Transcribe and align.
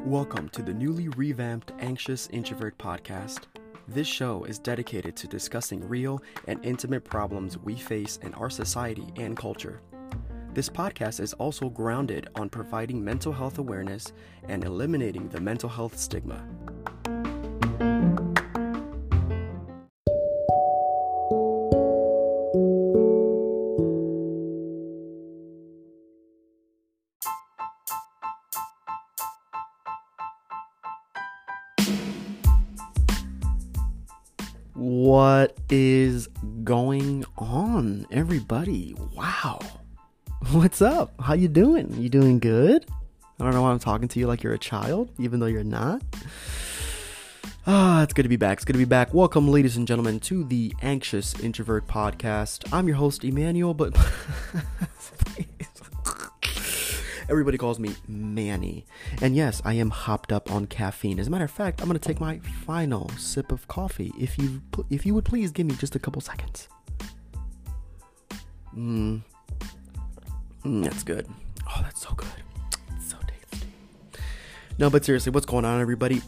Welcome 0.00 0.48
to 0.52 0.62
the 0.62 0.72
newly 0.72 1.08
revamped 1.10 1.72
Anxious 1.80 2.28
Introvert 2.28 2.78
podcast. 2.78 3.40
This 3.88 4.08
show 4.08 4.44
is 4.44 4.58
dedicated 4.58 5.16
to 5.16 5.26
discussing 5.26 5.86
real 5.86 6.22
and 6.46 6.64
intimate 6.64 7.04
problems 7.04 7.58
we 7.58 7.76
face 7.76 8.18
in 8.22 8.32
our 8.32 8.48
society 8.48 9.12
and 9.16 9.36
culture. 9.36 9.82
This 10.54 10.70
podcast 10.70 11.20
is 11.20 11.34
also 11.34 11.68
grounded 11.68 12.30
on 12.34 12.48
providing 12.48 13.04
mental 13.04 13.34
health 13.34 13.58
awareness 13.58 14.14
and 14.48 14.64
eliminating 14.64 15.28
the 15.28 15.42
mental 15.42 15.68
health 15.68 15.98
stigma. 15.98 16.42
What's 40.78 40.94
up? 40.94 41.12
How 41.20 41.34
you 41.34 41.48
doing? 41.48 41.92
You 42.00 42.08
doing 42.08 42.38
good? 42.38 42.86
I 43.40 43.42
don't 43.42 43.52
know 43.52 43.62
why 43.62 43.72
I'm 43.72 43.80
talking 43.80 44.06
to 44.06 44.20
you 44.20 44.28
like 44.28 44.44
you're 44.44 44.54
a 44.54 44.58
child, 44.58 45.10
even 45.18 45.40
though 45.40 45.46
you're 45.46 45.64
not. 45.64 46.02
Ah, 47.66 48.04
it's 48.04 48.12
good 48.12 48.22
to 48.22 48.28
be 48.28 48.36
back. 48.36 48.58
It's 48.58 48.64
good 48.64 48.74
to 48.74 48.78
be 48.78 48.84
back. 48.84 49.12
Welcome, 49.12 49.48
ladies 49.48 49.76
and 49.76 49.88
gentlemen, 49.88 50.20
to 50.20 50.44
the 50.44 50.72
Anxious 50.80 51.38
Introvert 51.40 51.88
Podcast. 51.88 52.72
I'm 52.72 52.86
your 52.86 52.96
host, 52.96 53.24
Emmanuel, 53.24 53.74
but 53.74 53.94
everybody 57.28 57.58
calls 57.58 57.80
me 57.80 57.96
Manny. 58.06 58.86
And 59.20 59.34
yes, 59.34 59.60
I 59.64 59.74
am 59.74 59.90
hopped 59.90 60.32
up 60.32 60.50
on 60.50 60.66
caffeine. 60.66 61.18
As 61.18 61.26
a 61.26 61.30
matter 61.30 61.44
of 61.44 61.50
fact, 61.50 61.82
I'm 61.82 61.88
gonna 61.88 61.98
take 61.98 62.20
my 62.20 62.38
final 62.64 63.10
sip 63.18 63.50
of 63.50 63.66
coffee. 63.66 64.12
If 64.16 64.38
you 64.38 64.62
if 64.90 65.04
you 65.04 65.12
would 65.14 65.24
please 65.24 65.50
give 65.50 65.66
me 65.66 65.74
just 65.74 65.96
a 65.96 65.98
couple 65.98 66.22
seconds. 66.22 66.68
Mmm. 68.74 69.22
Mm, 70.68 70.84
that's 70.84 71.02
good. 71.02 71.26
Oh, 71.66 71.80
that's 71.80 72.02
so 72.02 72.12
good. 72.12 72.28
It's 72.94 73.10
so 73.10 73.16
tasty. 73.26 73.66
No, 74.78 74.90
but 74.90 75.02
seriously, 75.02 75.32
what's 75.32 75.46
going 75.46 75.64
on, 75.64 75.80
everybody? 75.80 76.20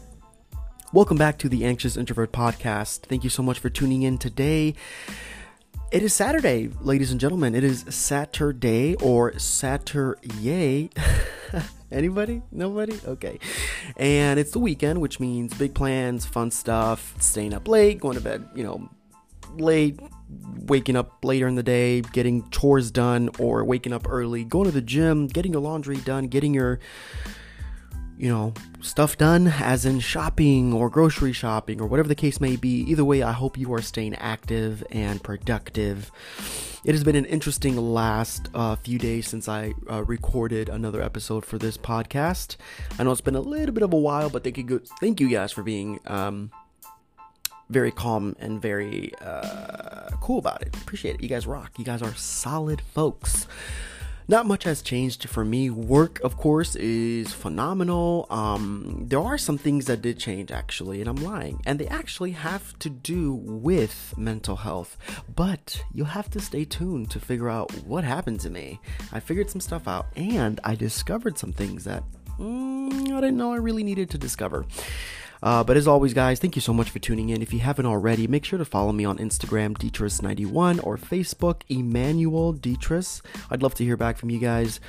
Welcome 0.91 1.15
back 1.15 1.37
to 1.39 1.49
the 1.49 1.63
Anxious 1.63 1.95
Introvert 1.95 2.31
Podcast. 2.31 3.01
Thank 3.01 3.23
you 3.23 3.29
so 3.29 3.43
much 3.43 3.59
for 3.59 3.69
tuning 3.69 4.01
in 4.01 4.17
today. 4.17 4.73
It 5.91 6.01
is 6.01 6.15
Saturday, 6.15 6.71
ladies 6.81 7.11
and 7.11 7.19
gentlemen. 7.19 7.53
It 7.53 7.63
is 7.63 7.85
Saturday 7.89 8.95
or 8.95 9.37
Saturday. 9.37 10.89
Anybody? 11.91 12.41
Nobody? 12.51 12.99
Okay. 13.05 13.37
And 13.95 14.39
it's 14.39 14.53
the 14.53 14.59
weekend, 14.59 15.01
which 15.01 15.19
means 15.19 15.53
big 15.53 15.75
plans, 15.75 16.25
fun 16.25 16.49
stuff, 16.49 17.13
staying 17.21 17.53
up 17.53 17.67
late, 17.67 17.99
going 17.99 18.15
to 18.15 18.23
bed, 18.23 18.49
you 18.55 18.63
know, 18.63 18.89
late, 19.59 19.99
waking 20.67 20.95
up 20.95 21.23
later 21.23 21.47
in 21.47 21.55
the 21.55 21.63
day, 21.63 22.01
getting 22.01 22.49
chores 22.49 22.91
done, 22.91 23.29
or 23.39 23.63
waking 23.63 23.93
up 23.93 24.05
early, 24.09 24.43
going 24.43 24.65
to 24.65 24.71
the 24.71 24.81
gym, 24.81 25.27
getting 25.27 25.53
your 25.53 25.61
laundry 25.61 25.97
done, 25.97 26.27
getting 26.27 26.53
your 26.53 26.79
you 28.21 28.29
know, 28.29 28.53
stuff 28.81 29.17
done, 29.17 29.47
as 29.47 29.83
in 29.83 29.99
shopping 29.99 30.73
or 30.73 30.91
grocery 30.91 31.33
shopping 31.33 31.81
or 31.81 31.87
whatever 31.87 32.07
the 32.07 32.13
case 32.13 32.39
may 32.39 32.55
be. 32.55 32.81
Either 32.81 33.03
way, 33.03 33.23
I 33.23 33.31
hope 33.31 33.57
you 33.57 33.73
are 33.73 33.81
staying 33.81 34.13
active 34.13 34.83
and 34.91 35.23
productive. 35.23 36.11
It 36.85 36.91
has 36.91 37.03
been 37.03 37.15
an 37.15 37.25
interesting 37.25 37.77
last 37.77 38.47
uh, 38.53 38.75
few 38.75 38.99
days 38.99 39.27
since 39.27 39.49
I 39.49 39.73
uh, 39.89 40.03
recorded 40.03 40.69
another 40.69 41.01
episode 41.01 41.43
for 41.43 41.57
this 41.57 41.77
podcast. 41.77 42.57
I 42.99 43.03
know 43.03 43.11
it's 43.11 43.21
been 43.21 43.33
a 43.33 43.41
little 43.41 43.73
bit 43.73 43.81
of 43.81 43.91
a 43.91 43.97
while, 43.97 44.29
but 44.29 44.43
thank 44.43 44.57
you, 44.57 44.83
thank 44.99 45.19
you 45.19 45.27
guys 45.27 45.51
for 45.51 45.63
being 45.63 45.99
um, 46.05 46.51
very 47.71 47.91
calm 47.91 48.35
and 48.39 48.61
very 48.61 49.13
uh, 49.21 50.09
cool 50.21 50.39
about 50.39 50.61
it. 50.61 50.75
Appreciate 50.75 51.15
it. 51.15 51.23
You 51.23 51.29
guys 51.29 51.47
rock. 51.47 51.71
You 51.77 51.85
guys 51.85 52.01
are 52.01 52.13
solid 52.15 52.81
folks 52.93 53.47
not 54.31 54.45
much 54.45 54.63
has 54.63 54.81
changed 54.81 55.27
for 55.27 55.43
me. 55.43 55.69
Work, 55.69 56.21
of 56.21 56.37
course, 56.37 56.77
is 56.77 57.33
phenomenal. 57.33 58.27
Um, 58.29 59.05
there 59.07 59.19
are 59.19 59.37
some 59.37 59.57
things 59.57 59.85
that 59.85 60.01
did 60.01 60.17
change 60.19 60.51
actually, 60.51 61.01
and 61.01 61.09
I'm 61.09 61.17
lying, 61.17 61.61
and 61.65 61.77
they 61.77 61.87
actually 61.87 62.31
have 62.31 62.79
to 62.79 62.89
do 62.89 63.33
with 63.33 64.13
mental 64.17 64.55
health. 64.55 64.97
But 65.35 65.83
you'll 65.93 66.05
have 66.05 66.29
to 66.31 66.39
stay 66.39 66.63
tuned 66.63 67.11
to 67.11 67.19
figure 67.19 67.49
out 67.49 67.73
what 67.83 68.05
happened 68.05 68.39
to 68.41 68.49
me. 68.49 68.79
I 69.11 69.19
figured 69.19 69.49
some 69.49 69.61
stuff 69.61 69.85
out, 69.85 70.07
and 70.15 70.61
I 70.63 70.75
discovered 70.75 71.37
some 71.37 71.51
things 71.51 71.83
that 71.83 72.03
mm, 72.39 73.11
I 73.11 73.19
didn't 73.21 73.37
know 73.37 73.51
I 73.51 73.57
really 73.57 73.83
needed 73.83 74.09
to 74.11 74.17
discover. 74.17 74.65
Uh, 75.43 75.63
but 75.63 75.77
as 75.77 75.87
always, 75.87 76.13
guys, 76.13 76.39
thank 76.39 76.55
you 76.55 76.61
so 76.61 76.73
much 76.73 76.89
for 76.89 76.99
tuning 76.99 77.29
in. 77.29 77.41
If 77.41 77.53
you 77.53 77.59
haven't 77.59 77.85
already, 77.85 78.27
make 78.27 78.45
sure 78.45 78.59
to 78.59 78.65
follow 78.65 78.91
me 78.91 79.05
on 79.05 79.17
Instagram, 79.17 79.77
Dietrich91, 79.77 80.85
or 80.85 80.97
Facebook, 80.97 81.61
Emmanuel 81.69 82.53
Dietrich. 82.53 83.07
I'd 83.49 83.63
love 83.63 83.73
to 83.75 83.83
hear 83.83 83.97
back 83.97 84.17
from 84.17 84.29
you 84.29 84.39
guys. 84.39 84.79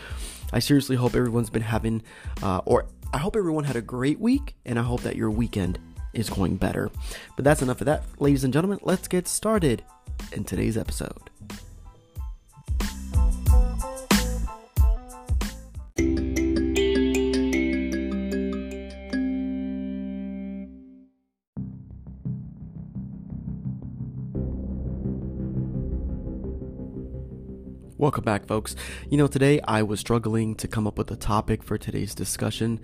I 0.52 0.58
seriously 0.58 0.96
hope 0.96 1.14
everyone's 1.14 1.50
been 1.50 1.62
having, 1.62 2.02
uh, 2.42 2.60
or 2.66 2.86
I 3.14 3.18
hope 3.18 3.36
everyone 3.36 3.64
had 3.64 3.76
a 3.76 3.82
great 3.82 4.20
week, 4.20 4.54
and 4.66 4.78
I 4.78 4.82
hope 4.82 5.02
that 5.02 5.16
your 5.16 5.30
weekend 5.30 5.78
is 6.12 6.28
going 6.28 6.56
better. 6.56 6.90
But 7.36 7.44
that's 7.44 7.62
enough 7.62 7.80
of 7.80 7.86
that, 7.86 8.04
ladies 8.18 8.44
and 8.44 8.52
gentlemen. 8.52 8.78
Let's 8.82 9.08
get 9.08 9.26
started 9.28 9.82
in 10.32 10.44
today's 10.44 10.76
episode. 10.76 11.31
Welcome 28.02 28.24
back, 28.24 28.46
folks. 28.46 28.74
You 29.08 29.16
know, 29.16 29.28
today 29.28 29.60
I 29.60 29.84
was 29.84 30.00
struggling 30.00 30.56
to 30.56 30.66
come 30.66 30.88
up 30.88 30.98
with 30.98 31.08
a 31.12 31.16
topic 31.16 31.62
for 31.62 31.78
today's 31.78 32.16
discussion 32.16 32.80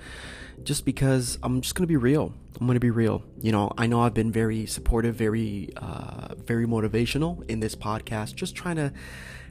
just 0.62 0.84
because 0.84 1.38
I'm 1.42 1.60
just 1.60 1.74
going 1.74 1.82
to 1.82 1.88
be 1.88 1.96
real. 1.96 2.32
I'm 2.60 2.68
going 2.68 2.76
to 2.76 2.80
be 2.80 2.92
real. 2.92 3.24
You 3.40 3.50
know, 3.50 3.72
I 3.76 3.88
know 3.88 4.02
I've 4.02 4.14
been 4.14 4.30
very 4.30 4.64
supportive, 4.66 5.16
very, 5.16 5.70
uh, 5.76 6.36
very 6.36 6.68
motivational 6.68 7.44
in 7.50 7.58
this 7.58 7.74
podcast, 7.74 8.36
just 8.36 8.54
trying 8.54 8.76
to 8.76 8.92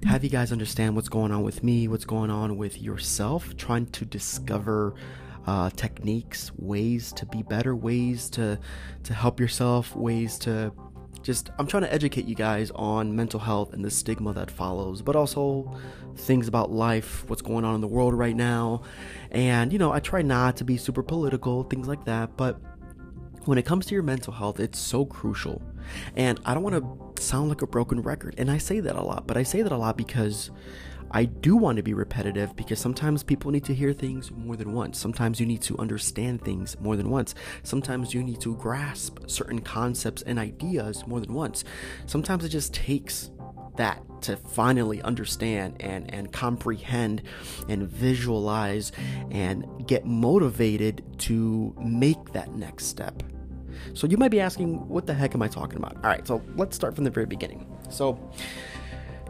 have 0.05 0.23
you 0.23 0.29
guys 0.29 0.53
understand 0.53 0.95
what's 0.95 1.09
going 1.09 1.33
on 1.33 1.43
with 1.43 1.65
me, 1.65 1.89
what's 1.89 2.05
going 2.05 2.29
on 2.29 2.55
with 2.55 2.81
yourself, 2.81 3.57
trying 3.57 3.87
to 3.87 4.05
discover. 4.05 4.95
Uh, 5.45 5.69
techniques, 5.69 6.51
ways 6.57 7.13
to 7.13 7.25
be 7.27 7.41
better, 7.41 7.73
ways 7.73 8.29
to 8.29 8.59
to 9.03 9.13
help 9.13 9.39
yourself, 9.39 9.95
ways 9.95 10.37
to 10.37 10.73
just 11.23 11.49
I'm 11.57 11.67
trying 11.67 11.83
to 11.83 11.93
educate 11.93 12.25
you 12.25 12.35
guys 12.35 12.71
on 12.71 13.15
mental 13.15 13.39
health 13.39 13.73
and 13.73 13.83
the 13.83 13.91
stigma 13.91 14.33
that 14.33 14.51
follows, 14.51 15.01
but 15.01 15.15
also 15.15 15.77
things 16.15 16.47
about 16.47 16.71
life, 16.71 17.27
what's 17.29 17.41
going 17.41 17.65
on 17.65 17.75
in 17.75 17.81
the 17.81 17.87
world 17.87 18.13
right 18.13 18.35
now. 18.35 18.81
And 19.31 19.71
you 19.71 19.79
know, 19.79 19.91
I 19.91 19.99
try 19.99 20.21
not 20.21 20.57
to 20.57 20.63
be 20.63 20.77
super 20.77 21.03
political, 21.03 21.63
things 21.63 21.87
like 21.87 22.05
that, 22.05 22.37
but 22.37 22.59
when 23.45 23.57
it 23.57 23.65
comes 23.65 23.85
to 23.87 23.93
your 23.93 24.03
mental 24.03 24.33
health, 24.33 24.59
it's 24.59 24.79
so 24.79 25.05
crucial. 25.05 25.61
And 26.15 26.39
I 26.45 26.53
don't 26.53 26.63
want 26.63 27.15
to 27.15 27.21
sound 27.21 27.49
like 27.49 27.61
a 27.61 27.67
broken 27.67 28.01
record, 28.01 28.35
and 28.37 28.51
I 28.51 28.57
say 28.57 28.79
that 28.81 28.95
a 28.95 29.01
lot, 29.01 29.25
but 29.25 29.37
I 29.37 29.43
say 29.43 29.61
that 29.61 29.71
a 29.71 29.77
lot 29.77 29.97
because 29.97 30.51
I 31.11 31.25
do 31.25 31.55
want 31.55 31.77
to 31.77 31.83
be 31.83 31.93
repetitive 31.93 32.55
because 32.55 32.79
sometimes 32.79 33.23
people 33.23 33.51
need 33.51 33.63
to 33.65 33.73
hear 33.73 33.93
things 33.93 34.31
more 34.31 34.55
than 34.55 34.73
once. 34.73 34.99
Sometimes 34.99 35.39
you 35.39 35.45
need 35.45 35.61
to 35.63 35.77
understand 35.77 36.41
things 36.41 36.79
more 36.79 36.95
than 36.95 37.09
once. 37.09 37.33
Sometimes 37.63 38.13
you 38.13 38.23
need 38.23 38.41
to 38.41 38.55
grasp 38.55 39.19
certain 39.27 39.61
concepts 39.61 40.21
and 40.23 40.37
ideas 40.37 41.07
more 41.07 41.19
than 41.19 41.33
once. 41.33 41.63
Sometimes 42.05 42.43
it 42.43 42.49
just 42.49 42.73
takes 42.73 43.31
that 43.77 44.01
to 44.23 44.35
finally 44.35 45.01
understand 45.03 45.75
and, 45.79 46.13
and 46.13 46.31
comprehend 46.31 47.21
and 47.69 47.87
visualize 47.87 48.91
and 49.31 49.87
get 49.87 50.05
motivated 50.05 51.03
to 51.19 51.75
make 51.79 52.33
that 52.33 52.53
next 52.55 52.85
step. 52.85 53.23
So 53.93 54.07
you 54.07 54.17
might 54.17 54.31
be 54.31 54.39
asking, 54.39 54.87
what 54.87 55.05
the 55.05 55.13
heck 55.13 55.35
am 55.35 55.41
I 55.41 55.47
talking 55.47 55.77
about? 55.77 55.95
All 55.97 56.09
right, 56.09 56.25
so 56.27 56.41
let's 56.55 56.75
start 56.75 56.95
from 56.95 57.03
the 57.03 57.11
very 57.11 57.25
beginning. 57.25 57.65
So, 57.89 58.19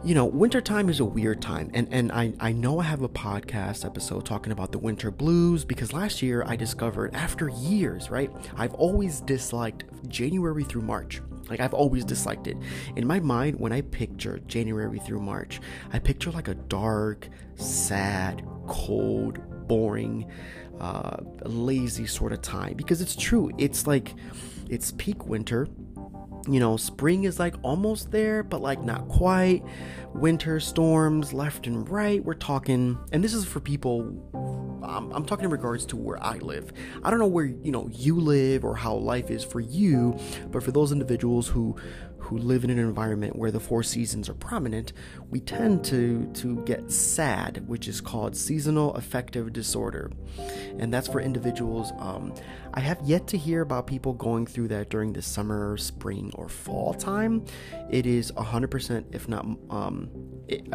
you 0.04 0.14
know, 0.14 0.24
wintertime 0.24 0.88
is 0.88 1.00
a 1.00 1.04
weird 1.04 1.42
time. 1.42 1.70
And, 1.74 1.88
and 1.92 2.12
I, 2.12 2.32
I 2.40 2.52
know 2.52 2.78
I 2.78 2.84
have 2.84 3.02
a 3.02 3.08
podcast 3.08 3.84
episode 3.84 4.24
talking 4.24 4.52
about 4.52 4.72
the 4.72 4.78
winter 4.78 5.10
blues 5.10 5.64
because 5.64 5.92
last 5.92 6.22
year 6.22 6.44
I 6.46 6.56
discovered, 6.56 7.14
after 7.14 7.48
years, 7.48 8.10
right, 8.10 8.30
I've 8.56 8.74
always 8.74 9.20
disliked 9.20 9.84
January 10.08 10.64
through 10.64 10.82
March. 10.82 11.20
Like, 11.48 11.60
I've 11.60 11.74
always 11.74 12.04
disliked 12.04 12.46
it. 12.46 12.56
In 12.96 13.06
my 13.06 13.20
mind, 13.20 13.58
when 13.58 13.72
I 13.72 13.80
picture 13.80 14.38
January 14.46 14.98
through 14.98 15.20
March, 15.20 15.60
I 15.92 15.98
picture 15.98 16.30
like 16.30 16.48
a 16.48 16.54
dark, 16.54 17.28
sad, 17.56 18.46
cold, 18.66 19.38
boring, 19.66 20.30
uh, 20.78 21.16
lazy 21.44 22.06
sort 22.06 22.32
of 22.32 22.42
time 22.42 22.74
because 22.76 23.00
it's 23.00 23.16
true. 23.16 23.50
It's 23.58 23.86
like, 23.86 24.14
it's 24.68 24.92
peak 24.92 25.26
winter 25.26 25.66
you 26.46 26.60
know, 26.60 26.76
spring 26.76 27.24
is 27.24 27.38
like 27.38 27.54
almost 27.62 28.10
there, 28.10 28.42
but 28.42 28.60
like 28.60 28.82
not 28.82 29.08
quite. 29.08 29.62
Winter 30.14 30.60
storms 30.60 31.32
left 31.32 31.66
and 31.66 31.88
right. 31.88 32.24
We're 32.24 32.34
talking, 32.34 32.98
and 33.12 33.22
this 33.22 33.34
is 33.34 33.44
for 33.44 33.60
people. 33.60 34.00
Um, 34.82 35.12
I'm 35.12 35.24
talking 35.26 35.44
in 35.44 35.50
regards 35.50 35.84
to 35.86 35.96
where 35.96 36.22
I 36.22 36.38
live. 36.38 36.72
I 37.02 37.10
don't 37.10 37.18
know 37.18 37.26
where 37.26 37.44
you 37.44 37.72
know 37.72 37.88
you 37.92 38.18
live 38.18 38.64
or 38.64 38.76
how 38.76 38.94
life 38.94 39.30
is 39.30 39.44
for 39.44 39.60
you, 39.60 40.18
but 40.50 40.62
for 40.62 40.70
those 40.70 40.92
individuals 40.92 41.48
who 41.48 41.76
who 42.28 42.36
live 42.36 42.62
in 42.62 42.68
an 42.68 42.78
environment 42.78 43.34
where 43.36 43.50
the 43.50 43.58
four 43.58 43.82
seasons 43.82 44.28
are 44.28 44.34
prominent, 44.34 44.92
we 45.30 45.40
tend 45.40 45.82
to 45.82 46.30
to 46.34 46.62
get 46.64 46.90
SAD, 46.90 47.66
which 47.66 47.88
is 47.88 48.02
called 48.02 48.36
seasonal 48.36 48.92
affective 48.94 49.52
disorder, 49.52 50.10
and 50.78 50.92
that's 50.92 51.08
for 51.08 51.20
individuals. 51.20 51.92
Um, 51.98 52.34
I 52.74 52.80
have 52.80 53.00
yet 53.02 53.26
to 53.28 53.38
hear 53.38 53.62
about 53.62 53.86
people 53.86 54.12
going 54.12 54.46
through 54.46 54.68
that 54.68 54.90
during 54.90 55.14
the 55.14 55.22
summer, 55.22 55.78
spring, 55.78 56.30
or 56.34 56.50
fall 56.50 56.92
time. 56.92 57.46
It 57.90 58.04
is 58.04 58.30
100%, 58.32 59.14
if 59.14 59.26
not, 59.26 59.46
um, 59.70 60.10
it, 60.48 60.68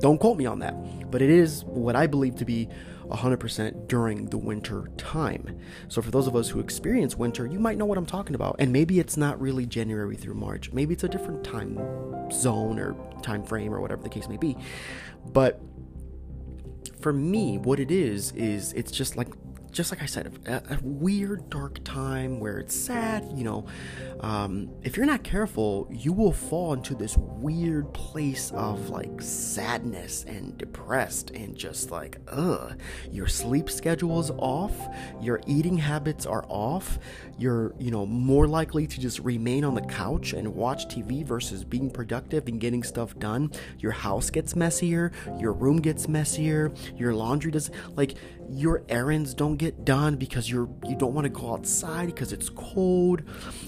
don't 0.00 0.18
quote 0.18 0.38
me 0.38 0.46
on 0.46 0.60
that, 0.60 0.74
but 1.10 1.20
it 1.20 1.30
is 1.30 1.62
what 1.64 1.94
I 1.94 2.06
believe 2.06 2.36
to 2.36 2.44
be 2.44 2.68
100% 3.08 3.88
during 3.88 4.26
the 4.26 4.38
winter 4.38 4.88
time. 4.96 5.58
So, 5.88 6.02
for 6.02 6.10
those 6.10 6.26
of 6.26 6.36
us 6.36 6.48
who 6.48 6.60
experience 6.60 7.16
winter, 7.16 7.46
you 7.46 7.58
might 7.58 7.78
know 7.78 7.84
what 7.84 7.98
I'm 7.98 8.06
talking 8.06 8.34
about. 8.34 8.56
And 8.58 8.72
maybe 8.72 8.98
it's 8.98 9.16
not 9.16 9.40
really 9.40 9.66
January 9.66 10.16
through 10.16 10.34
March, 10.34 10.72
maybe 10.72 10.94
it's 10.94 11.04
a 11.04 11.08
different 11.08 11.44
time 11.44 11.78
zone 12.30 12.78
or 12.78 12.96
time 13.22 13.42
frame 13.44 13.72
or 13.72 13.80
whatever 13.80 14.02
the 14.02 14.08
case 14.08 14.28
may 14.28 14.36
be. 14.36 14.56
But 15.26 15.60
for 17.00 17.12
me, 17.12 17.58
what 17.58 17.80
it 17.80 17.90
is, 17.90 18.32
is 18.32 18.72
it's 18.72 18.90
just 18.90 19.16
like 19.16 19.28
just 19.74 19.90
like 19.90 20.02
I 20.02 20.06
said, 20.06 20.32
a, 20.46 20.74
a, 20.74 20.78
weird, 20.82 21.50
dark 21.50 21.82
time 21.82 22.38
where 22.38 22.58
it's 22.58 22.74
sad. 22.74 23.28
You 23.34 23.42
know, 23.42 23.66
um, 24.20 24.70
if 24.82 24.96
you're 24.96 25.04
not 25.04 25.24
careful, 25.24 25.88
you 25.90 26.12
will 26.12 26.32
fall 26.32 26.72
into 26.72 26.94
this 26.94 27.16
weird 27.16 27.92
place 27.92 28.52
of 28.52 28.88
like 28.88 29.20
sadness 29.20 30.24
and 30.24 30.56
depressed 30.56 31.30
and 31.30 31.56
just 31.56 31.90
like, 31.90 32.18
ugh. 32.28 32.78
Your 33.10 33.26
sleep 33.26 33.68
schedule 33.68 34.20
is 34.20 34.30
off, 34.38 34.74
your 35.20 35.40
eating 35.46 35.76
habits 35.76 36.24
are 36.24 36.44
off, 36.48 37.00
you're, 37.36 37.74
you 37.78 37.90
know, 37.90 38.06
more 38.06 38.46
likely 38.46 38.86
to 38.86 39.00
just 39.00 39.18
remain 39.18 39.64
on 39.64 39.74
the 39.74 39.82
couch 39.82 40.34
and 40.34 40.54
watch 40.54 40.86
TV 40.86 41.26
versus 41.26 41.64
being 41.64 41.90
productive 41.90 42.46
and 42.46 42.60
getting 42.60 42.84
stuff 42.84 43.18
done. 43.18 43.50
Your 43.80 43.92
house 43.92 44.30
gets 44.30 44.54
messier, 44.54 45.10
your 45.38 45.52
room 45.52 45.80
gets 45.80 46.06
messier, 46.06 46.72
your 46.96 47.12
laundry 47.12 47.50
does, 47.50 47.72
like, 47.96 48.14
your 48.50 48.82
errands 48.88 49.34
don't 49.34 49.56
get 49.56 49.84
done 49.84 50.16
because 50.16 50.50
you're 50.50 50.68
you 50.86 50.96
don't 50.96 51.14
want 51.14 51.24
to 51.24 51.28
go 51.28 51.52
outside 51.52 52.06
because 52.06 52.32
it's 52.32 52.48
cold. 52.50 53.22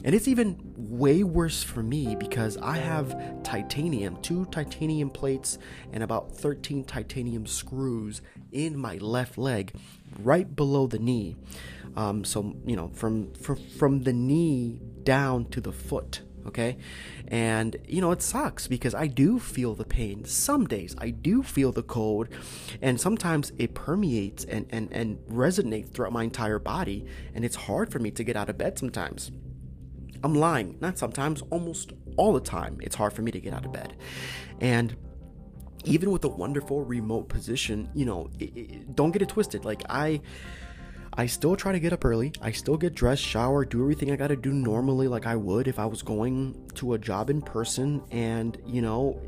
And 0.05 0.15
it's 0.15 0.29
even 0.29 0.59
way 0.77 1.23
worse 1.25 1.63
for 1.63 1.83
me 1.83 2.15
because 2.15 2.57
i 2.59 2.77
have 2.77 3.43
titanium 3.43 4.17
two 4.23 4.45
titanium 4.47 5.11
plates 5.11 5.59
and 5.93 6.03
about 6.03 6.33
13 6.33 6.85
titanium 6.85 7.45
screws 7.45 8.23
in 8.53 8.79
my 8.79 8.97
left 8.99 9.37
leg 9.37 9.73
right 10.21 10.55
below 10.55 10.87
the 10.87 10.99
knee. 10.99 11.37
Um, 11.97 12.25
so 12.25 12.55
you 12.65 12.77
know 12.77 12.89
from, 12.89 13.33
from 13.35 13.57
from 13.57 14.03
the 14.03 14.13
knee 14.13 14.81
down 15.03 15.47
to 15.47 15.61
the 15.61 15.73
foot 15.73 16.23
okay? 16.47 16.79
And 17.29 17.77
you 17.87 18.01
know, 18.01 18.13
it 18.13 18.23
sucks 18.23 18.67
because 18.69 18.95
I 18.95 19.07
do 19.07 19.39
feel 19.39 19.75
the 19.75 19.85
pain. 19.85 20.25
Some 20.25 20.67
days 20.67 20.95
I 20.99 21.11
do 21.11 21.43
feel 21.43 21.73
the 21.73 21.83
cold, 21.83 22.29
and 22.81 23.01
sometimes 23.01 23.53
it 23.59 23.75
permeates 23.75 24.45
and, 24.45 24.67
and, 24.71 24.93
and 24.93 25.19
resonates 25.29 25.93
throughout 25.93 26.13
my 26.13 26.25
entire 26.25 26.59
body, 26.59 27.07
and 27.35 27.45
it's 27.45 27.57
hard 27.57 27.91
for 27.91 27.99
me 27.99 28.11
to 28.13 28.25
get 28.25 28.37
out 28.37 28.49
of 28.49 28.59
bed 28.59 28.79
sometimes. 28.79 29.31
I'm 30.23 30.35
lying, 30.35 30.77
not 30.81 30.99
sometimes, 30.99 31.43
almost 31.51 31.93
all 32.17 32.33
the 32.33 32.41
time. 32.41 32.79
It's 32.83 32.97
hard 32.97 33.13
for 33.13 33.23
me 33.23 33.31
to 33.33 33.41
get 33.41 33.53
out 33.53 33.65
of 33.65 33.73
bed. 33.73 33.97
And 34.61 34.97
even 35.85 36.11
with 36.11 36.25
a 36.25 36.29
wonderful 36.29 36.83
remote 36.83 37.29
position, 37.29 37.89
you 37.95 38.05
know, 38.05 38.31
it, 38.39 38.57
it, 38.57 38.97
don't 38.97 39.13
get 39.13 39.23
it 39.23 39.29
twisted. 39.29 39.65
Like, 39.65 39.83
I 39.89 40.21
I 41.19 41.25
still 41.27 41.57
try 41.57 41.73
to 41.73 41.81
get 41.81 41.95
up 41.95 42.05
early. 42.05 42.33
I 42.43 42.53
still 42.53 42.77
get 42.77 42.95
dressed, 42.95 43.23
shower, 43.23 43.65
do 43.65 43.81
everything 43.81 44.11
I 44.11 44.17
gotta 44.17 44.37
do 44.37 44.53
normally, 44.53 45.09
like 45.09 45.27
I 45.27 45.35
would 45.35 45.67
if 45.67 45.79
I 45.79 45.87
was 45.87 46.03
going 46.03 46.71
to 46.75 46.93
a 46.93 46.99
job 46.99 47.31
in 47.31 47.41
person. 47.41 48.03
And, 48.11 48.59
you 48.67 48.83
know, 48.83 49.19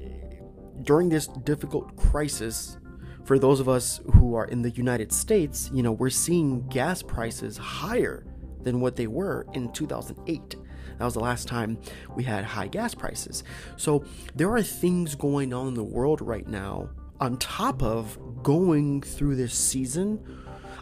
during 0.82 1.08
this 1.08 1.28
difficult 1.28 1.96
crisis, 1.96 2.76
for 3.24 3.38
those 3.38 3.58
of 3.58 3.70
us 3.70 4.00
who 4.14 4.34
are 4.34 4.44
in 4.44 4.60
the 4.60 4.70
United 4.70 5.12
States, 5.12 5.70
you 5.72 5.82
know, 5.82 5.92
we're 5.92 6.10
seeing 6.10 6.66
gas 6.68 7.02
prices 7.02 7.56
higher 7.56 8.26
than 8.62 8.80
what 8.80 8.96
they 8.96 9.06
were 9.06 9.46
in 9.54 9.72
2008. 9.72 10.56
That 10.98 11.04
was 11.04 11.14
the 11.14 11.20
last 11.20 11.48
time 11.48 11.78
we 12.14 12.24
had 12.24 12.44
high 12.44 12.68
gas 12.68 12.94
prices. 12.94 13.44
So 13.76 14.04
there 14.34 14.50
are 14.50 14.62
things 14.62 15.14
going 15.14 15.54
on 15.54 15.68
in 15.68 15.74
the 15.74 15.84
world 15.84 16.20
right 16.20 16.46
now 16.46 16.90
on 17.20 17.36
top 17.38 17.82
of 17.82 18.42
going 18.42 19.02
through 19.02 19.36
this 19.36 19.54
season 19.54 20.22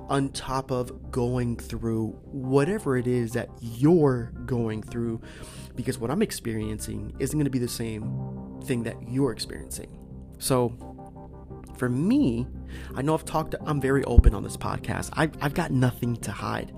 on 0.08 0.30
top 0.30 0.70
of 0.70 1.10
going 1.10 1.56
through 1.56 2.08
whatever 2.24 2.96
it 2.96 3.06
is 3.06 3.32
that 3.32 3.48
you're 3.60 4.32
going 4.46 4.82
through 4.82 5.20
because 5.74 5.98
what 5.98 6.10
I'm 6.10 6.22
experiencing 6.22 7.14
isn't 7.18 7.38
going 7.38 7.44
to 7.44 7.50
be 7.50 7.58
the 7.58 7.68
same 7.68 8.60
thing 8.64 8.82
that 8.84 8.96
you're 9.08 9.32
experiencing. 9.32 9.98
So, 10.38 10.72
for 11.76 11.88
me, 11.88 12.46
I 12.94 13.02
know 13.02 13.14
I've 13.14 13.24
talked, 13.24 13.54
I'm 13.66 13.80
very 13.80 14.02
open 14.04 14.34
on 14.34 14.42
this 14.42 14.56
podcast. 14.56 15.10
I've, 15.12 15.32
I've 15.42 15.54
got 15.54 15.70
nothing 15.70 16.16
to 16.18 16.32
hide. 16.32 16.72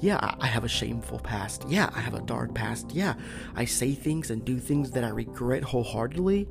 Yeah, 0.00 0.18
I 0.38 0.46
have 0.46 0.64
a 0.64 0.68
shameful 0.68 1.18
past. 1.18 1.64
Yeah, 1.68 1.90
I 1.94 2.00
have 2.00 2.14
a 2.14 2.20
dark 2.20 2.54
past. 2.54 2.92
Yeah, 2.92 3.14
I 3.56 3.64
say 3.64 3.94
things 3.94 4.30
and 4.30 4.44
do 4.44 4.58
things 4.58 4.90
that 4.92 5.02
I 5.02 5.08
regret 5.08 5.64
wholeheartedly, 5.64 6.48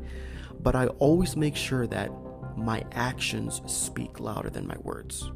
but 0.59 0.75
I 0.75 0.87
always 0.87 1.37
make 1.37 1.55
sure 1.55 1.87
that 1.87 2.11
my 2.57 2.83
actions 2.91 3.61
speak 3.65 4.19
louder 4.19 4.49
than 4.49 4.67
my 4.67 4.77
words. 4.81 5.31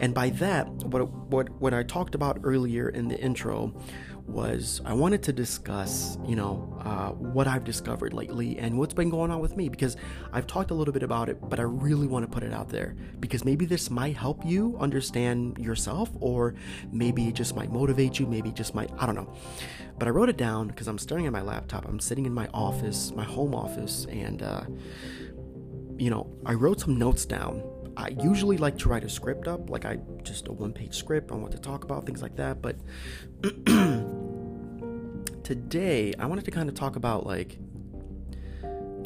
And 0.00 0.14
by 0.14 0.30
that, 0.30 0.68
what, 0.68 1.10
what, 1.10 1.50
what 1.60 1.74
I 1.74 1.82
talked 1.82 2.14
about 2.14 2.40
earlier 2.42 2.88
in 2.88 3.08
the 3.08 3.18
intro 3.18 3.74
was 4.28 4.82
I 4.84 4.92
wanted 4.92 5.22
to 5.24 5.32
discuss, 5.32 6.18
you 6.26 6.36
know, 6.36 6.78
uh, 6.84 7.10
what 7.12 7.48
I've 7.48 7.64
discovered 7.64 8.12
lately 8.12 8.58
and 8.58 8.78
what's 8.78 8.92
been 8.92 9.08
going 9.08 9.30
on 9.30 9.40
with 9.40 9.56
me 9.56 9.70
because 9.70 9.96
I've 10.32 10.46
talked 10.46 10.70
a 10.70 10.74
little 10.74 10.92
bit 10.92 11.02
about 11.02 11.30
it, 11.30 11.38
but 11.48 11.58
I 11.58 11.62
really 11.62 12.06
want 12.06 12.26
to 12.26 12.30
put 12.30 12.42
it 12.42 12.52
out 12.52 12.68
there 12.68 12.94
because 13.20 13.44
maybe 13.44 13.64
this 13.64 13.90
might 13.90 14.16
help 14.16 14.44
you 14.44 14.76
understand 14.78 15.56
yourself 15.58 16.10
or 16.20 16.54
maybe 16.92 17.26
it 17.26 17.34
just 17.34 17.56
might 17.56 17.72
motivate 17.72 18.18
you, 18.18 18.26
maybe 18.26 18.50
it 18.50 18.54
just 18.54 18.74
might, 18.74 18.90
I 18.98 19.06
don't 19.06 19.14
know. 19.14 19.32
But 19.98 20.08
I 20.08 20.10
wrote 20.10 20.28
it 20.28 20.36
down 20.36 20.68
because 20.68 20.88
I'm 20.88 20.98
staring 20.98 21.26
at 21.26 21.32
my 21.32 21.42
laptop. 21.42 21.86
I'm 21.88 21.98
sitting 21.98 22.26
in 22.26 22.34
my 22.34 22.48
office, 22.52 23.12
my 23.12 23.24
home 23.24 23.54
office, 23.54 24.06
and, 24.10 24.42
uh, 24.42 24.64
you 25.96 26.10
know, 26.10 26.30
I 26.46 26.52
wrote 26.52 26.80
some 26.80 26.96
notes 26.96 27.24
down 27.24 27.62
I 27.98 28.14
usually 28.22 28.56
like 28.58 28.78
to 28.78 28.88
write 28.88 29.02
a 29.02 29.08
script 29.08 29.48
up, 29.48 29.70
like 29.70 29.84
I 29.84 29.98
just 30.22 30.46
a 30.46 30.52
one 30.52 30.72
page 30.72 30.94
script 30.94 31.32
on 31.32 31.42
what 31.42 31.50
to 31.50 31.58
talk 31.58 31.82
about, 31.82 32.06
things 32.06 32.22
like 32.22 32.36
that. 32.36 32.62
But 32.62 32.76
today, 35.42 36.14
I 36.16 36.26
wanted 36.26 36.44
to 36.44 36.52
kind 36.52 36.68
of 36.68 36.76
talk 36.76 36.94
about 36.94 37.26
like 37.26 37.58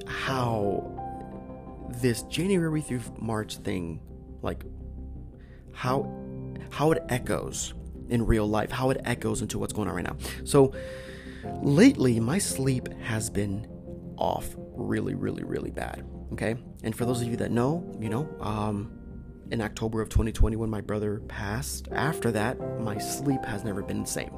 how 0.07 1.88
this 2.02 2.23
January 2.25 2.83
through 2.83 3.00
March 3.19 3.57
thing, 3.57 4.02
like 4.43 4.62
how 5.73 6.14
how 6.69 6.93
it 6.93 7.02
echoes 7.09 7.73
in 8.11 8.26
real 8.26 8.47
life, 8.47 8.71
how 8.71 8.90
it 8.90 9.00
echoes 9.07 9.40
into 9.40 9.59
what's 9.59 9.73
going 9.73 9.88
on 9.88 9.95
right 9.95 10.05
now. 10.05 10.19
So 10.45 10.75
lately, 11.62 12.21
my 12.21 12.37
sleep 12.37 12.93
has 13.00 13.31
been 13.31 13.67
off 14.19 14.55
really, 14.59 15.14
really, 15.14 15.45
really 15.45 15.71
bad. 15.71 16.05
Okay. 16.33 16.57
And 16.83 16.97
for 16.97 17.05
those 17.05 17.21
of 17.21 17.29
you 17.29 17.37
that 17.37 17.51
know, 17.51 17.95
you 18.01 18.09
know, 18.09 18.29
um, 18.41 18.91
in 19.51 19.61
October 19.61 20.01
of 20.01 20.09
2020, 20.09 20.57
when 20.57 20.71
my 20.71 20.81
brother 20.81 21.21
passed, 21.29 21.89
after 21.93 22.31
that, 22.33 22.59
my 22.81 22.97
sleep 22.99 23.45
has 23.45 23.65
never 23.65 23.83
been 23.83 24.03
the 24.03 24.09
same. 24.09 24.35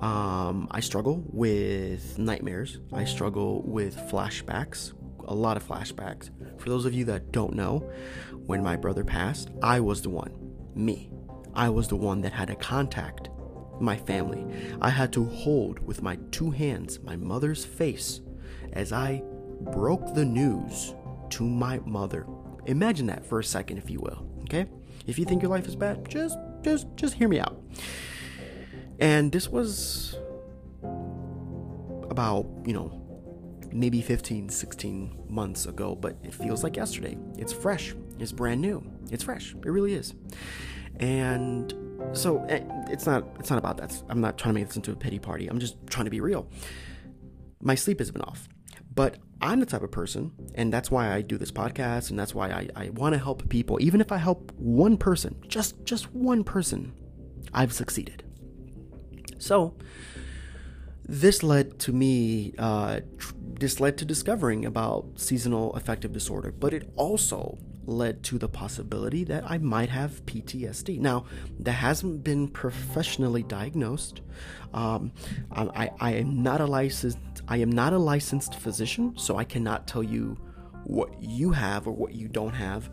Um, 0.00 0.66
I 0.70 0.80
struggle 0.80 1.22
with 1.28 2.18
nightmares. 2.18 2.80
I 2.92 3.04
struggle 3.04 3.62
with 3.62 3.96
flashbacks, 3.96 4.92
a 5.26 5.34
lot 5.34 5.56
of 5.56 5.66
flashbacks. 5.66 6.30
For 6.60 6.68
those 6.68 6.84
of 6.84 6.92
you 6.92 7.04
that 7.06 7.30
don't 7.30 7.54
know, 7.54 7.90
when 8.46 8.62
my 8.62 8.76
brother 8.76 9.04
passed, 9.04 9.50
I 9.62 9.80
was 9.80 10.02
the 10.02 10.10
one, 10.10 10.32
me. 10.74 11.10
I 11.54 11.68
was 11.68 11.88
the 11.88 11.96
one 11.96 12.20
that 12.22 12.32
had 12.32 12.48
to 12.48 12.56
contact 12.56 13.30
my 13.80 13.96
family. 13.96 14.44
I 14.80 14.90
had 14.90 15.12
to 15.14 15.24
hold 15.24 15.78
with 15.78 16.02
my 16.02 16.18
two 16.30 16.50
hands 16.50 16.98
my 17.00 17.16
mother's 17.16 17.64
face 17.64 18.20
as 18.72 18.92
I 18.92 19.22
broke 19.60 20.14
the 20.14 20.24
news 20.24 20.94
to 21.30 21.44
my 21.44 21.80
mother. 21.84 22.26
Imagine 22.66 23.06
that 23.06 23.24
for 23.24 23.38
a 23.38 23.44
second, 23.44 23.78
if 23.78 23.90
you 23.90 24.00
will. 24.00 24.26
Okay? 24.42 24.66
If 25.06 25.18
you 25.18 25.24
think 25.24 25.42
your 25.42 25.50
life 25.50 25.66
is 25.66 25.76
bad, 25.76 26.08
just 26.08 26.38
just 26.62 26.86
just 26.96 27.14
hear 27.14 27.28
me 27.28 27.38
out. 27.38 27.62
And 28.98 29.30
this 29.30 29.48
was 29.48 30.16
about, 32.10 32.46
you 32.64 32.72
know, 32.72 33.02
maybe 33.72 34.00
15, 34.00 34.48
16 34.48 35.24
months 35.28 35.66
ago, 35.66 35.94
but 35.94 36.16
it 36.22 36.32
feels 36.32 36.64
like 36.64 36.76
yesterday. 36.76 37.16
It's 37.36 37.52
fresh. 37.52 37.94
It's 38.18 38.32
brand 38.32 38.60
new. 38.60 38.82
It's 39.10 39.22
fresh. 39.22 39.54
It 39.54 39.70
really 39.70 39.92
is. 39.92 40.14
And 40.98 41.74
so 42.12 42.42
eh, 42.44 42.62
it's 42.88 43.06
not 43.06 43.24
it's 43.38 43.50
not 43.50 43.58
about 43.58 43.76
that. 43.78 44.02
I'm 44.08 44.20
not 44.20 44.38
trying 44.38 44.54
to 44.54 44.60
make 44.60 44.68
this 44.68 44.76
into 44.76 44.92
a 44.92 44.96
pity 44.96 45.18
party. 45.18 45.46
I'm 45.46 45.58
just 45.58 45.76
trying 45.88 46.06
to 46.06 46.10
be 46.10 46.20
real. 46.20 46.48
My 47.60 47.74
sleep 47.74 47.98
has 47.98 48.10
been 48.10 48.22
off. 48.22 48.48
But 48.94 49.18
I'm 49.40 49.60
the 49.60 49.66
type 49.66 49.82
of 49.82 49.90
person, 49.90 50.32
and 50.54 50.72
that's 50.72 50.90
why 50.90 51.12
I 51.12 51.20
do 51.20 51.36
this 51.36 51.52
podcast, 51.52 52.10
and 52.10 52.18
that's 52.18 52.34
why 52.34 52.50
I, 52.50 52.68
I 52.74 52.88
want 52.90 53.12
to 53.12 53.18
help 53.18 53.48
people. 53.48 53.78
Even 53.80 54.00
if 54.00 54.10
I 54.10 54.16
help 54.16 54.50
one 54.52 54.96
person, 54.96 55.36
just 55.46 55.84
just 55.84 56.12
one 56.14 56.42
person, 56.42 56.94
I've 57.52 57.72
succeeded. 57.72 58.24
So 59.38 59.76
this 61.08 61.42
led 61.42 61.78
to 61.80 61.92
me 61.92 62.54
uh, 62.58 63.00
tr- 63.18 63.34
this 63.38 63.80
led 63.80 63.96
to 63.98 64.04
discovering 64.04 64.64
about 64.64 65.06
seasonal 65.16 65.72
affective 65.74 66.12
disorder 66.12 66.52
but 66.52 66.74
it 66.74 66.90
also 66.96 67.56
led 67.86 68.22
to 68.22 68.38
the 68.38 68.48
possibility 68.48 69.24
that 69.24 69.48
i 69.48 69.58
might 69.58 69.88
have 69.88 70.24
ptsd 70.26 70.98
now 70.98 71.24
that 71.58 71.72
hasn't 71.72 72.22
been 72.22 72.48
professionally 72.48 73.42
diagnosed 73.42 74.20
um, 74.74 75.12
I, 75.52 75.90
I 75.98 76.12
am 76.14 76.42
not 76.42 76.60
a 76.60 76.66
licensed 76.66 77.18
i 77.48 77.58
am 77.58 77.70
not 77.70 77.92
a 77.92 77.98
licensed 77.98 78.56
physician 78.56 79.14
so 79.16 79.36
i 79.36 79.44
cannot 79.44 79.86
tell 79.86 80.02
you 80.02 80.36
what 80.86 81.10
you 81.20 81.50
have 81.50 81.86
or 81.86 81.92
what 81.92 82.14
you 82.14 82.28
don't 82.28 82.54
have. 82.54 82.88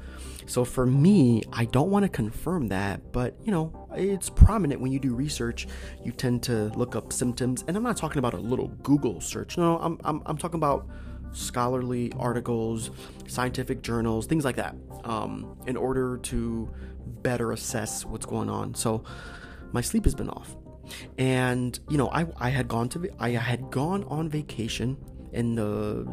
So 0.45 0.65
for 0.65 0.85
me, 0.85 1.43
I 1.53 1.65
don't 1.65 1.89
want 1.89 2.03
to 2.03 2.09
confirm 2.09 2.67
that, 2.69 3.11
but 3.11 3.35
you 3.43 3.51
know, 3.51 3.87
it's 3.95 4.29
prominent 4.29 4.81
when 4.81 4.91
you 4.91 4.99
do 4.99 5.13
research. 5.13 5.67
You 6.03 6.11
tend 6.11 6.43
to 6.43 6.65
look 6.75 6.95
up 6.95 7.13
symptoms, 7.13 7.63
and 7.67 7.77
I'm 7.77 7.83
not 7.83 7.95
talking 7.95 8.19
about 8.19 8.33
a 8.33 8.39
little 8.39 8.69
Google 8.81 9.21
search. 9.21 9.57
No, 9.57 9.77
I'm 9.77 9.99
I'm, 10.03 10.21
I'm 10.25 10.37
talking 10.37 10.59
about 10.59 10.87
scholarly 11.33 12.11
articles, 12.17 12.91
scientific 13.27 13.81
journals, 13.81 14.25
things 14.25 14.45
like 14.45 14.55
that, 14.55 14.75
um, 15.03 15.57
in 15.67 15.75
order 15.75 16.17
to 16.17 16.73
better 17.21 17.51
assess 17.51 18.05
what's 18.05 18.25
going 18.25 18.49
on. 18.49 18.73
So 18.75 19.03
my 19.71 19.81
sleep 19.81 20.05
has 20.05 20.15
been 20.15 20.29
off, 20.29 20.55
and 21.17 21.77
you 21.89 21.97
know, 21.97 22.09
I 22.09 22.25
I 22.37 22.49
had 22.49 22.67
gone 22.67 22.89
to 22.89 23.09
I 23.19 23.31
had 23.31 23.71
gone 23.71 24.03
on 24.05 24.29
vacation 24.29 24.97
in 25.33 25.55
the 25.55 26.05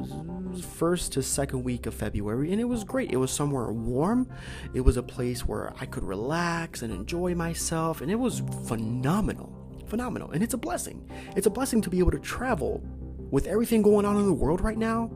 first 0.62 1.12
to 1.12 1.22
second 1.22 1.62
week 1.62 1.86
of 1.86 1.94
February, 1.94 2.50
and 2.52 2.60
it 2.60 2.64
was 2.64 2.84
great. 2.84 3.12
It 3.12 3.16
was 3.16 3.30
somewhere 3.30 3.70
warm, 3.70 4.28
it 4.74 4.80
was 4.80 4.96
a 4.96 5.02
place 5.02 5.46
where 5.46 5.72
I 5.78 5.86
could 5.86 6.02
relax 6.02 6.82
and 6.82 6.92
enjoy 6.92 7.34
myself, 7.34 8.00
and 8.00 8.10
it 8.10 8.18
was 8.18 8.42
phenomenal. 8.66 9.56
Phenomenal. 9.86 10.30
And 10.30 10.42
it's 10.42 10.54
a 10.54 10.58
blessing. 10.58 11.08
It's 11.36 11.46
a 11.46 11.50
blessing 11.50 11.82
to 11.82 11.90
be 11.90 11.98
able 11.98 12.12
to 12.12 12.18
travel 12.20 12.82
with 13.30 13.46
everything 13.46 13.82
going 13.82 14.04
on 14.04 14.16
in 14.16 14.26
the 14.26 14.32
world 14.32 14.60
right 14.60 14.78
now. 14.78 15.10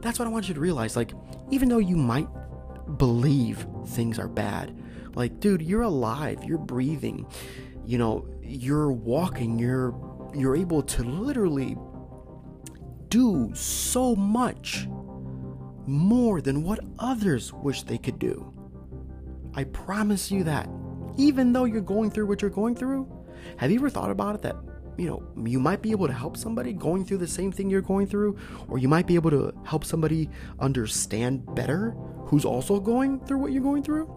That's 0.00 0.18
what 0.18 0.26
I 0.26 0.30
want 0.30 0.48
you 0.48 0.54
to 0.54 0.60
realize. 0.60 0.96
Like, 0.96 1.12
even 1.50 1.68
though 1.68 1.78
you 1.78 1.96
might 1.96 2.28
believe 2.96 3.66
things 3.88 4.18
are 4.18 4.28
bad, 4.28 4.76
like, 5.14 5.40
dude, 5.40 5.62
you're 5.62 5.82
alive, 5.82 6.44
you're 6.44 6.58
breathing, 6.58 7.26
you 7.84 7.98
know, 7.98 8.26
you're 8.42 8.92
walking, 8.92 9.58
you're 9.58 9.94
you're 10.34 10.54
able 10.54 10.80
to 10.80 11.02
literally 11.02 11.76
do 13.08 13.50
so 13.52 14.14
much 14.14 14.86
more 15.86 16.40
than 16.40 16.62
what 16.62 16.78
others 17.00 17.52
wish 17.52 17.82
they 17.82 17.98
could 17.98 18.18
do. 18.18 18.52
I 19.54 19.64
promise 19.64 20.30
you 20.30 20.44
that. 20.44 20.68
Even 21.16 21.52
though 21.52 21.64
you're 21.64 21.80
going 21.80 22.10
through 22.10 22.26
what 22.26 22.40
you're 22.40 22.50
going 22.50 22.76
through, 22.76 23.10
have 23.56 23.70
you 23.70 23.78
ever 23.80 23.90
thought 23.90 24.10
about 24.10 24.36
it 24.36 24.42
that, 24.42 24.56
you 24.96 25.06
know, 25.08 25.22
you 25.44 25.58
might 25.58 25.82
be 25.82 25.90
able 25.90 26.06
to 26.06 26.12
help 26.12 26.36
somebody 26.36 26.72
going 26.72 27.04
through 27.04 27.18
the 27.18 27.28
same 27.28 27.52
thing 27.52 27.70
you're 27.70 27.80
going 27.80 28.06
through, 28.06 28.36
or 28.68 28.78
you 28.78 28.88
might 28.88 29.06
be 29.06 29.14
able 29.14 29.30
to 29.30 29.54
help 29.64 29.84
somebody 29.84 30.28
understand 30.58 31.54
better 31.54 31.94
who's 32.26 32.44
also 32.44 32.78
going 32.80 33.20
through 33.26 33.38
what 33.38 33.52
you're 33.52 33.62
going 33.62 33.82
through? 33.82 34.14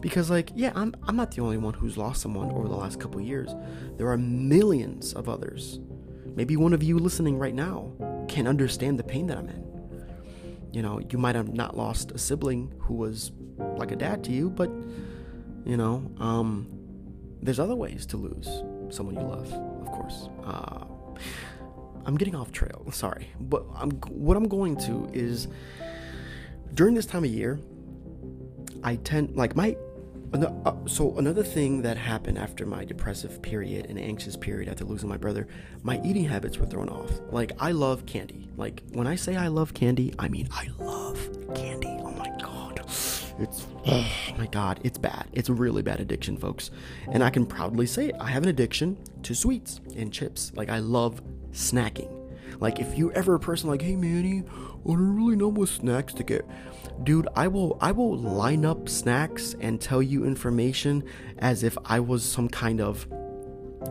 Because 0.00 0.30
like, 0.30 0.50
yeah, 0.54 0.72
I'm 0.74 0.94
I'm 1.06 1.16
not 1.16 1.30
the 1.32 1.42
only 1.42 1.58
one 1.58 1.74
who's 1.74 1.96
lost 1.96 2.22
someone 2.22 2.50
over 2.50 2.68
the 2.68 2.76
last 2.76 3.00
couple 3.00 3.20
years. 3.20 3.54
There 3.96 4.08
are 4.08 4.16
millions 4.16 5.12
of 5.12 5.28
others. 5.28 5.80
Maybe 6.34 6.56
one 6.56 6.72
of 6.72 6.82
you 6.82 6.98
listening 6.98 7.38
right 7.38 7.54
now 7.54 7.92
can 8.28 8.46
understand 8.46 8.98
the 8.98 9.04
pain 9.04 9.26
that 9.28 9.38
I'm 9.38 9.48
in. 9.48 9.66
You 10.72 10.82
know, 10.82 11.00
you 11.10 11.18
might 11.18 11.34
have 11.34 11.54
not 11.54 11.76
lost 11.76 12.12
a 12.12 12.18
sibling 12.18 12.74
who 12.78 12.94
was 12.94 13.32
like 13.58 13.90
a 13.90 13.96
dad 13.96 14.22
to 14.24 14.32
you, 14.32 14.50
but 14.50 14.70
you 15.64 15.76
know, 15.76 16.10
um, 16.18 16.68
there's 17.42 17.58
other 17.58 17.74
ways 17.74 18.06
to 18.06 18.16
lose 18.16 18.62
someone 18.90 19.16
you 19.16 19.22
love, 19.22 19.50
of 19.86 19.92
course. 19.92 20.28
Uh, 20.44 20.84
I'm 22.04 22.16
getting 22.16 22.34
off 22.34 22.52
trail. 22.52 22.86
Sorry, 22.92 23.28
but 23.40 23.64
I'm 23.74 23.90
what 24.08 24.36
I'm 24.36 24.48
going 24.48 24.76
to 24.78 25.08
is 25.12 25.48
during 26.74 26.94
this 26.94 27.06
time 27.06 27.24
of 27.24 27.30
year, 27.30 27.58
I 28.82 28.96
tend 28.96 29.36
like 29.36 29.56
my 29.56 29.76
uh, 30.34 30.74
so 30.86 31.16
another 31.18 31.42
thing 31.42 31.82
that 31.82 31.96
happened 31.96 32.36
after 32.36 32.66
my 32.66 32.84
depressive 32.84 33.40
period 33.40 33.86
and 33.86 33.98
anxious 33.98 34.36
period 34.36 34.68
after 34.68 34.84
losing 34.84 35.08
my 35.08 35.16
brother, 35.16 35.46
my 35.82 36.00
eating 36.04 36.24
habits 36.24 36.58
were 36.58 36.66
thrown 36.66 36.88
off. 36.88 37.10
Like 37.30 37.52
I 37.58 37.72
love 37.72 38.06
candy. 38.06 38.48
Like 38.56 38.82
when 38.92 39.06
I 39.06 39.14
say 39.16 39.36
I 39.36 39.48
love 39.48 39.72
candy, 39.72 40.12
I 40.18 40.28
mean 40.28 40.48
I 40.50 40.68
love 40.78 41.18
candy. 41.54 41.96
Oh. 42.00 42.15
It's 43.38 43.66
oh 43.86 44.06
my 44.38 44.46
god, 44.46 44.80
it's 44.82 44.98
bad. 44.98 45.26
It's 45.32 45.48
a 45.48 45.54
really 45.54 45.82
bad 45.82 46.00
addiction, 46.00 46.36
folks. 46.36 46.70
And 47.10 47.22
I 47.22 47.30
can 47.30 47.46
proudly 47.46 47.86
say. 47.86 48.12
I 48.12 48.30
have 48.30 48.42
an 48.42 48.48
addiction 48.48 48.96
to 49.22 49.34
sweets 49.34 49.80
and 49.96 50.12
chips. 50.12 50.52
Like 50.54 50.70
I 50.70 50.78
love 50.78 51.22
snacking. 51.52 52.12
Like 52.60 52.80
if 52.80 52.96
you're 52.96 53.12
ever 53.12 53.34
a 53.34 53.40
person 53.40 53.68
like, 53.68 53.82
hey 53.82 53.96
Manny, 53.96 54.42
I 54.48 54.88
don't 54.88 55.16
really 55.16 55.36
know 55.36 55.48
what 55.48 55.68
snacks 55.68 56.14
to 56.14 56.24
get. 56.24 56.46
Dude, 57.02 57.28
I 57.36 57.48
will 57.48 57.76
I 57.80 57.92
will 57.92 58.16
line 58.16 58.64
up 58.64 58.88
snacks 58.88 59.54
and 59.60 59.80
tell 59.80 60.02
you 60.02 60.24
information 60.24 61.04
as 61.38 61.62
if 61.62 61.76
I 61.84 62.00
was 62.00 62.24
some 62.24 62.48
kind 62.48 62.80
of 62.80 63.06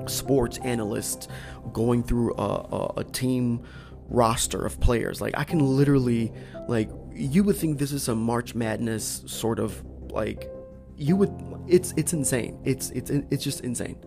sports 0.08 0.58
analyst 0.60 1.30
going 1.72 2.04
through 2.04 2.34
a, 2.36 2.42
a, 2.42 2.94
a 2.98 3.04
team 3.04 3.64
roster 4.10 4.66
of 4.66 4.80
players. 4.80 5.22
Like 5.22 5.38
I 5.38 5.44
can 5.44 5.60
literally 5.60 6.32
like 6.68 6.90
you 7.16 7.44
would 7.44 7.56
think 7.56 7.80
this 7.80 7.92
is 7.92 8.08
a 8.08 8.16
March 8.16 8.56
Madness 8.56 9.24
sort 9.26 9.60
of 9.60 9.84
like 10.12 10.50
you 10.98 11.16
would 11.16 11.32
it's 11.68 11.94
it's 11.98 12.14
insane. 12.14 12.60
It's 12.64 12.90
it's 12.92 13.10
it's 13.10 13.44
just 13.44 13.62
insane. 13.62 13.98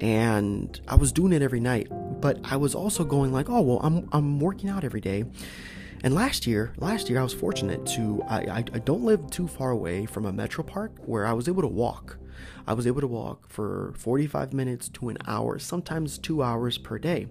And 0.00 0.80
I 0.88 0.96
was 0.96 1.12
doing 1.12 1.32
it 1.32 1.42
every 1.42 1.60
night, 1.60 1.88
but 2.20 2.38
I 2.44 2.56
was 2.56 2.74
also 2.74 3.04
going 3.04 3.32
like, 3.32 3.48
"Oh, 3.48 3.60
well, 3.60 3.80
I'm 3.82 4.08
I'm 4.12 4.40
working 4.40 4.68
out 4.68 4.84
every 4.84 5.00
day." 5.00 5.24
And 6.04 6.14
last 6.14 6.46
year, 6.48 6.72
last 6.78 7.08
year 7.08 7.20
I 7.20 7.22
was 7.22 7.32
fortunate 7.32 7.86
to 7.86 8.22
I, 8.28 8.38
I, 8.38 8.58
I 8.58 8.78
don't 8.80 9.04
live 9.04 9.30
too 9.30 9.46
far 9.46 9.70
away 9.70 10.06
from 10.06 10.26
a 10.26 10.32
metro 10.32 10.64
park 10.64 10.92
where 11.06 11.26
I 11.26 11.32
was 11.32 11.48
able 11.48 11.62
to 11.62 11.68
walk. 11.68 12.18
I 12.66 12.74
was 12.74 12.86
able 12.86 13.00
to 13.00 13.06
walk 13.06 13.48
for 13.48 13.92
45 13.96 14.52
minutes 14.52 14.88
to 14.90 15.08
an 15.08 15.18
hour, 15.26 15.58
sometimes 15.58 16.18
2 16.18 16.42
hours 16.42 16.78
per 16.78 16.98
day. 16.98 17.28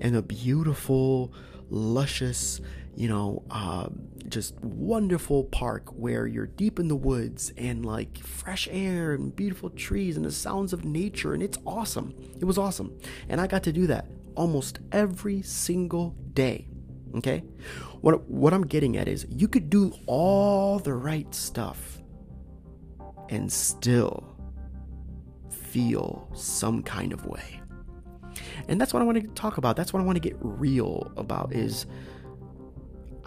In 0.00 0.14
a 0.14 0.22
beautiful, 0.22 1.32
luscious, 1.68 2.60
you 3.00 3.08
know, 3.08 3.42
uh, 3.50 3.88
just 4.28 4.54
wonderful 4.60 5.44
park 5.44 5.88
where 5.88 6.26
you're 6.26 6.48
deep 6.48 6.78
in 6.78 6.86
the 6.86 6.94
woods 6.94 7.50
and 7.56 7.86
like 7.86 8.18
fresh 8.18 8.68
air 8.70 9.14
and 9.14 9.34
beautiful 9.34 9.70
trees 9.70 10.18
and 10.18 10.26
the 10.26 10.30
sounds 10.30 10.74
of 10.74 10.84
nature. 10.84 11.32
And 11.32 11.42
it's 11.42 11.56
awesome. 11.66 12.14
It 12.38 12.44
was 12.44 12.58
awesome. 12.58 12.94
And 13.30 13.40
I 13.40 13.46
got 13.46 13.62
to 13.62 13.72
do 13.72 13.86
that 13.86 14.10
almost 14.34 14.80
every 14.92 15.40
single 15.40 16.14
day. 16.34 16.68
Okay? 17.16 17.42
What, 18.02 18.28
what 18.28 18.52
I'm 18.52 18.66
getting 18.66 18.98
at 18.98 19.08
is 19.08 19.26
you 19.30 19.48
could 19.48 19.70
do 19.70 19.94
all 20.04 20.78
the 20.78 20.92
right 20.92 21.34
stuff 21.34 22.02
and 23.30 23.50
still 23.50 24.36
feel 25.48 26.28
some 26.34 26.82
kind 26.82 27.14
of 27.14 27.24
way. 27.24 27.62
And 28.68 28.78
that's 28.78 28.92
what 28.92 29.00
I 29.00 29.06
want 29.06 29.22
to 29.22 29.26
talk 29.28 29.56
about. 29.56 29.74
That's 29.74 29.94
what 29.94 30.00
I 30.00 30.04
want 30.04 30.16
to 30.16 30.20
get 30.20 30.36
real 30.40 31.10
about 31.16 31.54
is 31.54 31.86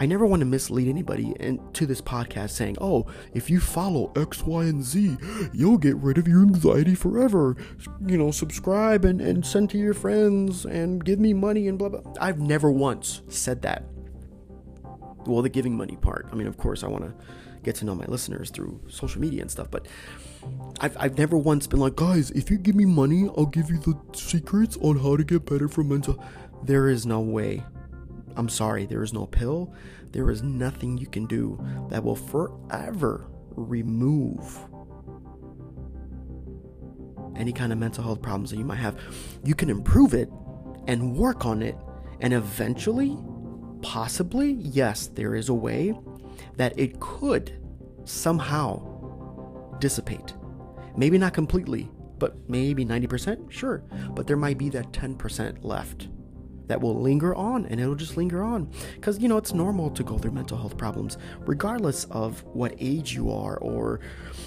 I 0.03 0.05
never 0.05 0.25
want 0.25 0.41
to 0.41 0.45
mislead 0.45 0.89
anybody 0.89 1.33
into 1.39 1.85
this 1.85 2.01
podcast 2.01 2.49
saying, 2.49 2.75
oh, 2.81 3.05
if 3.33 3.49
you 3.49 3.61
follow 3.61 4.11
X, 4.17 4.43
Y, 4.43 4.65
and 4.65 4.83
Z, 4.83 5.15
you'll 5.53 5.77
get 5.77 5.95
rid 5.95 6.17
of 6.17 6.27
your 6.27 6.41
anxiety 6.41 6.93
forever. 6.93 7.55
You 8.05 8.17
know, 8.17 8.29
subscribe 8.29 9.05
and, 9.05 9.21
and 9.21 9.45
send 9.45 9.69
to 9.69 9.77
your 9.77 9.93
friends 9.93 10.65
and 10.65 11.05
give 11.05 11.19
me 11.19 11.33
money 11.33 11.69
and 11.69 11.79
blah, 11.79 11.87
blah. 11.87 12.01
I've 12.19 12.41
never 12.41 12.69
once 12.69 13.21
said 13.29 13.61
that. 13.61 13.85
Well, 15.25 15.41
the 15.41 15.47
giving 15.47 15.77
money 15.77 15.95
part. 15.95 16.27
I 16.33 16.35
mean, 16.35 16.47
of 16.47 16.57
course, 16.57 16.83
I 16.83 16.87
want 16.87 17.05
to 17.05 17.13
get 17.63 17.75
to 17.75 17.85
know 17.85 17.95
my 17.95 18.05
listeners 18.07 18.49
through 18.49 18.81
social 18.89 19.21
media 19.21 19.41
and 19.41 19.49
stuff, 19.49 19.71
but 19.71 19.87
I've, 20.81 20.97
I've 20.99 21.17
never 21.17 21.37
once 21.37 21.65
been 21.65 21.79
like, 21.79 21.95
guys, 21.95 22.29
if 22.31 22.51
you 22.51 22.57
give 22.57 22.75
me 22.75 22.83
money, 22.83 23.29
I'll 23.37 23.45
give 23.45 23.69
you 23.69 23.77
the 23.77 23.97
secrets 24.11 24.77
on 24.81 24.99
how 24.99 25.15
to 25.15 25.23
get 25.23 25.45
better 25.45 25.69
from 25.69 25.87
mental. 25.87 26.21
There 26.61 26.89
is 26.89 27.05
no 27.05 27.21
way 27.21 27.63
I'm 28.35 28.49
sorry, 28.49 28.85
there 28.85 29.03
is 29.03 29.13
no 29.13 29.25
pill. 29.25 29.73
There 30.11 30.29
is 30.29 30.43
nothing 30.43 30.97
you 30.97 31.07
can 31.07 31.25
do 31.25 31.63
that 31.89 32.03
will 32.03 32.15
forever 32.15 33.27
remove 33.55 34.59
any 37.35 37.51
kind 37.51 37.71
of 37.71 37.79
mental 37.79 38.03
health 38.03 38.21
problems 38.21 38.51
that 38.51 38.57
you 38.57 38.65
might 38.65 38.75
have. 38.75 38.99
You 39.43 39.55
can 39.55 39.69
improve 39.69 40.13
it 40.13 40.29
and 40.87 41.15
work 41.15 41.45
on 41.45 41.61
it, 41.61 41.75
and 42.19 42.33
eventually, 42.33 43.17
possibly, 43.81 44.51
yes, 44.53 45.07
there 45.07 45.35
is 45.35 45.49
a 45.49 45.53
way 45.53 45.93
that 46.57 46.77
it 46.77 46.99
could 46.99 47.59
somehow 48.05 49.77
dissipate. 49.79 50.33
Maybe 50.95 51.17
not 51.17 51.33
completely, 51.33 51.89
but 52.19 52.37
maybe 52.49 52.85
90%, 52.85 53.49
sure. 53.51 53.83
But 54.11 54.27
there 54.27 54.37
might 54.37 54.57
be 54.57 54.69
that 54.69 54.91
10% 54.91 55.63
left 55.63 56.09
that 56.67 56.81
will 56.81 56.99
linger 56.99 57.35
on 57.35 57.65
and 57.65 57.79
it'll 57.79 57.95
just 57.95 58.17
linger 58.17 58.43
on. 58.43 58.69
Because 58.95 59.19
you 59.19 59.27
know 59.27 59.37
it's 59.37 59.53
normal 59.53 59.89
to 59.91 60.03
go 60.03 60.17
through 60.17 60.31
mental 60.31 60.57
health 60.57 60.77
problems 60.77 61.17
regardless 61.41 62.05
of 62.05 62.43
what 62.45 62.73
age 62.79 63.13
you 63.13 63.31
are 63.31 63.57
or 63.57 63.99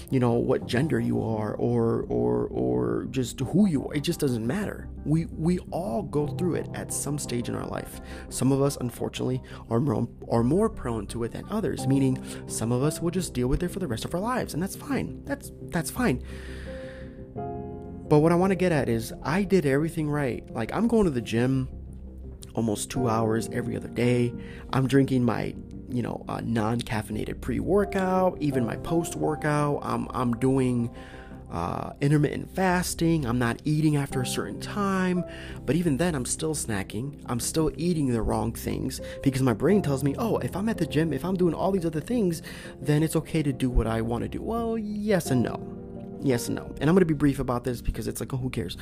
you 0.09 0.19
know 0.19 0.33
what 0.33 0.67
gender 0.67 0.99
you 0.99 1.21
are 1.21 1.53
or 1.55 2.05
or 2.09 2.47
or 2.47 3.07
just 3.11 3.39
who 3.39 3.67
you 3.67 3.87
are. 3.87 3.93
It 3.93 4.01
just 4.01 4.19
doesn't 4.19 4.45
matter. 4.45 4.89
We 5.05 5.25
we 5.25 5.59
all 5.71 6.03
go 6.03 6.27
through 6.27 6.55
it 6.55 6.67
at 6.73 6.93
some 6.93 7.17
stage 7.17 7.49
in 7.49 7.55
our 7.55 7.67
life. 7.67 8.01
Some 8.29 8.51
of 8.51 8.61
us 8.61 8.77
unfortunately 8.79 9.41
are 9.69 9.79
more 9.79 10.07
are 10.29 10.43
more 10.43 10.69
prone 10.69 11.07
to 11.07 11.23
it 11.23 11.31
than 11.31 11.45
others 11.49 11.87
meaning 11.87 12.23
some 12.47 12.71
of 12.71 12.83
us 12.83 13.01
will 13.01 13.11
just 13.11 13.33
deal 13.33 13.47
with 13.47 13.63
it 13.63 13.69
for 13.69 13.79
the 13.79 13.87
rest 13.87 14.05
of 14.05 14.13
our 14.13 14.21
lives 14.21 14.53
and 14.53 14.61
that's 14.61 14.75
fine. 14.75 15.21
That's 15.25 15.51
that's 15.69 15.91
fine. 15.91 16.23
But 18.09 18.19
what 18.19 18.31
I 18.31 18.35
want 18.35 18.51
to 18.51 18.55
get 18.55 18.71
at 18.71 18.87
is 18.87 19.13
I 19.21 19.43
did 19.43 19.65
everything 19.65 20.09
right. 20.09 20.49
Like 20.53 20.73
I'm 20.73 20.87
going 20.87 21.05
to 21.05 21.09
the 21.09 21.21
gym 21.21 21.67
almost 22.57 22.89
two 22.89 23.07
hours 23.07 23.47
every 23.53 23.77
other 23.77 23.87
day. 23.87 24.33
I'm 24.73 24.87
drinking 24.87 25.23
my, 25.23 25.55
you 25.89 26.01
know, 26.01 26.25
uh, 26.27 26.41
non-caffeinated 26.43 27.39
pre-workout, 27.39 28.37
even 28.41 28.65
my 28.65 28.75
post-workout. 28.77 29.79
I'm 29.83 30.07
I'm 30.11 30.33
doing 30.33 30.89
uh, 31.51 31.93
intermittent 32.01 32.53
fasting. 32.53 33.25
I'm 33.25 33.39
not 33.39 33.61
eating 33.63 33.95
after 33.95 34.21
a 34.21 34.25
certain 34.25 34.59
time, 34.59 35.23
but 35.65 35.75
even 35.75 35.95
then, 35.95 36.15
I'm 36.15 36.25
still 36.25 36.53
snacking. 36.55 37.21
I'm 37.27 37.39
still 37.39 37.71
eating 37.77 38.07
the 38.07 38.21
wrong 38.21 38.51
things 38.51 38.99
because 39.23 39.41
my 39.41 39.53
brain 39.53 39.81
tells 39.81 40.03
me, 40.03 40.15
oh, 40.17 40.39
if 40.39 40.55
I'm 40.55 40.67
at 40.67 40.77
the 40.77 40.85
gym, 40.85 41.13
if 41.13 41.23
I'm 41.23 41.35
doing 41.35 41.53
all 41.53 41.71
these 41.71 41.85
other 41.85 42.01
things, 42.01 42.41
then 42.81 43.03
it's 43.03 43.15
okay 43.15 43.43
to 43.43 43.53
do 43.53 43.69
what 43.69 43.87
I 43.87 44.01
want 44.01 44.23
to 44.23 44.27
do. 44.27 44.41
Well, 44.41 44.77
yes 44.77 45.31
and 45.31 45.43
no. 45.43 45.61
Yes 46.21 46.47
and 46.47 46.55
no. 46.55 46.65
And 46.81 46.89
I'm 46.89 46.95
going 46.95 47.01
to 47.01 47.05
be 47.05 47.13
brief 47.13 47.39
about 47.39 47.63
this 47.63 47.81
because 47.81 48.07
it's 48.07 48.19
like, 48.19 48.33
oh, 48.33 48.37
who 48.37 48.49
cares? 48.49 48.75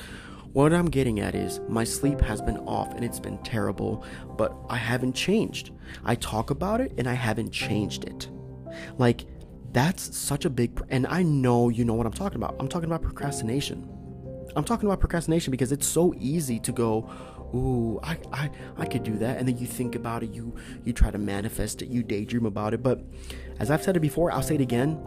What 0.56 0.74
I'm 0.74 0.90
getting 0.90 1.20
at 1.20 1.36
is 1.36 1.60
my 1.68 1.84
sleep 1.84 2.22
has 2.22 2.42
been 2.42 2.60
off 2.60 2.94
and 2.94 3.04
it's 3.04 3.20
been 3.20 3.38
terrible, 3.40 4.06
but 4.38 4.56
I 4.70 4.78
haven't 4.78 5.12
changed. 5.12 5.72
I 6.06 6.16
talk 6.16 6.50
about 6.50 6.80
it 6.80 6.94
and 6.98 7.10
I 7.10 7.14
haven't 7.14 7.52
changed 7.52 8.06
it. 8.06 8.30
Like, 8.98 9.26
that's 9.74 10.16
such 10.16 10.46
a 10.46 10.50
big, 10.50 10.82
and 10.88 11.08
I 11.08 11.24
know 11.24 11.68
you 11.68 11.84
know 11.84 11.94
what 11.94 12.06
I'm 12.06 12.14
talking 12.14 12.38
about. 12.38 12.56
I'm 12.58 12.70
talking 12.70 12.86
about 12.86 13.02
procrastination. 13.02 13.86
I'm 14.56 14.64
talking 14.64 14.88
about 14.88 15.02
procrastination 15.02 15.52
because 15.52 15.74
it's 15.74 15.86
so 15.86 16.14
easy 16.18 16.58
to 16.62 16.72
go, 16.72 17.10
ooh, 17.54 18.00
I, 18.02 18.18
I, 18.32 18.50
I 18.78 18.86
could 18.86 19.04
do 19.04 19.18
that. 19.18 19.38
And 19.40 19.50
then 19.50 19.58
you 19.58 19.68
think 19.68 19.94
about 19.94 20.24
it, 20.24 20.30
you, 20.30 20.56
you 20.86 20.94
try 20.94 21.12
to 21.12 21.18
manifest 21.18 21.82
it, 21.82 21.90
you 21.90 22.02
daydream 22.02 22.46
about 22.46 22.74
it. 22.74 22.82
But 22.82 23.04
as 23.60 23.70
I've 23.70 23.84
said 23.84 23.98
it 23.98 24.00
before, 24.00 24.32
I'll 24.32 24.42
say 24.42 24.56
it 24.56 24.62
again 24.62 25.06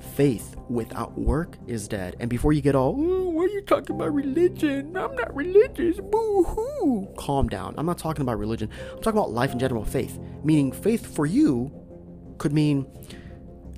faith 0.00 0.56
without 0.68 1.18
work 1.18 1.56
is 1.66 1.88
dead. 1.88 2.16
And 2.20 2.28
before 2.30 2.52
you 2.52 2.60
get 2.60 2.74
all, 2.74 2.94
oh, 2.96 3.28
what 3.28 3.50
are 3.50 3.52
you 3.52 3.62
talking 3.62 3.96
about 3.96 4.12
religion? 4.12 4.96
I'm 4.96 5.14
not 5.14 5.34
religious. 5.34 5.98
Boo 5.98 6.44
hoo. 6.44 7.08
Calm 7.16 7.48
down. 7.48 7.74
I'm 7.78 7.86
not 7.86 7.98
talking 7.98 8.22
about 8.22 8.38
religion. 8.38 8.70
I'm 8.90 9.02
talking 9.02 9.18
about 9.18 9.32
life 9.32 9.52
in 9.52 9.58
general, 9.58 9.84
faith. 9.84 10.18
Meaning, 10.44 10.72
faith 10.72 11.14
for 11.14 11.26
you 11.26 11.72
could 12.38 12.52
mean 12.52 12.86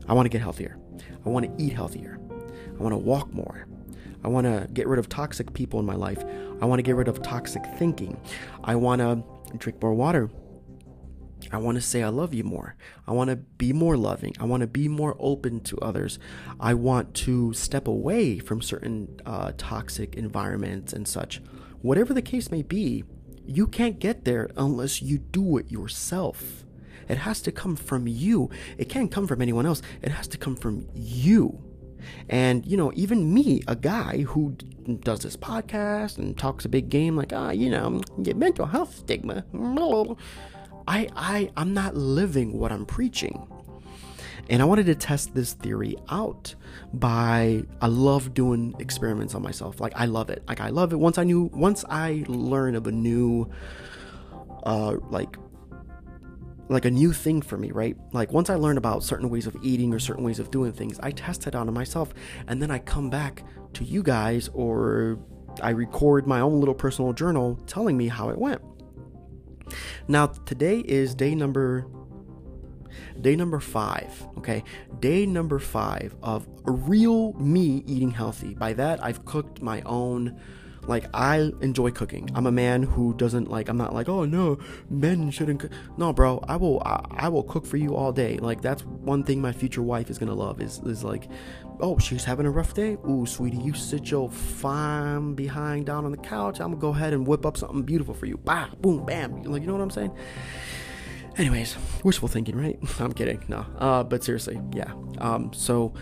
I 0.08 0.14
want 0.14 0.26
to 0.26 0.30
get 0.30 0.40
healthier. 0.40 0.78
I 1.24 1.28
want 1.28 1.46
to 1.46 1.62
eat 1.62 1.72
healthier. 1.72 2.18
I 2.78 2.82
want 2.82 2.92
to 2.92 2.98
walk 2.98 3.32
more. 3.32 3.66
I 4.24 4.28
want 4.28 4.46
to 4.46 4.68
get 4.72 4.86
rid 4.86 4.98
of 4.98 5.08
toxic 5.08 5.52
people 5.52 5.80
in 5.80 5.86
my 5.86 5.94
life. 5.94 6.24
I 6.60 6.64
want 6.64 6.78
to 6.78 6.82
get 6.82 6.94
rid 6.94 7.08
of 7.08 7.22
toxic 7.22 7.64
thinking. 7.76 8.20
I 8.62 8.76
want 8.76 9.00
to 9.00 9.24
drink 9.58 9.82
more 9.82 9.94
water. 9.94 10.30
I 11.52 11.58
want 11.58 11.76
to 11.76 11.82
say 11.82 12.02
I 12.02 12.08
love 12.08 12.32
you 12.32 12.44
more. 12.44 12.76
I 13.06 13.12
want 13.12 13.30
to 13.30 13.36
be 13.36 13.72
more 13.72 13.96
loving. 13.96 14.34
I 14.40 14.44
want 14.44 14.62
to 14.62 14.66
be 14.66 14.88
more 14.88 15.16
open 15.18 15.60
to 15.60 15.78
others. 15.78 16.18
I 16.58 16.74
want 16.74 17.14
to 17.14 17.52
step 17.52 17.86
away 17.86 18.38
from 18.38 18.62
certain 18.62 19.20
uh, 19.26 19.52
toxic 19.58 20.16
environments 20.16 20.92
and 20.92 21.06
such. 21.06 21.42
Whatever 21.82 22.14
the 22.14 22.22
case 22.22 22.50
may 22.50 22.62
be, 22.62 23.04
you 23.46 23.66
can't 23.66 23.98
get 23.98 24.24
there 24.24 24.50
unless 24.56 25.02
you 25.02 25.18
do 25.18 25.58
it 25.58 25.70
yourself. 25.70 26.64
It 27.08 27.18
has 27.18 27.42
to 27.42 27.52
come 27.52 27.76
from 27.76 28.06
you. 28.06 28.48
It 28.78 28.88
can't 28.88 29.10
come 29.10 29.26
from 29.26 29.42
anyone 29.42 29.66
else. 29.66 29.82
It 30.00 30.12
has 30.12 30.28
to 30.28 30.38
come 30.38 30.56
from 30.56 30.88
you. 30.94 31.60
And, 32.28 32.66
you 32.66 32.76
know, 32.76 32.92
even 32.94 33.32
me, 33.32 33.62
a 33.68 33.76
guy 33.76 34.22
who 34.22 34.56
does 35.04 35.20
this 35.20 35.36
podcast 35.36 36.18
and 36.18 36.36
talks 36.36 36.64
a 36.64 36.68
big 36.68 36.88
game 36.88 37.16
like, 37.16 37.32
ah, 37.32 37.50
you 37.50 37.70
know, 37.70 38.00
mental 38.16 38.66
health 38.66 38.96
stigma. 38.96 39.44
I, 40.86 41.08
I, 41.14 41.50
I'm 41.56 41.74
not 41.74 41.96
living 41.96 42.58
what 42.58 42.72
I'm 42.72 42.86
preaching. 42.86 43.46
And 44.50 44.60
I 44.60 44.64
wanted 44.64 44.86
to 44.86 44.94
test 44.94 45.34
this 45.34 45.52
theory 45.52 45.96
out 46.08 46.54
by 46.92 47.64
I 47.80 47.86
love 47.86 48.34
doing 48.34 48.74
experiments 48.78 49.34
on 49.34 49.42
myself. 49.42 49.80
Like 49.80 49.92
I 49.94 50.06
love 50.06 50.30
it. 50.30 50.42
Like 50.48 50.60
I 50.60 50.70
love 50.70 50.92
it. 50.92 50.96
Once 50.96 51.16
I 51.16 51.24
knew 51.24 51.48
once 51.52 51.84
I 51.88 52.24
learn 52.26 52.74
of 52.74 52.86
a 52.86 52.92
new 52.92 53.48
uh 54.64 54.96
like 55.10 55.36
like 56.68 56.84
a 56.84 56.90
new 56.90 57.12
thing 57.12 57.40
for 57.42 57.56
me, 57.56 57.70
right? 57.70 57.96
Like 58.12 58.32
once 58.32 58.50
I 58.50 58.56
learn 58.56 58.78
about 58.78 59.04
certain 59.04 59.30
ways 59.30 59.46
of 59.46 59.56
eating 59.62 59.94
or 59.94 59.98
certain 59.98 60.24
ways 60.24 60.38
of 60.38 60.50
doing 60.50 60.72
things, 60.72 60.98
I 61.02 61.12
test 61.12 61.46
it 61.46 61.54
out 61.54 61.68
on 61.68 61.74
myself 61.74 62.12
and 62.48 62.60
then 62.60 62.70
I 62.70 62.78
come 62.78 63.10
back 63.10 63.44
to 63.74 63.84
you 63.84 64.02
guys 64.02 64.48
or 64.54 65.18
I 65.62 65.70
record 65.70 66.26
my 66.26 66.40
own 66.40 66.58
little 66.58 66.74
personal 66.74 67.12
journal 67.12 67.60
telling 67.66 67.96
me 67.96 68.08
how 68.08 68.30
it 68.30 68.38
went. 68.38 68.60
Now, 70.08 70.26
today 70.26 70.80
is 70.80 71.14
day 71.14 71.34
number 71.34 71.86
day 73.20 73.36
number 73.36 73.60
five 73.60 74.26
okay? 74.38 74.64
Day 75.00 75.26
number 75.26 75.58
five 75.58 76.14
of 76.22 76.46
real 76.64 77.32
me 77.34 77.82
eating 77.86 78.10
healthy. 78.10 78.54
By 78.54 78.72
that 78.74 79.02
i've 79.02 79.24
cooked 79.24 79.62
my 79.62 79.82
own 79.82 80.40
like 80.86 81.06
i 81.14 81.50
enjoy 81.60 81.90
cooking. 81.90 82.28
I'm 82.34 82.46
a 82.46 82.52
man 82.52 82.82
who 82.82 83.14
doesn't 83.14 83.50
like 83.50 83.68
i'm 83.68 83.76
not 83.76 83.94
like 83.94 84.08
oh 84.08 84.24
no 84.24 84.58
men 84.90 85.30
shouldn't 85.30 85.60
cook. 85.60 85.70
no 85.96 86.12
bro 86.12 86.42
i 86.48 86.56
will 86.56 86.82
I, 86.84 87.04
I, 87.10 87.28
will 87.28 87.42
cook 87.42 87.66
for 87.66 87.76
you 87.76 87.94
all 87.94 88.12
day. 88.12 88.38
Like 88.38 88.60
that's 88.60 88.84
one 88.84 89.22
thing 89.24 89.40
my 89.40 89.52
future 89.52 89.82
wife 89.82 90.10
is 90.10 90.18
gonna 90.18 90.34
love 90.34 90.60
is 90.60 90.80
is 90.80 91.04
like 91.04 91.28
oh 91.80 91.98
she's 91.98 92.24
having 92.24 92.46
a 92.46 92.50
rough 92.50 92.74
day? 92.74 92.96
Ooh 93.08 93.26
sweetie 93.26 93.58
you 93.58 93.74
sit 93.74 94.10
your 94.10 94.30
fine 94.30 95.34
behind 95.34 95.86
down 95.86 96.04
on 96.04 96.10
the 96.10 96.18
couch. 96.18 96.60
I'm 96.60 96.70
gonna 96.70 96.80
go 96.80 96.88
ahead 96.88 97.12
and 97.12 97.26
whip 97.26 97.46
up 97.46 97.56
something 97.56 97.82
beautiful 97.82 98.14
for 98.14 98.26
you. 98.26 98.38
Bah 98.38 98.68
boom 98.80 99.04
bam. 99.04 99.42
Like 99.42 99.62
you 99.62 99.68
know 99.68 99.74
what 99.74 99.82
i'm 99.82 99.90
saying? 99.90 100.12
Anyways 101.36 101.76
wishful 102.04 102.28
thinking 102.28 102.56
right? 102.56 102.78
I'm 103.00 103.12
kidding 103.12 103.44
no. 103.48 103.64
Uh 103.78 104.02
but 104.02 104.24
seriously 104.24 104.60
yeah. 104.72 104.92
Um 105.18 105.52
so 105.52 105.94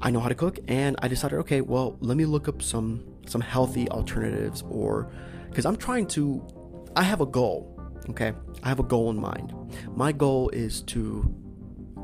i 0.00 0.10
know 0.10 0.20
how 0.20 0.28
to 0.28 0.34
cook 0.34 0.60
and 0.68 0.94
i 1.00 1.08
decided 1.08 1.36
okay 1.36 1.60
well 1.60 1.96
let 2.00 2.16
me 2.16 2.24
look 2.24 2.46
up 2.46 2.62
some 2.62 3.02
some 3.28 3.40
healthy 3.40 3.88
alternatives 3.90 4.64
or 4.68 5.10
because 5.48 5.66
I'm 5.66 5.76
trying 5.76 6.06
to 6.08 6.46
I 6.96 7.02
have 7.02 7.20
a 7.20 7.26
goal, 7.26 7.78
okay? 8.10 8.32
I 8.62 8.68
have 8.68 8.80
a 8.80 8.84
goal 8.84 9.10
in 9.10 9.20
mind. 9.20 9.54
My 9.94 10.12
goal 10.12 10.48
is 10.50 10.82
to 10.82 11.34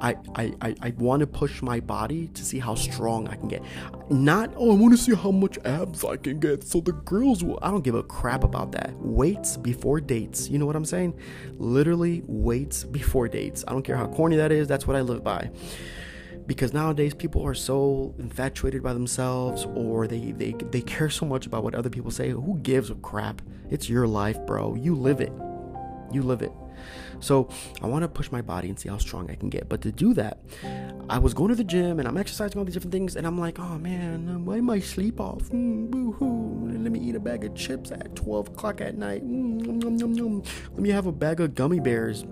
I, 0.00 0.16
I, 0.34 0.52
I, 0.60 0.74
I 0.82 0.94
want 0.98 1.20
to 1.20 1.26
push 1.26 1.62
my 1.62 1.80
body 1.80 2.28
to 2.28 2.44
see 2.44 2.58
how 2.58 2.74
strong 2.74 3.28
I 3.28 3.37
can 3.37 3.48
get. 3.48 3.62
Not, 4.10 4.52
oh, 4.56 4.72
I 4.72 4.74
want 4.74 4.92
to 4.92 4.98
see 4.98 5.14
how 5.14 5.30
much 5.30 5.58
abs 5.64 6.04
I 6.04 6.16
can 6.16 6.40
get 6.40 6.64
so 6.64 6.80
the 6.80 6.92
girls 6.92 7.44
will. 7.44 7.58
I 7.62 7.70
don't 7.70 7.84
give 7.84 7.94
a 7.94 8.02
crap 8.02 8.44
about 8.44 8.72
that. 8.72 8.92
Weights 8.96 9.56
before 9.56 10.00
dates. 10.00 10.48
You 10.48 10.58
know 10.58 10.66
what 10.66 10.76
I'm 10.76 10.84
saying? 10.84 11.18
Literally, 11.58 12.22
weights 12.26 12.84
before 12.84 13.28
dates. 13.28 13.64
I 13.68 13.72
don't 13.72 13.82
care 13.82 13.96
how 13.96 14.06
corny 14.08 14.37
that 14.37 14.52
is. 14.52 14.66
That's 14.68 14.87
what 14.87 14.96
I 14.96 15.00
live 15.00 15.22
by 15.22 15.50
because 16.46 16.72
nowadays 16.72 17.14
people 17.14 17.42
are 17.42 17.54
so 17.54 18.14
infatuated 18.18 18.83
by 18.83 18.92
themselves 18.92 19.66
or 19.74 20.07
they, 20.07 20.33
they 20.33 20.52
they 20.52 20.80
care 20.83 21.11
so 21.11 21.24
much 21.26 21.46
about 21.46 21.64
what 21.64 21.74
other 21.74 21.90
people 21.90 22.11
say. 22.11 22.30
Who 22.30 22.59
gives 22.62 22.90
a 22.90 22.94
crap? 22.96 23.42
It's 23.70 23.88
your 23.88 24.07
life 24.07 24.38
bro. 24.46 24.74
You 24.74 24.94
live 24.94 25.20
it. 25.20 25.33
You 26.12 26.22
live 26.22 26.42
it. 26.42 26.52
So 27.20 27.48
i 27.80 27.87
want 27.87 28.02
to 28.02 28.09
push 28.09 28.30
my 28.30 28.42
body 28.42 28.68
and 28.68 28.78
see 28.78 28.88
how 28.88 28.98
strong 28.98 29.30
i 29.30 29.35
can 29.35 29.48
get. 29.48 29.68
But 29.68 29.80
to 29.83 29.92
do 29.92 30.12
that 30.14 30.40
i 31.09 31.18
was 31.18 31.35
going 31.35 31.48
to 31.50 31.54
the 31.54 31.64
gym 31.64 31.98
and 31.98 32.09
i'm 32.09 32.16
exercising 32.16 32.59
all 32.59 32.64
these 32.64 32.74
different 32.74 32.92
things 32.92 33.16
and 33.16 33.26
i'm 33.26 33.38
like 33.38 33.59
oh 33.59 33.78
man 33.78 34.44
why 34.44 34.57
am 34.57 34.70
i 34.70 34.80
sleep 34.80 35.20
off? 35.20 35.42
Mm, 35.50 35.90
boo-hoo. 35.90 36.70
Let 36.83 36.92
me 36.92 37.00
eat 37.00 37.14
a 37.14 37.20
bag 37.20 37.44
of 37.44 37.54
chips 37.54 37.90
at 37.90 38.14
12 38.14 38.48
o'clock 38.48 38.80
at 38.80 38.96
night. 38.96 39.22
Mm, 39.22 39.83
nom, 39.83 39.96
nom, 39.96 40.12
nom, 40.12 40.42
let 40.72 40.80
me 40.80 40.90
have 40.90 41.07
a 41.07 41.12
bag 41.12 41.40
of 41.40 41.54
gummy 41.54 41.80
bears 41.80 42.24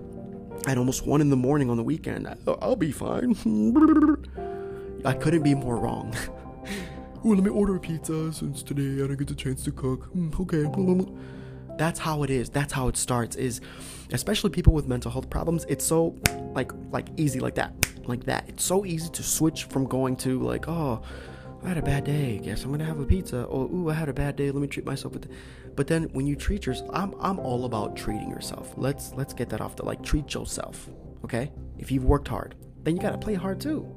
at 0.67 0.77
almost 0.77 1.05
one 1.05 1.21
in 1.21 1.29
the 1.29 1.35
morning 1.35 1.69
on 1.69 1.77
the 1.77 1.83
weekend. 1.83 2.27
I'll 2.61 2.75
be 2.75 2.91
fine. 2.91 3.35
I 5.05 5.13
couldn't 5.13 5.43
be 5.43 5.55
more 5.55 5.77
wrong. 5.77 6.15
oh, 7.25 7.29
let 7.29 7.43
me 7.43 7.49
order 7.49 7.75
a 7.75 7.79
pizza 7.79 8.31
since 8.31 8.63
today 8.63 9.03
I 9.03 9.07
don't 9.07 9.17
get 9.17 9.27
the 9.27 9.35
chance 9.35 9.63
to 9.65 9.71
cook. 9.71 10.05
Hmm, 10.05 10.31
okay. 10.39 10.65
That's 11.77 11.99
how 11.99 12.23
it 12.23 12.29
is. 12.29 12.49
That's 12.49 12.71
how 12.71 12.87
it 12.87 12.97
starts. 12.97 13.35
Is 13.35 13.59
especially 14.11 14.51
people 14.51 14.73
with 14.73 14.87
mental 14.87 15.11
health 15.11 15.29
problems. 15.29 15.65
It's 15.67 15.83
so 15.83 16.15
like 16.53 16.71
like 16.91 17.07
easy 17.17 17.39
like 17.39 17.55
that, 17.55 17.73
like 18.05 18.23
that. 18.25 18.47
It's 18.47 18.63
so 18.63 18.85
easy 18.85 19.09
to 19.09 19.23
switch 19.23 19.65
from 19.65 19.85
going 19.85 20.15
to 20.17 20.39
like 20.39 20.67
oh 20.67 21.01
I 21.63 21.69
had 21.69 21.77
a 21.77 21.81
bad 21.81 22.03
day. 22.03 22.39
Guess 22.39 22.63
I'm 22.63 22.71
gonna 22.71 22.85
have 22.85 22.99
a 22.99 23.05
pizza. 23.05 23.43
Or 23.43 23.65
ooh, 23.65 23.89
I 23.89 23.93
had 23.93 24.09
a 24.09 24.13
bad 24.13 24.35
day. 24.35 24.51
Let 24.51 24.61
me 24.61 24.67
treat 24.67 24.85
myself 24.85 25.13
with. 25.13 25.29
But 25.75 25.87
then 25.87 26.03
when 26.13 26.27
you 26.27 26.35
treat 26.35 26.65
yourself, 26.65 26.89
I'm 26.93 27.13
I'm 27.19 27.39
all 27.39 27.65
about 27.65 27.95
treating 27.95 28.29
yourself. 28.29 28.73
Let's 28.77 29.13
let's 29.13 29.33
get 29.33 29.49
that 29.49 29.61
off 29.61 29.75
the 29.75 29.85
like 29.85 30.03
treat 30.03 30.33
yourself. 30.33 30.89
Okay, 31.23 31.51
if 31.77 31.91
you've 31.91 32.05
worked 32.05 32.27
hard, 32.27 32.55
then 32.83 32.95
you 32.95 33.01
gotta 33.01 33.17
play 33.17 33.33
hard 33.33 33.59
too. 33.59 33.87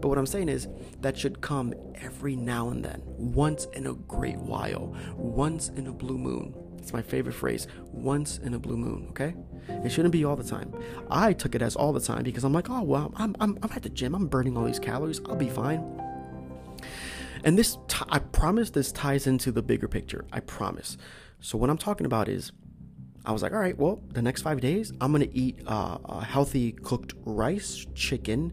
But 0.00 0.08
what 0.08 0.18
I'm 0.18 0.26
saying 0.26 0.48
is 0.48 0.68
that 1.00 1.16
should 1.16 1.40
come 1.40 1.74
every 1.94 2.36
now 2.36 2.70
and 2.70 2.84
then, 2.84 3.02
once 3.04 3.66
in 3.66 3.86
a 3.86 3.94
great 3.94 4.38
while, 4.38 4.94
once 5.16 5.68
in 5.70 5.86
a 5.86 5.92
blue 5.92 6.18
moon. 6.18 6.54
It's 6.78 6.92
my 6.92 7.02
favorite 7.02 7.34
phrase, 7.34 7.66
once 7.92 8.38
in 8.38 8.54
a 8.54 8.58
blue 8.58 8.76
moon, 8.76 9.06
okay? 9.10 9.34
It 9.68 9.90
shouldn't 9.92 10.12
be 10.12 10.24
all 10.24 10.34
the 10.34 10.44
time. 10.44 10.72
I 11.10 11.34
took 11.34 11.54
it 11.54 11.60
as 11.60 11.76
all 11.76 11.92
the 11.92 12.00
time 12.00 12.22
because 12.22 12.42
I'm 12.42 12.54
like, 12.54 12.70
oh, 12.70 12.82
well, 12.82 13.12
I'm, 13.16 13.36
I'm, 13.38 13.58
I'm 13.62 13.70
at 13.72 13.82
the 13.82 13.90
gym, 13.90 14.14
I'm 14.14 14.26
burning 14.26 14.56
all 14.56 14.64
these 14.64 14.78
calories, 14.78 15.20
I'll 15.26 15.36
be 15.36 15.50
fine. 15.50 15.84
And 17.44 17.58
this, 17.58 17.76
t- 17.88 18.04
I 18.08 18.18
promise 18.18 18.70
this 18.70 18.92
ties 18.92 19.26
into 19.26 19.52
the 19.52 19.62
bigger 19.62 19.88
picture. 19.88 20.24
I 20.32 20.40
promise. 20.40 20.96
So, 21.40 21.56
what 21.56 21.70
I'm 21.70 21.78
talking 21.78 22.06
about 22.06 22.28
is, 22.28 22.52
I 23.24 23.32
was 23.32 23.42
like, 23.42 23.52
all 23.52 23.58
right, 23.58 23.76
well, 23.76 24.00
the 24.08 24.22
next 24.22 24.42
five 24.42 24.60
days, 24.60 24.92
I'm 25.00 25.12
gonna 25.12 25.26
eat 25.32 25.60
uh, 25.66 25.98
a 26.04 26.24
healthy 26.24 26.72
cooked 26.72 27.14
rice, 27.24 27.86
chicken, 27.94 28.52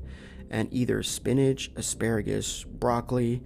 and 0.50 0.72
either 0.74 1.04
spinach, 1.04 1.72
asparagus, 1.76 2.64
broccoli, 2.64 3.44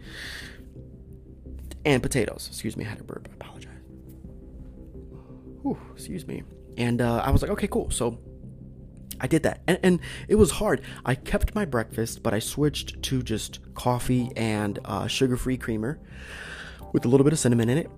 and 1.85 2.01
potatoes. 2.01 2.47
Excuse 2.47 2.77
me, 2.77 2.85
I 2.85 2.89
had 2.89 2.99
a 2.99 3.03
burp. 3.03 3.27
I 3.31 3.33
apologize. 3.33 3.71
Whew, 5.61 5.77
excuse 5.93 6.27
me. 6.27 6.43
And 6.77 7.01
uh, 7.01 7.17
I 7.17 7.31
was 7.31 7.41
like, 7.41 7.51
okay, 7.51 7.67
cool. 7.67 7.89
So 7.91 8.19
I 9.21 9.27
did 9.27 9.43
that. 9.43 9.61
And, 9.67 9.79
and, 9.83 9.99
it 10.27 10.35
was 10.35 10.51
hard. 10.51 10.81
I 11.05 11.15
kept 11.15 11.53
my 11.55 11.63
breakfast, 11.63 12.23
but 12.23 12.33
I 12.33 12.39
switched 12.39 13.01
to 13.03 13.21
just 13.21 13.59
coffee 13.75 14.31
and 14.35 14.79
uh, 14.83 15.07
sugar 15.07 15.37
free 15.37 15.57
creamer 15.57 15.99
with 16.91 17.05
a 17.05 17.07
little 17.07 17.23
bit 17.23 17.31
of 17.31 17.39
cinnamon 17.39 17.69
in 17.69 17.77
it. 17.77 17.89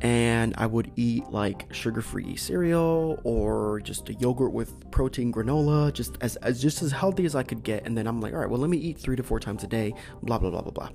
And 0.00 0.54
I 0.56 0.64
would 0.66 0.90
eat 0.96 1.28
like 1.28 1.72
sugar 1.74 2.00
free 2.00 2.34
cereal 2.34 3.20
or 3.22 3.80
just 3.80 4.08
a 4.08 4.14
yogurt 4.14 4.52
with 4.52 4.90
protein 4.90 5.30
granola, 5.30 5.92
just 5.92 6.16
as, 6.22 6.36
as 6.36 6.62
just 6.62 6.80
as 6.80 6.90
healthy 6.90 7.26
as 7.26 7.34
I 7.34 7.42
could 7.42 7.62
get. 7.62 7.84
And 7.84 7.96
then 7.96 8.06
I'm 8.06 8.18
like, 8.18 8.32
all 8.32 8.38
right, 8.40 8.48
well, 8.48 8.60
let 8.60 8.70
me 8.70 8.78
eat 8.78 8.98
three 8.98 9.16
to 9.16 9.22
four 9.22 9.38
times 9.38 9.62
a 9.62 9.66
day, 9.66 9.92
blah, 10.22 10.38
blah, 10.38 10.48
blah, 10.48 10.62
blah, 10.62 10.72
blah. 10.72 10.88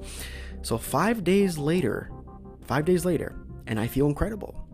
So 0.64 0.80
five 0.80 1.24
days 1.24 1.60
later, 1.60 2.10
five 2.66 2.86
days 2.86 3.06
later, 3.06 3.36
and 3.68 3.80
I 3.80 3.86
feel 3.86 4.08
incredible. 4.08 4.68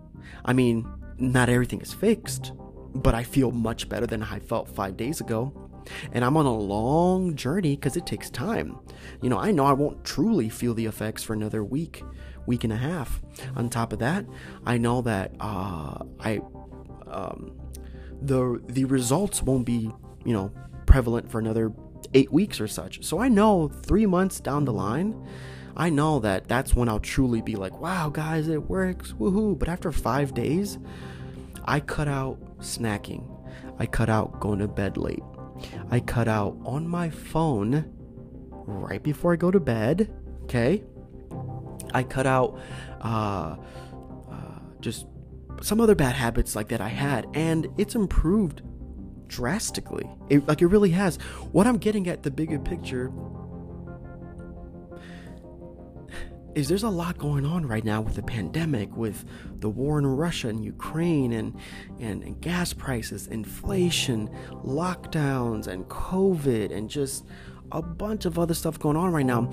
I 0.46 0.54
mean, 0.54 0.88
not 1.18 1.50
everything 1.50 1.82
is 1.82 1.94
fixed, 1.94 2.54
but 2.94 3.16
I 3.16 3.24
feel 3.24 3.52
much 3.52 3.90
better 3.90 4.08
than 4.08 4.24
I 4.24 4.40
felt 4.40 4.70
five 4.70 4.98
days 4.98 5.22
ago. 5.22 5.54
And 6.12 6.24
I'm 6.24 6.38
on 6.38 6.46
a 6.46 6.56
long 6.56 7.36
journey 7.36 7.76
because 7.76 7.98
it 7.98 8.06
takes 8.06 8.30
time. 8.30 8.78
You 9.22 9.30
know, 9.30 9.40
I 9.40 9.52
know 9.52 9.66
I 9.66 9.74
won't 9.74 10.04
truly 10.04 10.50
feel 10.50 10.74
the 10.74 10.86
effects 10.86 11.24
for 11.24 11.34
another 11.34 11.64
week, 11.64 12.04
week 12.46 12.64
and 12.64 12.72
a 12.72 12.78
half. 12.78 13.22
On 13.56 13.70
top 13.70 13.92
of 13.92 14.00
that, 14.00 14.26
I 14.66 14.78
know 14.78 15.02
that 15.02 15.34
uh, 15.40 16.04
I 16.20 16.42
um, 17.08 17.60
the 18.22 18.62
the 18.68 18.86
results 18.86 19.42
won't 19.42 19.66
be 19.66 19.92
you 20.24 20.34
know 20.34 20.52
prevalent 20.86 21.32
for 21.32 21.40
another 21.40 21.72
eight 22.14 22.32
weeks 22.32 22.62
or 22.62 22.68
such. 22.68 23.04
So 23.04 23.20
I 23.20 23.28
know 23.28 23.68
three 23.68 24.06
months 24.06 24.40
down 24.40 24.66
the 24.66 24.74
line, 24.74 25.16
I 25.76 25.90
know 25.90 26.20
that 26.20 26.48
that's 26.48 26.76
when 26.76 26.90
I'll 26.90 27.00
truly 27.00 27.42
be 27.42 27.56
like, 27.56 27.80
wow, 27.80 28.10
guys, 28.10 28.48
it 28.48 28.70
works, 28.70 29.14
woohoo. 29.14 29.58
But 29.58 29.70
after 29.70 29.92
five 29.92 30.34
days, 30.34 30.78
I 31.66 31.80
cut 31.80 32.08
out 32.08 32.38
snacking. 32.62 33.28
I 33.78 33.86
cut 33.86 34.10
out 34.10 34.40
going 34.40 34.60
to 34.60 34.68
bed 34.68 34.98
late. 34.98 35.24
I 35.90 36.00
cut 36.00 36.28
out 36.28 36.58
on 36.66 36.88
my 36.88 37.10
phone 37.10 37.92
right 38.66 39.02
before 39.02 39.34
I 39.34 39.36
go 39.36 39.52
to 39.52 39.60
bed. 39.60 40.14
Okay. 40.44 40.84
I 41.94 42.04
cut 42.04 42.26
out 42.26 42.60
uh, 43.02 43.56
uh, 44.32 44.60
just 44.80 45.08
some 45.62 45.82
other 45.82 45.96
bad 45.96 46.16
habits 46.16 46.56
like 46.56 46.70
that 46.70 46.82
I 46.82 46.88
had, 46.90 47.28
and 47.34 47.68
it's 47.78 47.96
improved 47.96 48.62
drastically. 49.28 50.10
It, 50.30 50.48
like 50.48 50.62
it 50.62 50.68
really 50.68 50.92
has. 50.92 51.18
What 51.52 51.68
I'm 51.68 51.78
getting 51.78 52.08
at 52.08 52.24
the 52.24 52.32
bigger 52.32 52.60
picture 52.60 53.12
is 56.56 56.68
there's 56.68 56.84
a 56.84 56.90
lot 56.90 57.18
going 57.18 57.46
on 57.46 57.66
right 57.66 57.84
now 57.84 58.02
with 58.02 58.16
the 58.16 58.24
pandemic, 58.24 58.96
with 58.96 59.26
the 59.60 59.70
war 59.70 60.00
in 60.00 60.06
Russia 60.06 60.50
and 60.50 60.64
Ukraine, 60.64 61.32
and, 61.34 61.58
and, 62.00 62.24
and 62.24 62.42
gas 62.42 62.74
prices, 62.74 63.28
inflation, 63.28 64.30
lockdowns, 64.66 65.68
and 65.68 65.86
COVID, 65.86 66.76
and 66.76 66.90
just 66.90 67.26
a 67.72 67.82
bunch 67.82 68.26
of 68.26 68.38
other 68.38 68.54
stuff 68.54 68.78
going 68.80 68.98
on 68.98 69.12
right 69.12 69.26
now. 69.26 69.50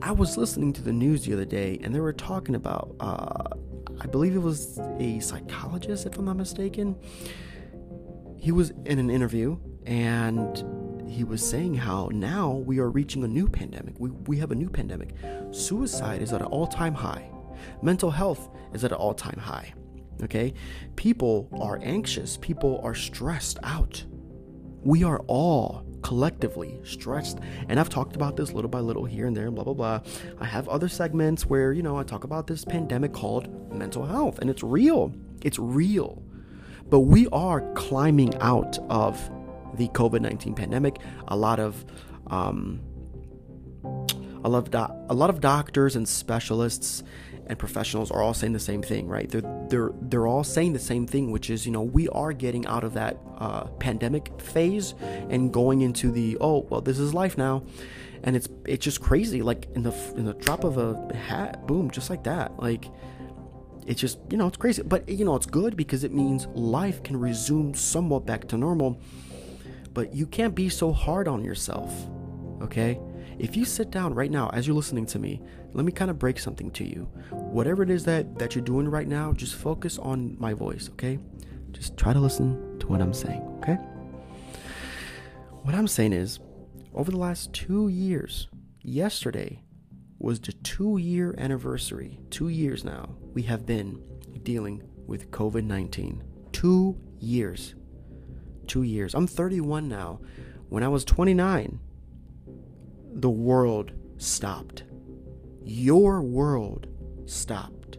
I 0.00 0.12
was 0.12 0.36
listening 0.36 0.72
to 0.74 0.82
the 0.82 0.92
news 0.92 1.24
the 1.24 1.34
other 1.34 1.44
day, 1.44 1.78
and 1.82 1.94
they 1.94 2.00
were 2.00 2.12
talking 2.14 2.54
about, 2.54 2.94
uh, 3.00 3.44
I 4.00 4.06
believe 4.06 4.34
it 4.34 4.42
was 4.42 4.78
a 4.98 5.20
psychologist, 5.20 6.06
if 6.06 6.16
I'm 6.18 6.24
not 6.24 6.36
mistaken. 6.36 6.96
He 8.38 8.52
was 8.52 8.70
in 8.86 8.98
an 8.98 9.10
interview, 9.10 9.58
and 9.84 10.64
he 11.08 11.24
was 11.24 11.46
saying 11.48 11.74
how 11.74 12.10
now 12.12 12.50
we 12.52 12.78
are 12.78 12.90
reaching 12.90 13.24
a 13.24 13.28
new 13.28 13.48
pandemic. 13.48 13.94
We, 13.98 14.10
we 14.10 14.38
have 14.38 14.50
a 14.50 14.54
new 14.54 14.68
pandemic. 14.68 15.14
Suicide 15.50 16.22
is 16.22 16.32
at 16.32 16.40
an 16.40 16.48
all 16.48 16.66
time 16.66 16.94
high, 16.94 17.30
mental 17.82 18.10
health 18.10 18.48
is 18.72 18.84
at 18.84 18.92
an 18.92 18.98
all 18.98 19.14
time 19.14 19.38
high. 19.38 19.72
Okay? 20.22 20.54
People 20.96 21.48
are 21.60 21.78
anxious, 21.82 22.36
people 22.36 22.80
are 22.82 22.94
stressed 22.94 23.58
out. 23.62 24.04
We 24.82 25.04
are 25.04 25.20
all 25.26 25.84
collectively 26.02 26.80
stressed. 26.84 27.38
And 27.68 27.78
I've 27.80 27.88
talked 27.88 28.16
about 28.16 28.36
this 28.36 28.52
little 28.52 28.70
by 28.70 28.80
little 28.80 29.04
here 29.04 29.26
and 29.26 29.36
there, 29.36 29.50
blah, 29.50 29.64
blah, 29.64 29.74
blah. 29.74 30.00
I 30.40 30.44
have 30.44 30.68
other 30.68 30.88
segments 30.88 31.46
where, 31.46 31.72
you 31.72 31.82
know, 31.82 31.96
I 31.96 32.04
talk 32.04 32.24
about 32.24 32.46
this 32.46 32.64
pandemic 32.64 33.12
called 33.12 33.72
mental 33.72 34.06
health, 34.06 34.38
and 34.38 34.48
it's 34.48 34.62
real. 34.62 35.12
It's 35.42 35.58
real. 35.58 36.22
But 36.88 37.00
we 37.00 37.26
are 37.28 37.60
climbing 37.74 38.34
out 38.36 38.78
of 38.88 39.30
the 39.74 39.88
COVID 39.88 40.20
19 40.20 40.54
pandemic. 40.54 40.98
A 41.28 41.36
lot 41.36 41.60
of 41.60 41.84
um, 42.28 42.80
a 44.44 44.48
lot 44.48 44.58
of 44.58 44.70
do- 44.70 44.94
a 45.08 45.14
lot 45.14 45.30
of 45.30 45.40
doctors 45.40 45.96
and 45.96 46.08
specialists 46.08 47.02
and 47.48 47.58
professionals 47.58 48.10
are 48.10 48.22
all 48.22 48.34
saying 48.34 48.52
the 48.52 48.60
same 48.60 48.82
thing, 48.82 49.08
right? 49.08 49.28
They're 49.28 49.66
they're 49.68 49.90
they're 50.02 50.26
all 50.26 50.44
saying 50.44 50.74
the 50.74 50.78
same 50.78 51.06
thing, 51.06 51.30
which 51.30 51.50
is 51.50 51.66
you 51.66 51.72
know 51.72 51.82
we 51.82 52.08
are 52.08 52.32
getting 52.32 52.66
out 52.66 52.84
of 52.84 52.94
that 52.94 53.18
uh, 53.38 53.64
pandemic 53.78 54.38
phase 54.40 54.94
and 55.30 55.52
going 55.52 55.80
into 55.80 56.10
the 56.10 56.36
oh 56.40 56.66
well 56.70 56.80
this 56.80 56.98
is 56.98 57.14
life 57.14 57.38
now, 57.38 57.64
and 58.22 58.36
it's 58.36 58.48
it's 58.66 58.84
just 58.84 59.00
crazy 59.00 59.42
like 59.42 59.66
in 59.74 59.82
the 59.82 59.92
in 60.16 60.24
the 60.24 60.34
drop 60.34 60.64
of 60.64 60.78
a 60.78 61.14
hat, 61.14 61.66
boom, 61.66 61.90
just 61.90 62.10
like 62.10 62.24
that, 62.24 62.58
like 62.58 62.86
it's 63.86 64.00
just 64.00 64.18
you 64.30 64.36
know 64.36 64.46
it's 64.46 64.58
crazy, 64.58 64.82
but 64.82 65.08
you 65.08 65.24
know 65.24 65.34
it's 65.34 65.46
good 65.46 65.76
because 65.76 66.04
it 66.04 66.12
means 66.12 66.46
life 66.48 67.02
can 67.02 67.18
resume 67.18 67.74
somewhat 67.74 68.26
back 68.26 68.46
to 68.48 68.58
normal 68.58 69.00
but 69.98 70.14
you 70.14 70.28
can't 70.28 70.54
be 70.54 70.68
so 70.68 70.92
hard 70.92 71.26
on 71.26 71.42
yourself, 71.42 71.92
okay? 72.62 73.00
If 73.36 73.56
you 73.56 73.64
sit 73.64 73.90
down 73.90 74.14
right 74.14 74.30
now 74.30 74.48
as 74.50 74.64
you're 74.64 74.76
listening 74.76 75.06
to 75.06 75.18
me, 75.18 75.42
let 75.72 75.84
me 75.84 75.90
kind 75.90 76.08
of 76.08 76.20
break 76.20 76.38
something 76.38 76.70
to 76.70 76.84
you. 76.84 77.08
Whatever 77.30 77.82
it 77.82 77.90
is 77.90 78.04
that, 78.04 78.38
that 78.38 78.54
you're 78.54 78.62
doing 78.64 78.88
right 78.88 79.08
now, 79.08 79.32
just 79.32 79.56
focus 79.56 79.98
on 79.98 80.36
my 80.38 80.54
voice, 80.54 80.88
okay? 80.90 81.18
Just 81.72 81.96
try 81.96 82.12
to 82.12 82.20
listen 82.20 82.78
to 82.78 82.86
what 82.86 83.02
I'm 83.02 83.12
saying, 83.12 83.42
okay? 83.58 83.74
What 85.64 85.74
I'm 85.74 85.88
saying 85.88 86.12
is, 86.12 86.38
over 86.94 87.10
the 87.10 87.18
last 87.18 87.52
two 87.52 87.88
years, 87.88 88.46
yesterday 88.82 89.64
was 90.20 90.38
the 90.38 90.52
two 90.52 90.98
year 90.98 91.34
anniversary. 91.38 92.20
Two 92.30 92.50
years 92.50 92.84
now, 92.84 93.16
we 93.34 93.42
have 93.42 93.66
been 93.66 94.00
dealing 94.44 94.80
with 95.08 95.32
COVID 95.32 95.64
19. 95.64 96.22
Two 96.52 96.96
years 97.18 97.74
two 98.68 98.82
years. 98.82 99.14
I'm 99.14 99.26
31 99.26 99.88
now. 99.88 100.20
When 100.68 100.82
I 100.82 100.88
was 100.88 101.04
29, 101.04 101.80
the 103.14 103.30
world 103.30 103.92
stopped. 104.18 104.84
Your 105.64 106.20
world 106.22 106.86
stopped. 107.26 107.98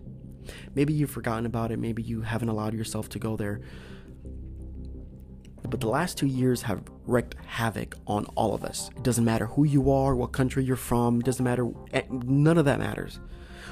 Maybe 0.75 0.93
you've 0.93 1.11
forgotten 1.11 1.45
about 1.45 1.71
it. 1.71 1.79
Maybe 1.79 2.01
you 2.01 2.21
haven't 2.21 2.49
allowed 2.49 2.73
yourself 2.73 3.09
to 3.09 3.19
go 3.19 3.35
there. 3.35 3.61
But 5.67 5.81
the 5.81 5.89
last 5.89 6.17
two 6.17 6.27
years 6.27 6.63
have 6.63 6.83
wreaked 7.05 7.35
havoc 7.45 7.95
on 8.07 8.25
all 8.35 8.53
of 8.53 8.63
us. 8.63 8.89
It 8.95 9.03
doesn't 9.03 9.25
matter 9.25 9.45
who 9.47 9.65
you 9.65 9.91
are, 9.91 10.15
what 10.15 10.31
country 10.31 10.63
you're 10.63 10.75
from, 10.75 11.19
it 11.19 11.25
doesn't 11.25 11.43
matter. 11.43 11.69
Eh, 11.93 12.03
none 12.09 12.57
of 12.57 12.65
that 12.65 12.79
matters. 12.79 13.19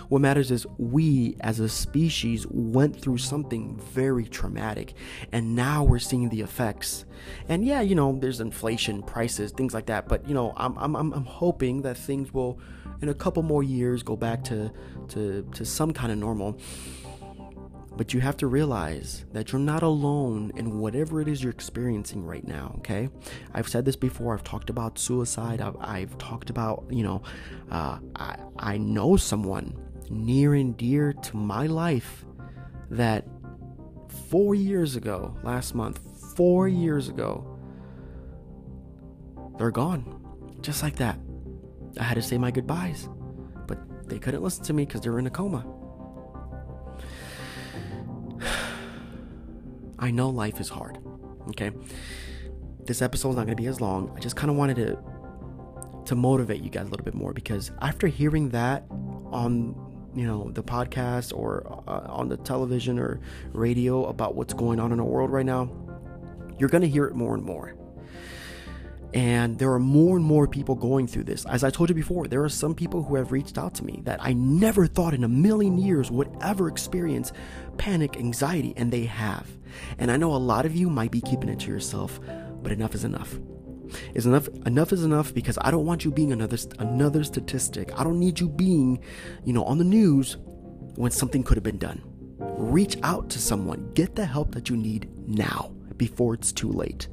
What 0.09 0.21
matters 0.21 0.51
is 0.51 0.65
we 0.77 1.35
as 1.41 1.59
a 1.59 1.67
species 1.67 2.45
went 2.49 2.99
through 2.99 3.17
something 3.17 3.77
very 3.77 4.25
traumatic 4.25 4.93
and 5.31 5.55
now 5.55 5.83
we're 5.83 5.99
seeing 5.99 6.29
the 6.29 6.41
effects. 6.41 7.05
And 7.49 7.65
yeah, 7.65 7.81
you 7.81 7.95
know, 7.95 8.17
there's 8.19 8.39
inflation, 8.39 9.03
prices, 9.03 9.51
things 9.51 9.73
like 9.73 9.87
that, 9.87 10.07
but 10.07 10.27
you 10.27 10.33
know, 10.33 10.53
I'm 10.55 10.77
I'm 10.77 10.95
I'm 10.95 11.25
hoping 11.25 11.81
that 11.81 11.97
things 11.97 12.33
will 12.33 12.59
in 13.01 13.09
a 13.09 13.13
couple 13.13 13.43
more 13.43 13.63
years 13.63 14.03
go 14.03 14.15
back 14.15 14.43
to 14.45 14.71
to 15.09 15.47
to 15.53 15.65
some 15.65 15.91
kind 15.91 16.11
of 16.11 16.17
normal. 16.17 16.59
But 17.97 18.13
you 18.13 18.19
have 18.19 18.37
to 18.37 18.47
realize 18.47 19.25
that 19.33 19.51
you're 19.51 19.59
not 19.59 19.81
alone 19.81 20.51
in 20.55 20.77
whatever 20.77 21.19
it 21.19 21.27
is 21.27 21.41
you're 21.41 21.51
experiencing 21.51 22.23
right 22.23 22.45
now, 22.45 22.75
okay? 22.77 23.09
I've 23.55 23.67
said 23.67 23.85
this 23.85 23.95
before. 23.95 24.35
I've 24.35 24.43
talked 24.43 24.69
about 24.69 24.99
suicide. 24.99 25.61
I've, 25.61 25.75
I've 25.79 26.15
talked 26.19 26.51
about, 26.51 26.85
you 26.91 27.01
know, 27.01 27.23
uh, 27.71 27.97
I, 28.15 28.37
I 28.59 28.77
know 28.77 29.17
someone 29.17 29.75
near 30.09 30.53
and 30.53 30.75
dear 30.77 31.13
to 31.13 31.37
my 31.37 31.67
life 31.67 32.25
that 32.89 33.25
four 34.29 34.55
years 34.55 34.95
ago, 34.95 35.37
last 35.43 35.75
month, 35.75 35.99
four 36.35 36.67
years 36.67 37.09
ago, 37.09 37.57
they're 39.57 39.71
gone. 39.71 40.13
Just 40.61 40.83
like 40.83 40.95
that. 40.97 41.19
I 41.99 42.03
had 42.03 42.15
to 42.15 42.21
say 42.21 42.37
my 42.37 42.51
goodbyes, 42.51 43.09
but 43.67 43.79
they 44.07 44.19
couldn't 44.19 44.43
listen 44.43 44.63
to 44.65 44.73
me 44.73 44.85
because 44.85 45.01
they 45.01 45.09
were 45.09 45.19
in 45.19 45.27
a 45.27 45.31
coma. 45.31 45.65
I 49.99 50.11
know 50.11 50.29
life 50.29 50.59
is 50.59 50.69
hard. 50.69 50.99
Okay. 51.49 51.71
This 52.83 53.01
episode 53.01 53.31
is 53.31 53.35
not 53.35 53.45
going 53.45 53.57
to 53.57 53.61
be 53.61 53.67
as 53.67 53.81
long. 53.81 54.13
I 54.15 54.19
just 54.19 54.35
kind 54.35 54.49
of 54.49 54.55
wanted 54.55 54.75
to 54.77 54.97
to 56.05 56.15
motivate 56.15 56.61
you 56.61 56.69
guys 56.69 56.87
a 56.87 56.89
little 56.89 57.03
bit 57.03 57.13
more 57.13 57.33
because 57.33 57.71
after 57.81 58.07
hearing 58.07 58.47
that 58.49 58.85
on 58.89 59.75
you 60.17 60.25
know 60.25 60.49
the 60.51 60.63
podcast 60.63 61.35
or 61.35 61.81
uh, 61.87 62.07
on 62.07 62.29
the 62.29 62.37
television 62.37 62.99
or 62.99 63.19
radio 63.53 64.05
about 64.05 64.35
what's 64.35 64.53
going 64.53 64.79
on 64.79 64.91
in 64.91 64.99
our 64.99 65.05
world 65.05 65.31
right 65.31 65.45
now, 65.45 65.69
you're 66.57 66.69
going 66.69 66.81
to 66.81 66.89
hear 66.89 67.05
it 67.05 67.15
more 67.15 67.35
and 67.35 67.43
more. 67.43 67.75
And 69.13 69.57
there 69.57 69.71
are 69.71 69.79
more 69.79 70.17
and 70.17 70.25
more 70.25 70.47
people 70.47 70.75
going 70.75 71.07
through 71.07 71.23
this. 71.23 71.45
As 71.45 71.63
I 71.63 71.69
told 71.69 71.89
you 71.89 71.95
before, 71.95 72.27
there 72.27 72.43
are 72.43 72.49
some 72.49 72.75
people 72.75 73.03
who 73.03 73.15
have 73.15 73.31
reached 73.31 73.57
out 73.57 73.73
to 73.75 73.85
me 73.85 74.01
that 74.03 74.21
I 74.21 74.33
never 74.33 74.85
thought 74.85 75.13
in 75.13 75.23
a 75.23 75.29
million 75.29 75.77
years 75.77 76.11
would 76.11 76.29
ever 76.41 76.67
experience 76.67 77.31
panic, 77.77 78.17
anxiety, 78.17 78.73
and 78.75 78.91
they 78.91 79.05
have. 79.05 79.47
And 79.97 80.11
I 80.11 80.17
know 80.17 80.35
a 80.35 80.37
lot 80.37 80.65
of 80.65 80.75
you 80.75 80.89
might 80.89 81.11
be 81.11 81.21
keeping 81.21 81.49
it 81.49 81.59
to 81.61 81.71
yourself, 81.71 82.19
but 82.61 82.71
enough 82.71 82.93
is 82.93 83.05
enough. 83.05 83.39
Is 84.13 84.25
enough 84.25 84.47
enough 84.65 84.93
is 84.93 85.03
enough 85.03 85.33
because 85.33 85.57
I 85.61 85.71
don't 85.71 85.85
want 85.85 86.05
you 86.05 86.11
being 86.11 86.31
another 86.31 86.57
another 86.79 87.23
statistic. 87.23 87.91
I 87.99 88.03
don't 88.03 88.19
need 88.19 88.39
you 88.39 88.49
being, 88.49 88.99
you 89.43 89.53
know, 89.53 89.63
on 89.63 89.77
the 89.77 89.85
news 89.85 90.37
when 90.95 91.11
something 91.11 91.43
could 91.43 91.57
have 91.57 91.63
been 91.63 91.77
done. 91.77 92.01
Reach 92.39 92.97
out 93.03 93.29
to 93.31 93.39
someone. 93.39 93.91
Get 93.93 94.15
the 94.15 94.25
help 94.25 94.53
that 94.53 94.69
you 94.69 94.77
need 94.77 95.09
now 95.27 95.71
before 95.97 96.33
it's 96.33 96.51
too 96.51 96.71
late 96.71 97.07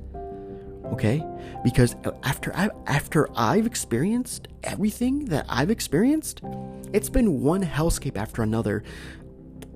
okay 0.93 1.25
because 1.63 1.97
after 2.23 2.55
I, 2.55 2.71
after 2.87 3.29
I've 3.35 3.67
experienced 3.67 4.49
everything 4.63 5.27
that 5.27 5.47
I've 5.49 5.71
experienced 5.71 6.43
it's 6.93 7.09
been 7.09 7.41
one 7.41 7.63
hellscape 7.65 8.17
after 8.17 8.43
another 8.43 8.83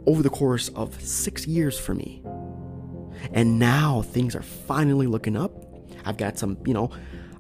over 0.07 0.23
the 0.23 0.31
course 0.31 0.69
of 0.71 1.01
6 1.01 1.47
years 1.47 1.79
for 1.79 1.95
me 1.95 2.23
and 3.33 3.59
now 3.59 4.03
things 4.03 4.37
are 4.37 4.43
finally 4.43 5.07
looking 5.07 5.37
up 5.37 5.65
I've 6.09 6.17
got 6.17 6.39
some 6.39 6.59
you 6.65 6.75
know 6.75 6.91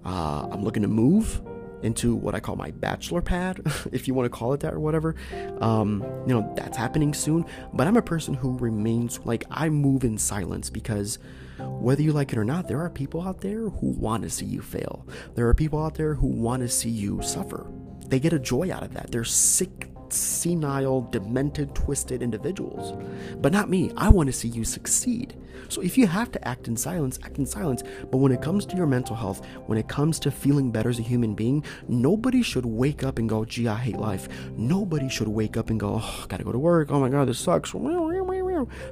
uh, 0.04 0.48
I'm 0.50 0.62
looking 0.62 0.82
to 0.82 0.88
move 0.88 1.40
into 1.82 2.14
what 2.14 2.34
I 2.34 2.40
call 2.40 2.56
my 2.56 2.70
bachelor 2.72 3.22
pad, 3.22 3.60
if 3.92 4.08
you 4.08 4.14
want 4.14 4.26
to 4.26 4.36
call 4.36 4.52
it 4.52 4.60
that 4.60 4.74
or 4.74 4.80
whatever. 4.80 5.14
Um, 5.60 6.04
you 6.26 6.34
know, 6.34 6.52
that's 6.56 6.76
happening 6.76 7.14
soon. 7.14 7.44
But 7.72 7.86
I'm 7.86 7.96
a 7.96 8.02
person 8.02 8.34
who 8.34 8.58
remains 8.58 9.20
like 9.24 9.44
I 9.50 9.68
move 9.68 10.04
in 10.04 10.18
silence 10.18 10.70
because 10.70 11.18
whether 11.58 12.02
you 12.02 12.12
like 12.12 12.32
it 12.32 12.38
or 12.38 12.44
not, 12.44 12.68
there 12.68 12.80
are 12.80 12.90
people 12.90 13.22
out 13.22 13.40
there 13.40 13.68
who 13.68 13.90
want 13.90 14.22
to 14.24 14.30
see 14.30 14.46
you 14.46 14.60
fail. 14.60 15.06
There 15.34 15.48
are 15.48 15.54
people 15.54 15.82
out 15.82 15.94
there 15.94 16.14
who 16.14 16.26
want 16.26 16.62
to 16.62 16.68
see 16.68 16.90
you 16.90 17.22
suffer. 17.22 17.66
They 18.06 18.20
get 18.20 18.32
a 18.32 18.38
joy 18.38 18.72
out 18.72 18.82
of 18.82 18.94
that. 18.94 19.10
They're 19.10 19.24
sick, 19.24 19.87
senile, 20.16 21.02
demented, 21.10 21.74
twisted 21.74 22.22
individuals. 22.22 22.92
But 23.38 23.52
not 23.52 23.68
me. 23.68 23.92
I 23.96 24.08
want 24.08 24.28
to 24.28 24.32
see 24.32 24.48
you 24.48 24.64
succeed. 24.64 25.36
So 25.68 25.82
if 25.82 25.98
you 25.98 26.06
have 26.06 26.30
to 26.32 26.48
act 26.48 26.68
in 26.68 26.76
silence, 26.76 27.18
act 27.24 27.38
in 27.38 27.46
silence. 27.46 27.82
But 28.10 28.18
when 28.18 28.32
it 28.32 28.40
comes 28.40 28.64
to 28.66 28.76
your 28.76 28.86
mental 28.86 29.16
health, 29.16 29.44
when 29.66 29.78
it 29.78 29.88
comes 29.88 30.18
to 30.20 30.30
feeling 30.30 30.70
better 30.70 30.88
as 30.88 30.98
a 30.98 31.02
human 31.02 31.34
being, 31.34 31.64
nobody 31.88 32.42
should 32.42 32.64
wake 32.64 33.04
up 33.04 33.18
and 33.18 33.28
go, 33.28 33.44
gee, 33.44 33.68
I 33.68 33.76
hate 33.76 33.98
life. 33.98 34.28
Nobody 34.56 35.08
should 35.08 35.28
wake 35.28 35.56
up 35.56 35.70
and 35.70 35.78
go, 35.78 36.00
oh, 36.02 36.24
gotta 36.28 36.44
go 36.44 36.52
to 36.52 36.58
work. 36.58 36.90
Oh 36.90 37.00
my 37.00 37.08
God, 37.08 37.28
this 37.28 37.38
sucks. 37.38 37.72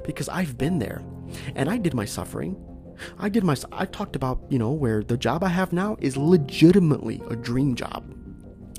Because 0.03 0.29
I've 0.29 0.57
been 0.57 0.79
there 0.79 1.01
and 1.55 1.69
I 1.69 1.77
did 1.77 1.93
my 1.93 2.05
suffering. 2.05 2.55
I 3.19 3.29
did 3.29 3.43
my, 3.43 3.55
I 3.71 3.85
talked 3.85 4.15
about, 4.15 4.41
you 4.49 4.57
know, 4.57 4.71
where 4.71 5.03
the 5.03 5.17
job 5.17 5.43
I 5.43 5.49
have 5.49 5.71
now 5.71 5.97
is 5.99 6.17
legitimately 6.17 7.21
a 7.29 7.35
dream 7.35 7.75
job. 7.75 8.16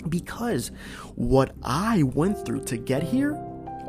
Because 0.08 0.70
what 1.14 1.54
I 1.62 2.02
went 2.02 2.44
through 2.44 2.64
to 2.64 2.76
get 2.76 3.02
here, 3.02 3.34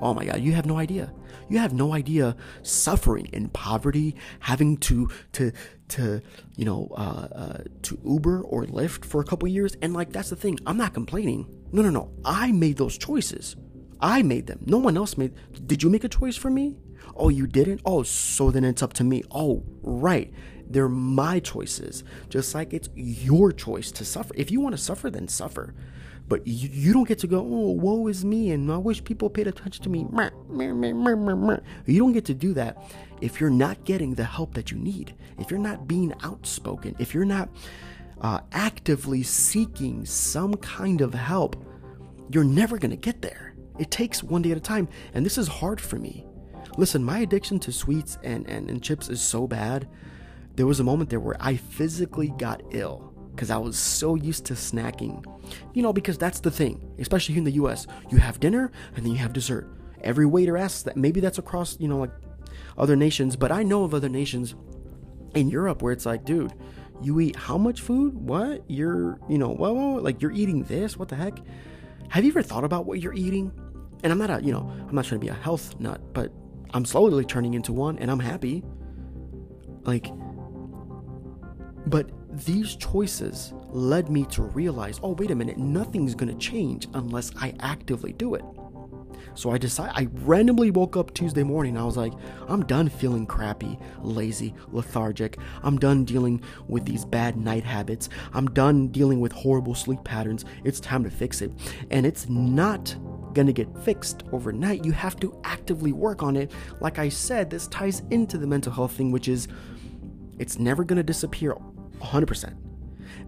oh 0.02 0.13
my 0.13 0.26
God, 0.26 0.41
you 0.41 0.54
have 0.54 0.65
no 0.65 0.78
idea. 0.78 1.12
You 1.50 1.58
have 1.58 1.74
no 1.74 1.93
idea 1.93 2.36
suffering 2.62 3.28
in 3.34 3.50
poverty, 3.50 4.15
having 4.39 4.78
to 4.78 5.10
to 5.34 5.52
to 5.89 6.22
you 6.56 6.65
know 6.65 6.89
uh, 6.95 7.28
uh, 7.34 7.63
to 7.84 8.00
Uber 8.06 8.41
or 8.41 8.65
Lyft 8.65 9.04
for 9.04 9.19
a 9.19 9.24
couple 9.26 9.48
years, 9.48 9.76
and 9.82 9.93
like 9.93 10.12
that's 10.12 10.30
the 10.30 10.36
thing. 10.36 10.60
I'm 10.67 10.78
not 10.78 10.93
complaining. 10.93 11.48
No, 11.72 11.82
no, 11.82 11.89
no. 11.89 12.12
I 12.24 12.52
made 12.52 12.78
those 12.78 12.98
choices. 12.98 13.56
I 14.00 14.22
made 14.22 14.48
them. 14.48 14.60
No 14.65 14.78
one 14.78 14.95
else 14.95 15.17
made. 15.17 15.34
Did 15.67 15.84
you 15.84 15.89
make 15.89 16.04
a 16.04 16.10
choice 16.10 16.36
for 16.36 16.50
me? 16.50 16.78
Oh, 17.15 17.30
you 17.30 17.48
didn't. 17.48 17.82
Oh, 17.86 18.04
so 18.04 18.52
then 18.52 18.63
it's 18.63 18.84
up 18.84 18.93
to 18.93 19.04
me. 19.04 19.24
Oh, 19.32 19.63
right. 19.82 20.34
They're 20.69 20.89
my 20.89 21.39
choices, 21.39 22.04
just 22.30 22.54
like 22.54 22.74
it's 22.74 22.89
your 22.95 23.52
choice 23.52 23.91
to 23.93 24.06
suffer. 24.06 24.34
If 24.38 24.52
you 24.52 24.62
want 24.62 24.74
to 24.74 24.82
suffer, 24.82 25.10
then 25.10 25.28
suffer. 25.28 25.74
But 26.28 26.45
you, 26.45 26.69
you 26.72 26.93
don't 26.93 27.08
get 27.08 27.17
to 27.19 27.28
go, 27.28 27.39
oh, 27.39 27.72
woe 27.72 28.08
is 28.08 28.24
me, 28.24 28.52
and 28.52 28.72
I 28.72 28.78
wish 28.78 29.04
people 29.04 29.32
paid 29.32 29.48
attention 29.48 29.84
to 29.84 29.89
me. 29.89 30.06
You 31.88 32.00
don't 32.00 32.13
get 32.13 32.26
to 32.26 32.36
do 32.36 32.54
that 32.54 32.78
if 33.19 33.41
you're 33.41 33.50
not 33.50 33.84
getting 33.84 34.13
the 34.13 34.26
help 34.26 34.54
that 34.54 34.69
you 34.69 34.78
need, 34.78 35.15
if 35.39 35.50
you're 35.50 35.60
not 35.60 35.88
being 35.88 36.13
outspoken, 36.22 36.95
if 37.00 37.15
you're 37.15 37.26
not 37.26 37.50
uh, 38.22 38.41
actively 38.52 39.24
seeking 39.24 40.06
some 40.06 40.54
kind 40.56 41.02
of 41.02 41.15
help, 41.15 41.56
you're 42.30 42.43
never 42.43 42.78
going 42.78 42.91
to 42.91 42.98
get 42.98 43.24
there. 43.24 43.56
It 43.80 43.89
takes 43.89 44.22
one 44.22 44.43
day 44.43 44.52
at 44.52 44.58
a 44.58 44.62
time, 44.62 44.88
and 45.15 45.26
this 45.26 45.38
is 45.39 45.48
hard 45.48 45.82
for 45.82 45.98
me. 45.98 46.28
Listen, 46.80 47.04
my 47.04 47.20
addiction 47.20 47.60
to 47.60 47.74
sweets 47.74 48.18
and, 48.24 48.48
and, 48.48 48.70
and 48.70 48.82
chips 48.82 49.10
is 49.10 49.20
so 49.20 49.46
bad. 49.46 49.86
There 50.56 50.65
was 50.65 50.80
a 50.80 50.84
moment 50.86 51.10
there 51.10 51.20
where 51.20 51.36
I 51.38 51.58
physically 51.58 52.30
got 52.38 52.62
ill 52.72 53.13
because 53.32 53.52
I 53.52 53.58
was 53.58 53.78
so 53.78 54.15
used 54.15 54.46
to 54.46 54.54
snacking. 54.54 55.26
You 55.74 55.82
know, 55.82 55.92
because 55.92 56.18
that's 56.18 56.39
the 56.39 56.50
thing, 56.50 56.89
especially 56.98 57.34
here 57.36 57.39
in 57.39 57.44
the 57.44 57.62
US. 57.65 57.86
You 58.10 58.20
have 58.20 58.39
dinner 58.39 58.72
and 58.96 59.04
then 59.04 59.12
you 59.12 59.18
have 59.18 59.34
dessert. 59.34 59.70
Every 60.06 60.26
waiter 60.26 60.56
asks 60.56 60.84
that. 60.84 60.96
Maybe 60.96 61.20
that's 61.20 61.38
across, 61.38 61.78
you 61.82 61.89
know, 61.89 61.98
like 61.98 62.13
other 62.78 62.96
nations, 62.96 63.36
but 63.36 63.52
I 63.52 63.62
know 63.62 63.84
of 63.84 63.94
other 63.94 64.08
nations 64.08 64.56
in 65.36 65.50
Europe 65.50 65.82
where 65.82 65.92
it's 65.92 66.06
like, 66.06 66.24
dude, 66.24 66.54
you 67.02 67.20
eat 67.20 67.36
how 67.36 67.58
much 67.58 67.82
food? 67.82 68.15
What? 68.15 68.63
You're, 68.70 69.20
you 69.28 69.38
know, 69.38 69.50
well, 69.50 69.76
well, 69.76 70.02
like 70.02 70.22
you're 70.22 70.32
eating 70.32 70.63
this? 70.63 70.96
What 70.96 71.10
the 71.10 71.18
heck? 71.18 71.39
Have 72.08 72.24
you 72.24 72.32
ever 72.32 72.42
thought 72.42 72.63
about 72.63 72.86
what 72.86 73.02
you're 73.02 73.13
eating? 73.13 73.52
And 74.02 74.13
I'm 74.13 74.18
not 74.18 74.30
a, 74.30 74.42
you 74.42 74.54
know, 74.54 74.72
I'm 74.88 74.96
not 74.96 75.04
trying 75.04 75.20
to 75.20 75.26
be 75.26 75.30
a 75.30 75.34
health 75.34 75.78
nut, 75.78 76.00
but 76.13 76.32
I'm 76.74 76.86
slowly 76.86 77.26
turning 77.26 77.54
into 77.54 77.74
one 77.74 77.98
and 78.00 78.12
I'm 78.12 78.20
happy. 78.20 78.64
Like, 79.84 80.12
but 81.88 82.10
these 82.46 82.76
choices 82.76 83.54
led 83.70 84.10
me 84.10 84.26
to 84.26 84.44
realize 84.44 85.00
oh, 85.04 85.14
wait 85.14 85.32
a 85.32 85.36
minute, 85.36 85.58
nothing's 85.58 86.16
gonna 86.16 86.36
change 86.36 86.88
unless 86.94 87.32
I 87.36 87.54
actively 87.60 88.14
do 88.14 88.36
it. 88.36 88.44
So 89.36 89.52
I 89.52 89.58
decided, 89.58 89.94
I 89.96 90.08
randomly 90.26 90.72
woke 90.72 90.98
up 90.98 91.14
Tuesday 91.14 91.44
morning 91.44 91.78
I 91.78 91.84
was 91.84 91.98
like, 91.98 92.14
I'm 92.48 92.66
done 92.66 92.90
feeling 92.90 93.26
crappy, 93.26 93.80
lazy, 94.02 94.54
lethargic. 94.72 95.38
I'm 95.64 95.78
done 95.78 96.04
dealing 96.04 96.42
with 96.68 96.86
these 96.86 97.06
bad 97.06 97.38
night 97.38 97.64
habits. 97.64 98.10
I'm 98.34 98.48
done 98.48 98.90
dealing 98.90 99.20
with 99.20 99.32
horrible 99.32 99.76
sleep 99.76 100.04
patterns. 100.04 100.46
It's 100.64 100.80
time 100.80 101.04
to 101.04 101.10
fix 101.10 101.42
it. 101.42 101.52
And 101.90 102.06
it's 102.06 102.28
not 102.28 102.96
gonna 103.34 103.54
get 103.54 103.68
fixed 103.80 104.24
overnight. 104.32 104.86
You 104.86 104.92
have 104.92 105.20
to 105.20 105.39
actively 105.44 105.92
work 105.92 106.24
on 106.24 106.36
it. 106.36 106.52
Like 106.82 107.00
I 107.00 107.10
said, 107.10 107.50
this 107.50 107.68
ties 107.68 108.02
into 108.10 108.38
the 108.38 108.48
mental 108.48 108.72
health 108.72 108.94
thing, 108.94 109.12
which 109.12 109.28
is 109.28 109.48
it's 110.38 110.58
never 110.60 110.84
gonna 110.84 111.04
disappear 111.04 111.56
100%. 112.00 112.56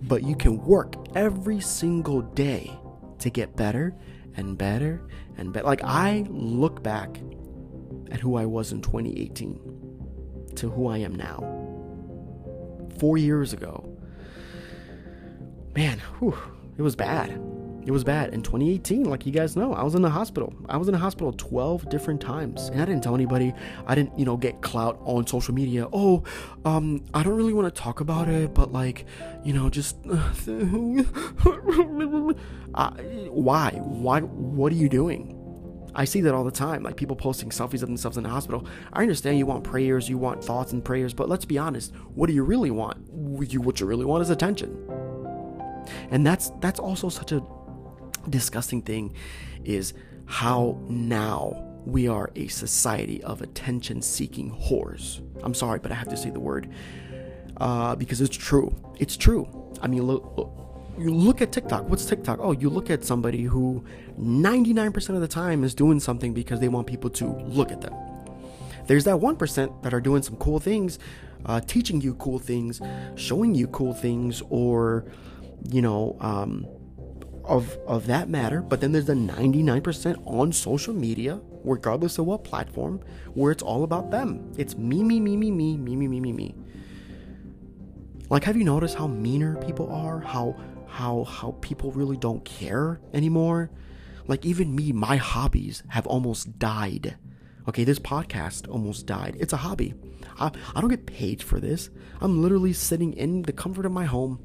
But 0.03 0.23
you 0.23 0.35
can 0.35 0.63
work 0.63 0.95
every 1.15 1.59
single 1.59 2.21
day 2.21 2.71
to 3.19 3.29
get 3.29 3.55
better 3.55 3.95
and 4.35 4.57
better 4.57 5.01
and 5.37 5.51
better. 5.53 5.65
Like, 5.65 5.83
I 5.83 6.25
look 6.29 6.81
back 6.83 7.19
at 8.11 8.19
who 8.19 8.35
I 8.35 8.45
was 8.45 8.71
in 8.71 8.81
2018 8.81 9.59
to 10.55 10.69
who 10.69 10.87
I 10.87 10.97
am 10.97 11.15
now. 11.15 11.39
Four 12.99 13.17
years 13.17 13.53
ago, 13.53 13.97
man, 15.75 15.99
whew, 16.19 16.37
it 16.77 16.81
was 16.81 16.95
bad. 16.95 17.39
It 17.83 17.91
was 17.91 18.03
bad. 18.03 18.33
In 18.33 18.43
2018, 18.43 19.05
like 19.05 19.25
you 19.25 19.31
guys 19.31 19.55
know, 19.55 19.73
I 19.73 19.83
was 19.83 19.95
in 19.95 20.01
the 20.01 20.09
hospital. 20.09 20.53
I 20.69 20.77
was 20.77 20.87
in 20.87 20.91
the 20.91 20.99
hospital 20.99 21.33
12 21.33 21.89
different 21.89 22.21
times. 22.21 22.69
And 22.69 22.81
I 22.81 22.85
didn't 22.85 23.01
tell 23.01 23.15
anybody. 23.15 23.53
I 23.87 23.95
didn't, 23.95 24.17
you 24.17 24.25
know, 24.25 24.37
get 24.37 24.61
clout 24.61 24.99
on 25.03 25.25
social 25.25 25.53
media. 25.53 25.87
Oh, 25.91 26.23
um, 26.63 27.03
I 27.13 27.23
don't 27.23 27.35
really 27.35 27.53
want 27.53 27.73
to 27.73 27.81
talk 27.81 27.99
about 27.99 28.29
it, 28.29 28.53
but 28.53 28.71
like, 28.71 29.05
you 29.43 29.53
know, 29.53 29.69
just 29.69 29.97
uh, 30.05 30.17
why? 33.29 33.71
Why 33.71 34.21
what 34.21 34.71
are 34.71 34.75
you 34.75 34.89
doing? 34.89 35.37
I 35.93 36.05
see 36.05 36.21
that 36.21 36.33
all 36.33 36.43
the 36.43 36.51
time, 36.51 36.83
like 36.83 36.95
people 36.95 37.15
posting 37.15 37.49
selfies 37.49 37.81
of 37.81 37.89
themselves 37.89 38.15
in 38.15 38.23
the 38.23 38.29
hospital. 38.29 38.65
I 38.93 39.01
understand 39.01 39.37
you 39.37 39.45
want 39.45 39.63
prayers, 39.63 40.07
you 40.07 40.17
want 40.17 40.43
thoughts 40.43 40.71
and 40.71 40.83
prayers, 40.83 41.13
but 41.13 41.27
let's 41.27 41.45
be 41.45 41.57
honest. 41.57 41.93
What 42.15 42.27
do 42.27 42.33
you 42.33 42.43
really 42.43 42.71
want? 42.71 43.07
You, 43.51 43.59
what 43.59 43.79
you 43.79 43.85
really 43.85 44.05
want 44.05 44.21
is 44.21 44.29
attention, 44.29 44.77
and 46.11 46.25
that's 46.25 46.51
that's 46.61 46.79
also 46.79 47.09
such 47.09 47.33
a 47.33 47.43
disgusting 48.29 48.81
thing 48.81 49.13
is 49.63 49.93
how 50.25 50.79
now 50.87 51.67
we 51.85 52.07
are 52.07 52.29
a 52.35 52.47
society 52.47 53.23
of 53.23 53.41
attention 53.41 54.01
seeking 54.01 54.51
whores. 54.51 55.21
I'm 55.43 55.53
sorry, 55.53 55.79
but 55.79 55.91
I 55.91 55.95
have 55.95 56.09
to 56.09 56.17
say 56.17 56.29
the 56.29 56.39
word 56.39 56.69
uh, 57.57 57.95
because 57.95 58.21
it's 58.21 58.35
true. 58.35 58.75
It's 58.99 59.17
true. 59.17 59.47
I 59.81 59.87
mean, 59.87 60.03
look, 60.03 60.33
look, 60.37 60.51
you 60.97 61.09
look 61.09 61.41
at 61.41 61.51
TikTok. 61.51 61.89
What's 61.89 62.05
TikTok? 62.05 62.39
Oh, 62.41 62.51
you 62.51 62.69
look 62.69 62.89
at 62.89 63.03
somebody 63.03 63.43
who 63.43 63.83
99% 64.19 65.09
of 65.09 65.21
the 65.21 65.27
time 65.27 65.63
is 65.63 65.73
doing 65.73 65.99
something 65.99 66.33
because 66.33 66.59
they 66.59 66.67
want 66.67 66.87
people 66.87 67.09
to 67.11 67.25
look 67.25 67.71
at 67.71 67.81
them. 67.81 67.93
There's 68.87 69.03
that 69.05 69.15
1% 69.15 69.83
that 69.83 69.93
are 69.93 70.01
doing 70.01 70.21
some 70.21 70.35
cool 70.35 70.59
things, 70.59 70.99
uh, 71.45 71.61
teaching 71.61 72.01
you 72.01 72.15
cool 72.15 72.39
things, 72.39 72.81
showing 73.15 73.55
you 73.55 73.67
cool 73.67 73.93
things, 73.93 74.41
or, 74.49 75.05
you 75.69 75.81
know, 75.81 76.17
um, 76.19 76.67
of, 77.43 77.77
of 77.87 78.07
that 78.07 78.29
matter. 78.29 78.61
But 78.61 78.81
then 78.81 78.91
there's 78.91 79.05
the 79.05 79.13
99% 79.13 80.21
on 80.25 80.51
social 80.51 80.93
media, 80.93 81.41
regardless 81.63 82.17
of 82.17 82.25
what 82.25 82.43
platform, 82.43 83.01
where 83.33 83.51
it's 83.51 83.63
all 83.63 83.83
about 83.83 84.11
them. 84.11 84.51
It's 84.57 84.77
me, 84.77 85.03
me, 85.03 85.19
me, 85.19 85.37
me, 85.37 85.51
me, 85.51 85.77
me, 85.77 85.95
me, 85.95 86.07
me, 86.07 86.19
me, 86.19 86.33
me. 86.33 86.55
Like, 88.29 88.45
have 88.45 88.55
you 88.55 88.63
noticed 88.63 88.95
how 88.95 89.07
meaner 89.07 89.57
people 89.57 89.91
are? 89.91 90.21
How 90.21 90.55
how 90.87 91.23
how 91.23 91.55
people 91.61 91.91
really 91.91 92.17
don't 92.17 92.43
care 92.45 92.99
anymore? 93.13 93.71
Like 94.27 94.45
even 94.45 94.75
me, 94.75 94.91
my 94.91 95.17
hobbies 95.17 95.83
have 95.89 96.07
almost 96.07 96.59
died. 96.59 97.17
Okay, 97.67 97.83
this 97.83 97.99
podcast 97.99 98.69
almost 98.69 99.05
died. 99.05 99.35
It's 99.39 99.53
a 99.53 99.57
hobby. 99.57 99.93
I, 100.39 100.51
I 100.75 100.81
don't 100.81 100.89
get 100.89 101.05
paid 101.05 101.43
for 101.43 101.59
this. 101.59 101.89
I'm 102.19 102.41
literally 102.41 102.73
sitting 102.73 103.13
in 103.13 103.43
the 103.43 103.53
comfort 103.53 103.85
of 103.85 103.91
my 103.91 104.05
home 104.05 104.39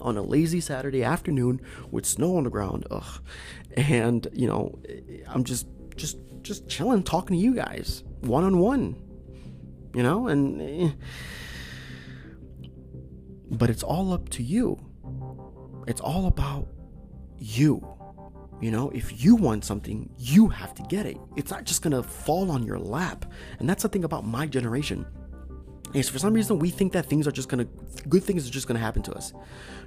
on 0.00 0.16
a 0.16 0.22
lazy 0.22 0.60
Saturday 0.60 1.02
afternoon 1.02 1.60
with 1.90 2.06
snow 2.06 2.36
on 2.36 2.44
the 2.44 2.50
ground. 2.50 2.86
Ugh. 2.90 3.20
And, 3.76 4.26
you 4.32 4.46
know, 4.46 4.78
I'm 5.26 5.44
just 5.44 5.66
just 5.96 6.18
just 6.42 6.68
chilling 6.68 7.02
talking 7.02 7.36
to 7.36 7.42
you 7.42 7.54
guys 7.54 8.04
one 8.20 8.44
on 8.44 8.58
one. 8.58 8.96
You 9.94 10.02
know, 10.02 10.28
and 10.28 10.60
eh, 10.60 10.90
but 13.50 13.70
it's 13.70 13.82
all 13.82 14.12
up 14.12 14.28
to 14.30 14.42
you. 14.42 14.78
It's 15.86 16.00
all 16.00 16.26
about 16.26 16.68
you. 17.38 17.86
You 18.60 18.70
know, 18.70 18.90
if 18.90 19.22
you 19.24 19.36
want 19.36 19.64
something, 19.64 20.10
you 20.18 20.48
have 20.48 20.74
to 20.74 20.82
get 20.82 21.06
it. 21.06 21.16
It's 21.36 21.50
not 21.50 21.64
just 21.64 21.82
gonna 21.82 22.02
fall 22.02 22.50
on 22.50 22.64
your 22.64 22.78
lap. 22.78 23.24
And 23.58 23.68
that's 23.68 23.82
the 23.82 23.88
thing 23.88 24.04
about 24.04 24.26
my 24.26 24.46
generation. 24.46 25.06
Is 25.94 26.08
for 26.08 26.18
some 26.18 26.34
reason 26.34 26.58
we 26.58 26.70
think 26.70 26.92
that 26.92 27.06
things 27.06 27.26
are 27.26 27.32
just 27.32 27.48
gonna 27.48 27.66
good 28.08 28.22
things 28.22 28.46
are 28.46 28.52
just 28.52 28.66
gonna 28.66 28.78
happen 28.78 29.02
to 29.02 29.12
us. 29.12 29.32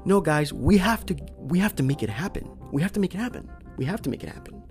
No 0.06 0.20
guys, 0.22 0.52
we 0.52 0.78
have 0.78 1.06
to 1.08 1.16
we 1.38 1.60
have 1.60 1.76
to 1.76 1.84
make 1.84 2.02
it 2.04 2.10
happen. 2.10 2.50
We 2.72 2.82
have 2.82 2.94
to 2.94 3.00
make 3.00 3.14
it 3.14 3.20
happen. 3.20 3.50
We 3.78 3.86
have 3.86 4.02
to 4.04 4.10
make 4.10 4.24
it 4.24 4.30
happen. 4.30 4.64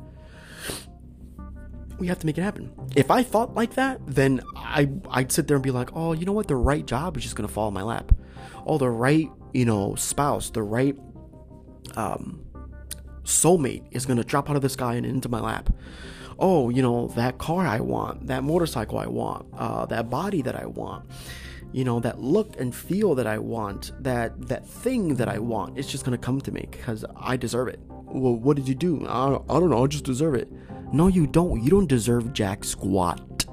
We 1.98 2.06
have 2.06 2.18
to 2.20 2.26
make 2.26 2.38
it 2.38 2.42
happen. 2.42 2.72
If 2.96 3.10
I 3.10 3.22
thought 3.22 3.54
like 3.54 3.74
that, 3.74 4.00
then 4.06 4.40
I 4.56 4.88
I'd 5.10 5.30
sit 5.30 5.46
there 5.46 5.56
and 5.56 5.64
be 5.64 5.70
like, 5.70 5.90
oh, 5.94 6.12
you 6.12 6.24
know 6.24 6.32
what? 6.32 6.48
The 6.48 6.56
right 6.56 6.84
job 6.84 7.16
is 7.16 7.22
just 7.22 7.36
gonna 7.36 7.48
fall 7.48 7.68
in 7.68 7.74
my 7.74 7.82
lap 7.82 8.12
oh, 8.66 8.78
the 8.78 8.90
right, 8.90 9.30
you 9.52 9.64
know, 9.64 9.94
spouse, 9.94 10.50
the 10.50 10.62
right 10.62 10.96
um, 11.96 12.44
soulmate 13.24 13.84
is 13.90 14.06
to 14.06 14.24
drop 14.24 14.50
out 14.50 14.56
of 14.56 14.62
the 14.62 14.68
sky 14.68 14.94
and 14.94 15.06
into 15.06 15.28
my 15.28 15.40
lap. 15.40 15.70
Oh, 16.40 16.70
you 16.70 16.80
know, 16.80 17.08
that 17.08 17.38
car 17.38 17.66
I 17.66 17.80
want, 17.80 18.26
that 18.28 18.42
motorcycle 18.42 18.98
I 18.98 19.06
want, 19.06 19.46
uh, 19.56 19.84
that 19.86 20.08
body 20.08 20.40
that 20.42 20.56
I 20.56 20.64
want, 20.64 21.04
you 21.72 21.84
know, 21.84 22.00
that 22.00 22.18
look 22.18 22.58
and 22.58 22.74
feel 22.74 23.14
that 23.16 23.26
I 23.26 23.38
want, 23.38 23.92
that 24.02 24.48
that 24.48 24.66
thing 24.66 25.16
that 25.16 25.28
I 25.28 25.38
want, 25.38 25.78
it's 25.78 25.90
just 25.90 26.04
to 26.06 26.16
come 26.18 26.40
to 26.40 26.50
me 26.50 26.66
because 26.70 27.04
I 27.14 27.36
deserve 27.36 27.68
it. 27.68 27.78
Well, 27.88 28.34
what 28.34 28.56
did 28.56 28.66
you 28.66 28.74
do? 28.74 29.06
I, 29.06 29.34
I 29.34 29.60
don't 29.60 29.70
know, 29.70 29.84
I 29.84 29.86
just 29.86 30.04
deserve 30.04 30.34
it. 30.34 30.48
No, 30.92 31.06
you 31.06 31.26
don't. 31.26 31.62
You 31.62 31.70
don't 31.70 31.86
deserve 31.86 32.32
jack 32.32 32.64
squat. 32.64 33.46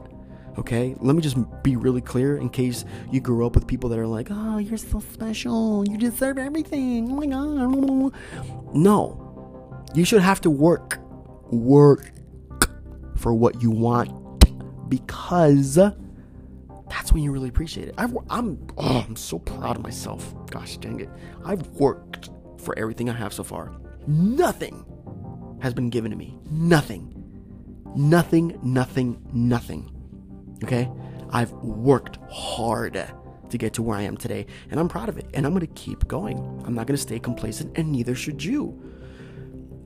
Okay, 0.57 0.95
let 0.99 1.15
me 1.15 1.21
just 1.21 1.37
be 1.61 1.75
really 1.75 2.01
clear 2.01 2.37
in 2.37 2.49
case 2.49 2.83
you 3.11 3.21
grew 3.21 3.45
up 3.45 3.53
with 3.53 3.67
people 3.67 3.89
that 3.91 3.99
are 3.99 4.07
like, 4.07 4.29
oh, 4.31 4.57
you're 4.57 4.77
so 4.77 4.99
special, 4.99 5.87
you 5.87 5.97
deserve 5.99 6.39
everything. 6.39 7.11
Oh 7.11 7.15
my 7.15 7.27
god. 7.27 8.13
No, 8.73 9.85
you 9.93 10.03
should 10.03 10.21
have 10.21 10.41
to 10.41 10.49
work, 10.49 10.97
work 11.51 12.11
for 13.17 13.33
what 13.33 13.61
you 13.61 13.71
want 13.71 14.11
because 14.89 15.75
that's 15.75 17.11
when 17.11 17.23
you 17.23 17.31
really 17.31 17.49
appreciate 17.49 17.89
it. 17.89 17.95
i 17.97 18.03
am 18.03 18.17
oh, 18.77 19.03
I'm 19.05 19.15
so 19.15 19.39
proud 19.39 19.75
of 19.75 19.83
myself. 19.83 20.33
Gosh 20.49 20.77
dang 20.77 20.99
it. 20.99 21.09
I've 21.43 21.67
worked 21.67 22.29
for 22.57 22.77
everything 22.77 23.09
I 23.09 23.13
have 23.13 23.33
so 23.33 23.43
far. 23.43 23.73
Nothing 24.07 24.85
has 25.61 25.73
been 25.73 25.89
given 25.89 26.11
to 26.11 26.17
me. 26.17 26.37
Nothing. 26.49 27.13
Nothing, 27.95 28.59
nothing, 28.61 29.21
nothing. 29.33 29.91
Okay? 30.63 30.89
I've 31.31 31.51
worked 31.53 32.19
hard 32.31 32.93
to 33.49 33.57
get 33.57 33.73
to 33.73 33.81
where 33.81 33.97
I 33.97 34.03
am 34.03 34.17
today, 34.17 34.45
and 34.69 34.79
I'm 34.79 34.87
proud 34.87 35.09
of 35.09 35.17
it. 35.17 35.25
And 35.33 35.45
I'm 35.45 35.53
to 35.61 35.73
keep 35.73 36.07
going. 36.07 36.37
I'm 36.65 36.73
not 36.73 36.87
to 36.97 37.01
stay 37.01 37.19
complacent, 37.19 37.77
and 37.77 37.91
neither 37.91 38.15
should 38.15 38.43
you. 38.43 38.81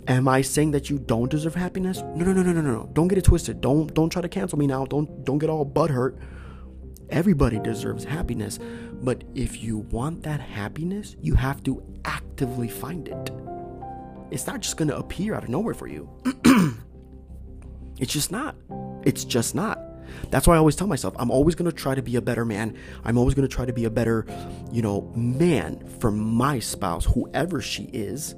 Am 0.08 0.28
I 0.28 0.42
saying 0.42 0.72
that 0.72 0.90
you 0.90 0.98
don't 0.98 1.30
deserve 1.30 1.56
happiness? 1.56 2.02
No, 2.16 2.26
no, 2.26 2.34
no, 2.34 2.42
no, 2.42 2.54
no, 2.54 2.62
no. 2.62 2.90
Don't 2.94 3.08
get 3.08 3.18
it 3.18 3.26
twisted. 3.26 3.62
Don't 3.62 3.94
don't 3.94 4.10
try 4.10 4.22
to 4.22 4.30
cancel 4.30 4.58
me 4.58 4.68
now. 4.68 4.86
Don't 4.86 5.24
don't 5.24 5.38
get 5.38 5.50
all 5.50 5.66
butthurt. 5.66 6.18
Everybody 7.10 7.60
deserves 7.60 8.04
happiness, 8.06 8.58
but 9.02 9.24
if 9.36 9.62
you 9.62 9.80
want 9.80 10.24
that 10.24 10.40
happiness, 10.40 11.18
you 11.22 11.36
have 11.36 11.62
to 11.64 11.84
actively 12.06 12.70
find 12.70 13.08
it. 13.08 13.32
It's 14.32 14.48
not 14.48 14.62
just 14.62 14.78
going 14.78 14.88
to 14.88 14.98
appear 14.98 15.36
out 15.36 15.44
of 15.44 15.50
nowhere 15.50 15.74
for 15.74 15.88
you. 15.88 16.10
it's 18.00 18.14
just 18.14 18.32
not. 18.32 18.56
It's 19.04 19.26
just 19.26 19.56
not. 19.56 19.78
That's 20.30 20.48
why 20.48 20.56
I 20.56 20.58
always 20.58 20.78
tell 20.78 20.88
myself 20.88 21.14
I'm 21.20 21.32
always 21.32 21.56
going 21.56 21.70
to 21.70 21.76
try 21.76 21.96
to 21.96 22.02
be 22.02 22.16
a 22.16 22.22
better 22.22 22.46
man. 22.46 22.78
I'm 23.04 23.18
always 23.18 23.36
going 23.36 23.48
to 23.48 23.54
try 23.54 23.66
to 23.66 23.74
be 23.74 23.86
a 23.86 23.90
better, 23.90 24.26
you 24.72 24.82
know, 24.82 25.12
man 25.16 25.86
for 26.00 26.12
my 26.12 26.60
spouse, 26.60 27.06
whoever 27.06 27.62
she 27.62 27.84
is. 27.84 28.36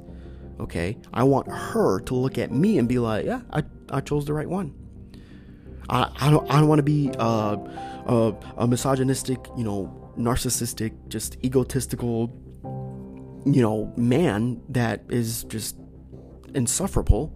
Okay? 0.60 0.98
I 1.14 1.24
want 1.24 1.48
her 1.52 2.00
to 2.02 2.16
look 2.16 2.38
at 2.38 2.52
me 2.52 2.78
and 2.78 2.88
be 2.88 3.00
like, 3.00 3.26
yeah, 3.26 3.42
I, 3.52 3.64
I 3.90 4.02
chose 4.02 4.26
the 4.26 4.34
right 4.34 4.48
one. 4.48 4.74
I, 5.90 6.10
I 6.20 6.30
don't 6.30 6.50
I 6.50 6.60
don't 6.60 6.68
want 6.68 6.80
to 6.80 6.84
be 6.84 7.12
uh, 7.20 7.58
a, 8.06 8.36
a 8.58 8.68
misogynistic, 8.68 9.40
you 9.58 9.64
know, 9.64 10.14
narcissistic, 10.18 10.94
just 11.10 11.38
egotistical, 11.44 12.32
you 13.46 13.62
know, 13.62 13.92
man 13.98 14.62
that 14.70 15.04
is 15.10 15.44
just 15.46 15.76
insufferable. 16.56 17.34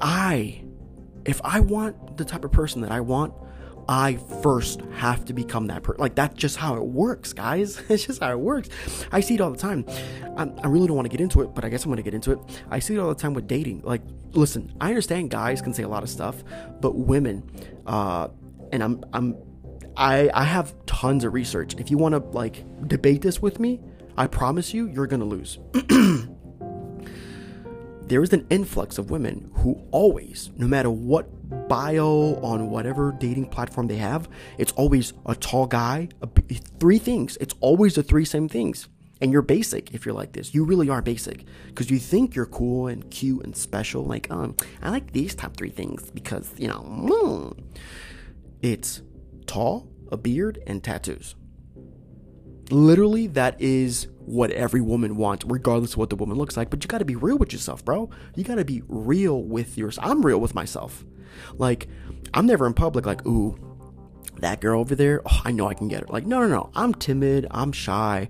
I 0.00 0.64
if 1.24 1.40
I 1.44 1.60
want 1.60 2.16
the 2.16 2.24
type 2.24 2.44
of 2.44 2.52
person 2.52 2.82
that 2.82 2.90
I 2.90 3.00
want, 3.00 3.34
I 3.88 4.16
first 4.42 4.80
have 4.96 5.24
to 5.26 5.32
become 5.32 5.66
that 5.66 5.82
person. 5.82 6.00
Like 6.00 6.14
that's 6.14 6.34
just 6.34 6.56
how 6.56 6.76
it 6.76 6.84
works, 6.84 7.32
guys. 7.32 7.80
it's 7.88 8.06
just 8.06 8.20
how 8.20 8.30
it 8.30 8.38
works. 8.38 8.68
I 9.10 9.20
see 9.20 9.34
it 9.34 9.40
all 9.40 9.50
the 9.50 9.58
time. 9.58 9.84
I, 10.36 10.50
I 10.62 10.68
really 10.68 10.86
don't 10.86 10.96
want 10.96 11.06
to 11.06 11.10
get 11.10 11.20
into 11.20 11.42
it, 11.42 11.54
but 11.54 11.64
I 11.64 11.68
guess 11.68 11.84
I'm 11.84 11.90
going 11.90 11.96
to 11.96 12.02
get 12.02 12.14
into 12.14 12.32
it. 12.32 12.38
I 12.70 12.78
see 12.78 12.94
it 12.94 12.98
all 12.98 13.08
the 13.08 13.14
time 13.14 13.34
with 13.34 13.46
dating. 13.46 13.82
Like, 13.82 14.02
listen, 14.32 14.72
I 14.80 14.88
understand 14.88 15.30
guys 15.30 15.60
can 15.60 15.74
say 15.74 15.82
a 15.82 15.88
lot 15.88 16.02
of 16.02 16.10
stuff, 16.10 16.42
but 16.80 16.96
women, 16.96 17.42
uh, 17.86 18.28
and 18.72 18.82
I'm 18.82 19.04
I'm 19.12 19.36
I 19.96 20.30
I 20.32 20.44
have 20.44 20.74
tons 20.86 21.24
of 21.24 21.34
research. 21.34 21.74
If 21.78 21.90
you 21.90 21.98
want 21.98 22.14
to 22.14 22.20
like 22.20 22.64
debate 22.88 23.22
this 23.22 23.42
with 23.42 23.58
me, 23.60 23.80
I 24.16 24.26
promise 24.26 24.72
you, 24.72 24.88
you're 24.88 25.06
gonna 25.06 25.24
lose. 25.24 25.58
there 28.06 28.22
is 28.22 28.32
an 28.32 28.46
influx 28.50 28.98
of 28.98 29.10
women 29.10 29.50
who 29.54 29.82
always, 29.90 30.50
no 30.56 30.66
matter 30.66 30.90
what 30.90 31.41
bio 31.52 32.38
on 32.42 32.70
whatever 32.70 33.12
dating 33.18 33.46
platform 33.46 33.86
they 33.86 33.96
have, 33.96 34.28
it's 34.58 34.72
always 34.72 35.12
a 35.26 35.34
tall 35.34 35.66
guy, 35.66 36.08
a, 36.20 36.28
three 36.78 36.98
things. 36.98 37.36
It's 37.40 37.54
always 37.60 37.94
the 37.94 38.02
three 38.02 38.24
same 38.24 38.48
things. 38.48 38.88
And 39.20 39.32
you're 39.32 39.42
basic 39.42 39.94
if 39.94 40.04
you're 40.04 40.16
like 40.16 40.32
this. 40.32 40.52
You 40.52 40.64
really 40.64 40.88
are 40.88 41.00
basic 41.00 41.44
because 41.68 41.90
you 41.90 42.00
think 42.00 42.34
you're 42.34 42.46
cool 42.46 42.88
and 42.88 43.08
cute 43.10 43.44
and 43.44 43.56
special. 43.56 44.04
Like, 44.04 44.28
um, 44.32 44.56
I 44.82 44.90
like 44.90 45.12
these 45.12 45.36
top 45.36 45.56
three 45.56 45.70
things 45.70 46.10
because, 46.10 46.50
you 46.58 46.66
know, 46.66 46.84
mm. 46.84 47.56
it's 48.62 49.00
tall, 49.46 49.88
a 50.10 50.16
beard, 50.16 50.60
and 50.66 50.82
tattoos. 50.82 51.36
Literally, 52.70 53.28
that 53.28 53.60
is 53.60 54.08
what 54.18 54.50
every 54.50 54.80
woman 54.80 55.16
wants, 55.16 55.44
regardless 55.46 55.92
of 55.92 55.98
what 55.98 56.10
the 56.10 56.16
woman 56.16 56.36
looks 56.36 56.56
like. 56.56 56.70
But 56.70 56.82
you 56.82 56.88
gotta 56.88 57.04
be 57.04 57.16
real 57.16 57.38
with 57.38 57.52
yourself, 57.52 57.84
bro. 57.84 58.10
You 58.34 58.42
gotta 58.42 58.64
be 58.64 58.82
real 58.88 59.42
with 59.42 59.78
yourself. 59.78 60.04
I'm 60.04 60.26
real 60.26 60.40
with 60.40 60.54
myself. 60.54 61.04
Like, 61.54 61.88
I'm 62.34 62.46
never 62.46 62.66
in 62.66 62.74
public, 62.74 63.06
like, 63.06 63.26
ooh, 63.26 63.58
that 64.38 64.60
girl 64.60 64.80
over 64.80 64.94
there, 64.94 65.22
oh, 65.26 65.40
I 65.44 65.52
know 65.52 65.68
I 65.68 65.74
can 65.74 65.88
get 65.88 66.00
her. 66.00 66.06
Like, 66.08 66.26
no, 66.26 66.40
no, 66.40 66.48
no. 66.48 66.70
I'm 66.74 66.94
timid. 66.94 67.46
I'm 67.50 67.72
shy. 67.72 68.28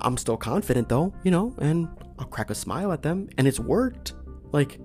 I'm 0.00 0.16
still 0.16 0.36
confident, 0.36 0.88
though, 0.88 1.12
you 1.22 1.30
know, 1.30 1.54
and 1.58 1.88
I'll 2.18 2.26
crack 2.26 2.50
a 2.50 2.54
smile 2.54 2.92
at 2.92 3.02
them. 3.02 3.28
And 3.38 3.46
it's 3.46 3.60
worked. 3.60 4.14
Like, 4.52 4.80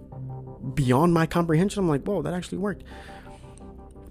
beyond 0.74 1.14
my 1.14 1.26
comprehension, 1.26 1.80
I'm 1.80 1.90
like, 1.90 2.04
whoa, 2.04 2.22
that 2.22 2.34
actually 2.34 2.60
worked. 2.60 2.84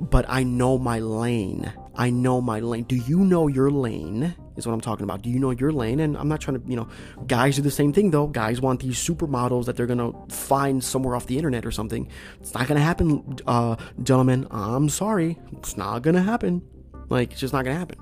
But 0.00 0.24
I 0.28 0.42
know 0.42 0.78
my 0.78 0.98
lane. 0.98 1.72
I 1.94 2.10
know 2.10 2.40
my 2.40 2.60
lane. 2.60 2.84
Do 2.84 2.96
you 2.96 3.18
know 3.18 3.46
your 3.46 3.70
lane? 3.70 4.34
Is 4.56 4.66
what 4.66 4.72
I'm 4.72 4.80
talking 4.80 5.04
about. 5.04 5.22
Do 5.22 5.30
you 5.30 5.38
know 5.38 5.50
your 5.50 5.72
lane? 5.72 6.00
And 6.00 6.16
I'm 6.16 6.28
not 6.28 6.40
trying 6.40 6.60
to, 6.60 6.68
you 6.68 6.76
know, 6.76 6.88
guys 7.26 7.56
do 7.56 7.62
the 7.62 7.70
same 7.70 7.92
thing 7.92 8.10
though. 8.10 8.26
Guys 8.26 8.60
want 8.60 8.80
these 8.80 8.96
supermodels 8.96 9.66
that 9.66 9.76
they're 9.76 9.86
gonna 9.86 10.12
find 10.28 10.82
somewhere 10.82 11.16
off 11.16 11.26
the 11.26 11.36
internet 11.36 11.66
or 11.66 11.70
something. 11.70 12.08
It's 12.40 12.54
not 12.54 12.66
gonna 12.66 12.80
happen, 12.80 13.38
uh, 13.46 13.76
gentlemen. 14.02 14.46
I'm 14.50 14.88
sorry, 14.88 15.38
it's 15.52 15.76
not 15.76 16.00
gonna 16.00 16.22
happen. 16.22 16.62
Like 17.08 17.32
it's 17.32 17.40
just 17.40 17.52
not 17.52 17.64
gonna 17.64 17.78
happen. 17.78 17.98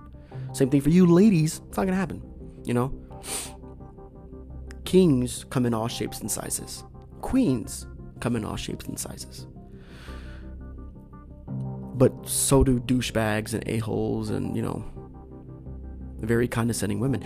Same 0.52 0.70
thing 0.70 0.80
for 0.80 0.90
you, 0.90 1.06
ladies. 1.06 1.60
It's 1.68 1.76
not 1.76 1.84
gonna 1.84 1.96
happen. 1.96 2.22
You 2.64 2.74
know. 2.74 2.92
Kings 4.84 5.46
come 5.48 5.64
in 5.64 5.72
all 5.72 5.88
shapes 5.88 6.20
and 6.20 6.30
sizes. 6.30 6.84
Queens 7.22 7.86
come 8.20 8.36
in 8.36 8.44
all 8.44 8.56
shapes 8.56 8.84
and 8.86 8.98
sizes. 8.98 9.46
But 11.46 12.28
so 12.28 12.62
do 12.62 12.78
douchebags 12.80 13.54
and 13.54 13.62
a-holes 13.66 14.28
and, 14.30 14.54
you 14.56 14.62
know, 14.62 14.84
very 16.26 16.48
condescending 16.48 17.00
women. 17.00 17.24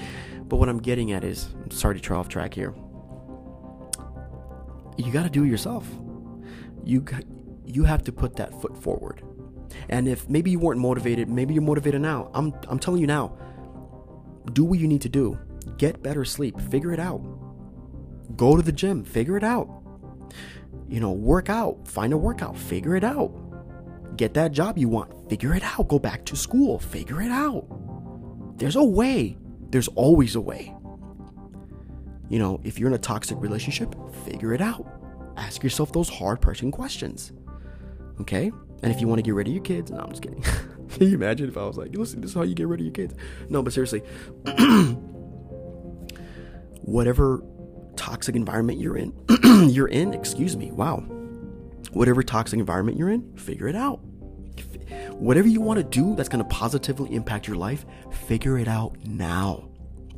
But 0.48 0.56
what 0.56 0.68
I'm 0.68 0.80
getting 0.80 1.12
at 1.12 1.24
is, 1.24 1.54
I'm 1.62 1.70
sorry 1.70 1.94
to 1.94 2.00
try 2.00 2.16
off 2.16 2.28
track 2.28 2.54
here. 2.54 2.74
You 4.96 5.12
got 5.12 5.24
to 5.24 5.30
do 5.30 5.44
it 5.44 5.48
yourself. 5.48 5.86
You 6.84 7.04
you 7.64 7.84
have 7.84 8.04
to 8.04 8.12
put 8.12 8.36
that 8.36 8.58
foot 8.60 8.80
forward. 8.82 9.22
And 9.88 10.08
if 10.08 10.28
maybe 10.28 10.50
you 10.50 10.58
weren't 10.58 10.80
motivated, 10.80 11.28
maybe 11.28 11.54
you're 11.54 11.62
motivated 11.62 12.00
now. 12.00 12.30
I'm 12.34 12.54
I'm 12.68 12.78
telling 12.78 13.00
you 13.00 13.06
now. 13.06 13.36
Do 14.52 14.64
what 14.64 14.78
you 14.78 14.86
need 14.86 15.02
to 15.02 15.08
do. 15.08 15.38
Get 15.76 16.02
better 16.02 16.24
sleep. 16.24 16.60
Figure 16.60 16.92
it 16.92 17.00
out. 17.00 17.20
Go 18.36 18.56
to 18.56 18.62
the 18.62 18.72
gym. 18.72 19.04
Figure 19.04 19.36
it 19.36 19.44
out. 19.44 19.68
You 20.88 21.00
know, 21.00 21.12
work 21.12 21.50
out. 21.50 21.86
Find 21.88 22.12
a 22.12 22.16
workout. 22.16 22.56
Figure 22.56 22.96
it 22.96 23.04
out. 23.04 23.32
Get 24.16 24.34
that 24.34 24.52
job 24.52 24.78
you 24.78 24.88
want. 24.88 25.28
Figure 25.28 25.54
it 25.54 25.64
out. 25.64 25.88
Go 25.88 25.98
back 25.98 26.24
to 26.26 26.36
school. 26.36 26.78
Figure 26.78 27.20
it 27.20 27.30
out. 27.30 27.66
There's 28.56 28.76
a 28.76 28.84
way. 28.84 29.36
There's 29.70 29.88
always 29.88 30.34
a 30.34 30.40
way. 30.40 30.74
You 32.28 32.38
know, 32.38 32.60
if 32.64 32.78
you're 32.78 32.88
in 32.88 32.94
a 32.94 32.98
toxic 32.98 33.38
relationship, 33.40 33.94
figure 34.24 34.52
it 34.52 34.60
out. 34.60 34.86
Ask 35.36 35.62
yourself 35.62 35.92
those 35.92 36.08
hard 36.08 36.40
pressing 36.40 36.72
questions. 36.72 37.32
Okay? 38.20 38.50
And 38.82 38.92
if 38.92 39.00
you 39.00 39.08
want 39.08 39.18
to 39.18 39.22
get 39.22 39.34
rid 39.34 39.46
of 39.46 39.52
your 39.52 39.62
kids, 39.62 39.90
no, 39.90 40.00
I'm 40.00 40.10
just 40.10 40.22
kidding. 40.22 40.42
Can 40.90 41.08
you 41.08 41.14
imagine 41.14 41.48
if 41.48 41.56
I 41.56 41.64
was 41.64 41.76
like, 41.76 41.94
listen, 41.96 42.20
this 42.20 42.30
is 42.30 42.34
how 42.34 42.42
you 42.42 42.54
get 42.54 42.68
rid 42.68 42.80
of 42.80 42.86
your 42.86 42.94
kids? 42.94 43.14
No, 43.48 43.62
but 43.62 43.72
seriously, 43.72 44.00
whatever 46.82 47.42
toxic 47.96 48.34
environment 48.34 48.80
you're 48.80 48.96
in, 48.96 49.12
you're 49.70 49.88
in, 49.88 50.14
excuse 50.14 50.56
me, 50.56 50.70
wow. 50.72 50.98
Whatever 51.92 52.22
toxic 52.22 52.58
environment 52.58 52.98
you're 52.98 53.10
in, 53.10 53.36
figure 53.36 53.68
it 53.68 53.76
out. 53.76 54.00
Whatever 55.12 55.48
you 55.48 55.60
want 55.60 55.78
to 55.78 55.84
do 55.84 56.14
that's 56.14 56.28
going 56.28 56.44
to 56.44 56.50
positively 56.50 57.14
impact 57.14 57.46
your 57.46 57.56
life, 57.56 57.86
figure 58.10 58.58
it 58.58 58.68
out 58.68 58.96
now. 59.04 59.68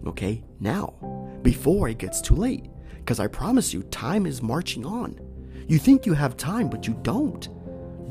Okay? 0.06 0.44
Now, 0.60 0.94
before 1.42 1.88
it 1.88 1.98
gets 1.98 2.20
too 2.20 2.34
late. 2.34 2.66
Because 2.96 3.20
I 3.20 3.26
promise 3.26 3.72
you, 3.72 3.82
time 3.84 4.26
is 4.26 4.42
marching 4.42 4.84
on. 4.84 5.18
You 5.66 5.78
think 5.78 6.06
you 6.06 6.14
have 6.14 6.36
time, 6.36 6.68
but 6.68 6.86
you 6.86 6.94
don't. 7.02 7.48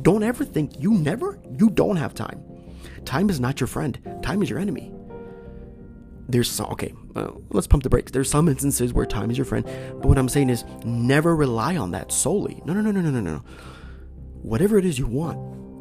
Don't 0.03 0.23
ever 0.23 0.45
think 0.45 0.79
you 0.79 0.91
never, 0.91 1.39
you 1.57 1.69
don't 1.69 1.97
have 1.97 2.13
time. 2.13 2.43
Time 3.05 3.29
is 3.29 3.39
not 3.39 3.59
your 3.59 3.67
friend, 3.67 3.99
time 4.23 4.41
is 4.41 4.49
your 4.49 4.59
enemy. 4.59 4.91
There's 6.29 6.49
some, 6.49 6.67
okay, 6.71 6.93
uh, 7.15 7.31
let's 7.49 7.67
pump 7.67 7.83
the 7.83 7.89
brakes. 7.89 8.11
There's 8.11 8.29
some 8.29 8.49
instances 8.49 8.93
where 8.93 9.05
time 9.05 9.31
is 9.31 9.37
your 9.37 9.45
friend, 9.45 9.65
but 9.65 10.05
what 10.05 10.17
I'm 10.17 10.29
saying 10.29 10.49
is 10.49 10.65
never 10.83 11.35
rely 11.35 11.77
on 11.77 11.91
that 11.91 12.11
solely. 12.11 12.61
No, 12.65 12.73
no, 12.73 12.81
no, 12.81 12.91
no, 12.91 13.01
no, 13.01 13.09
no, 13.09 13.21
no. 13.21 13.43
Whatever 14.41 14.77
it 14.77 14.85
is 14.85 14.99
you 14.99 15.07
want, 15.07 15.37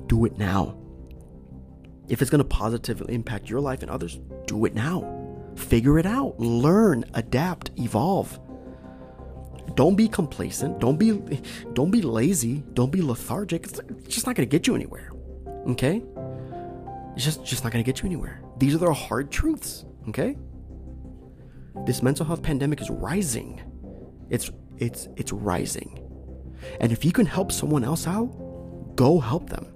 do 0.07 0.25
it 0.25 0.39
now. 0.39 0.77
If 2.09 2.23
it's 2.23 2.31
going 2.31 2.43
to 2.43 2.49
positively 2.49 3.15
impact 3.15 3.51
your 3.51 3.61
life 3.61 3.83
and 3.83 3.91
others, 3.91 4.21
do 4.47 4.65
it 4.65 4.75
now. 4.75 5.13
Figure 5.57 5.99
it 5.99 6.07
out. 6.07 6.39
Learn, 6.39 7.05
adapt, 7.15 7.71
evolve. 7.77 8.39
Don't 9.75 9.97
be 9.97 10.09
complacent. 10.09 10.79
Don't 10.79 10.97
be 10.97 11.41
don't 11.73 11.91
be 11.91 12.01
lazy. 12.01 12.63
Don't 12.75 12.93
be 12.93 13.03
lethargic. 13.03 13.67
It's 13.67 13.81
just 14.07 14.27
not 14.27 14.37
going 14.37 14.49
to 14.49 14.51
get 14.51 14.67
you 14.67 14.75
anywhere. 14.75 15.13
Okay? 15.67 16.03
It's 17.15 17.25
just 17.25 17.45
just 17.45 17.65
not 17.65 17.73
going 17.73 17.85
to 17.85 17.87
get 17.87 18.01
you 18.01 18.07
anywhere. 18.07 18.43
These 18.59 18.75
are 18.75 18.79
the 18.79 18.93
hard 18.93 19.31
truths, 19.31 19.85
okay? 20.09 20.37
This 21.85 22.03
mental 22.03 22.25
health 22.25 22.43
pandemic 22.43 22.81
is 22.81 22.89
rising. 22.89 23.61
It's 24.31 24.51
it's 24.79 25.09
it's 25.17 25.33
rising. 25.33 26.03
And 26.81 26.93
if 26.93 27.05
you 27.05 27.13
can 27.13 27.27
help 27.27 27.53
someone 27.53 27.85
else 27.85 28.07
out, 28.07 28.97
go 28.97 29.19
help 29.19 29.51
them. 29.51 29.67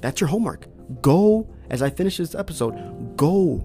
That's 0.00 0.20
your 0.20 0.28
homework. 0.28 0.66
Go 1.02 1.48
as 1.70 1.82
I 1.82 1.90
finish 1.90 2.16
this 2.18 2.34
episode, 2.34 3.16
go 3.16 3.64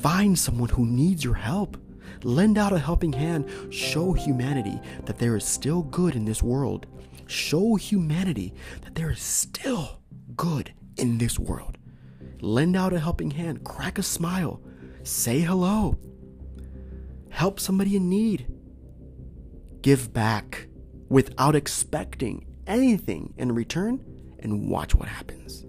find 0.00 0.38
someone 0.38 0.68
who 0.68 0.86
needs 0.86 1.24
your 1.24 1.34
help. 1.34 1.76
Lend 2.22 2.58
out 2.58 2.72
a 2.72 2.78
helping 2.78 3.12
hand. 3.12 3.48
Show 3.70 4.12
humanity 4.12 4.80
that 5.04 5.18
there 5.18 5.36
is 5.36 5.44
still 5.44 5.82
good 5.82 6.16
in 6.16 6.24
this 6.24 6.42
world. 6.42 6.86
Show 7.26 7.74
humanity 7.76 8.54
that 8.82 8.94
there 8.94 9.10
is 9.10 9.20
still 9.20 10.00
good 10.36 10.72
in 10.96 11.18
this 11.18 11.38
world. 11.38 11.78
Lend 12.40 12.76
out 12.76 12.92
a 12.92 13.00
helping 13.00 13.30
hand. 13.30 13.64
Crack 13.64 13.98
a 13.98 14.02
smile. 14.02 14.60
Say 15.02 15.40
hello. 15.40 15.96
Help 17.30 17.60
somebody 17.60 17.96
in 17.96 18.08
need. 18.08 18.46
Give 19.82 20.12
back 20.12 20.68
without 21.08 21.54
expecting 21.54 22.46
anything 22.66 23.32
in 23.36 23.54
return 23.54 24.04
and 24.40 24.68
watch 24.68 24.94
what 24.94 25.08
happens. 25.08 25.66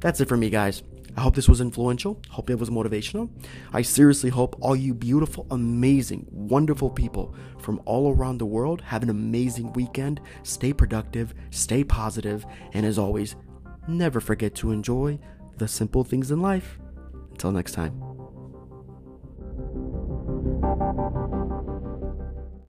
That's 0.00 0.20
it 0.20 0.28
for 0.28 0.36
me, 0.36 0.50
guys. 0.50 0.82
I 1.16 1.20
hope 1.20 1.34
this 1.34 1.48
was 1.48 1.60
influential. 1.60 2.20
Hope 2.30 2.48
it 2.48 2.58
was 2.58 2.70
motivational. 2.70 3.28
I 3.72 3.82
seriously 3.82 4.30
hope 4.30 4.56
all 4.60 4.74
you 4.74 4.94
beautiful, 4.94 5.46
amazing, 5.50 6.26
wonderful 6.30 6.90
people 6.90 7.34
from 7.58 7.82
all 7.84 8.12
around 8.12 8.38
the 8.38 8.46
world 8.46 8.80
have 8.80 9.02
an 9.02 9.10
amazing 9.10 9.72
weekend. 9.74 10.20
Stay 10.42 10.72
productive, 10.72 11.34
stay 11.50 11.84
positive, 11.84 12.46
and 12.72 12.86
as 12.86 12.98
always, 12.98 13.36
never 13.86 14.20
forget 14.20 14.54
to 14.56 14.72
enjoy 14.72 15.18
the 15.58 15.68
simple 15.68 16.02
things 16.02 16.30
in 16.30 16.40
life. 16.40 16.78
Until 17.32 17.52
next 17.52 17.72
time. 17.72 17.92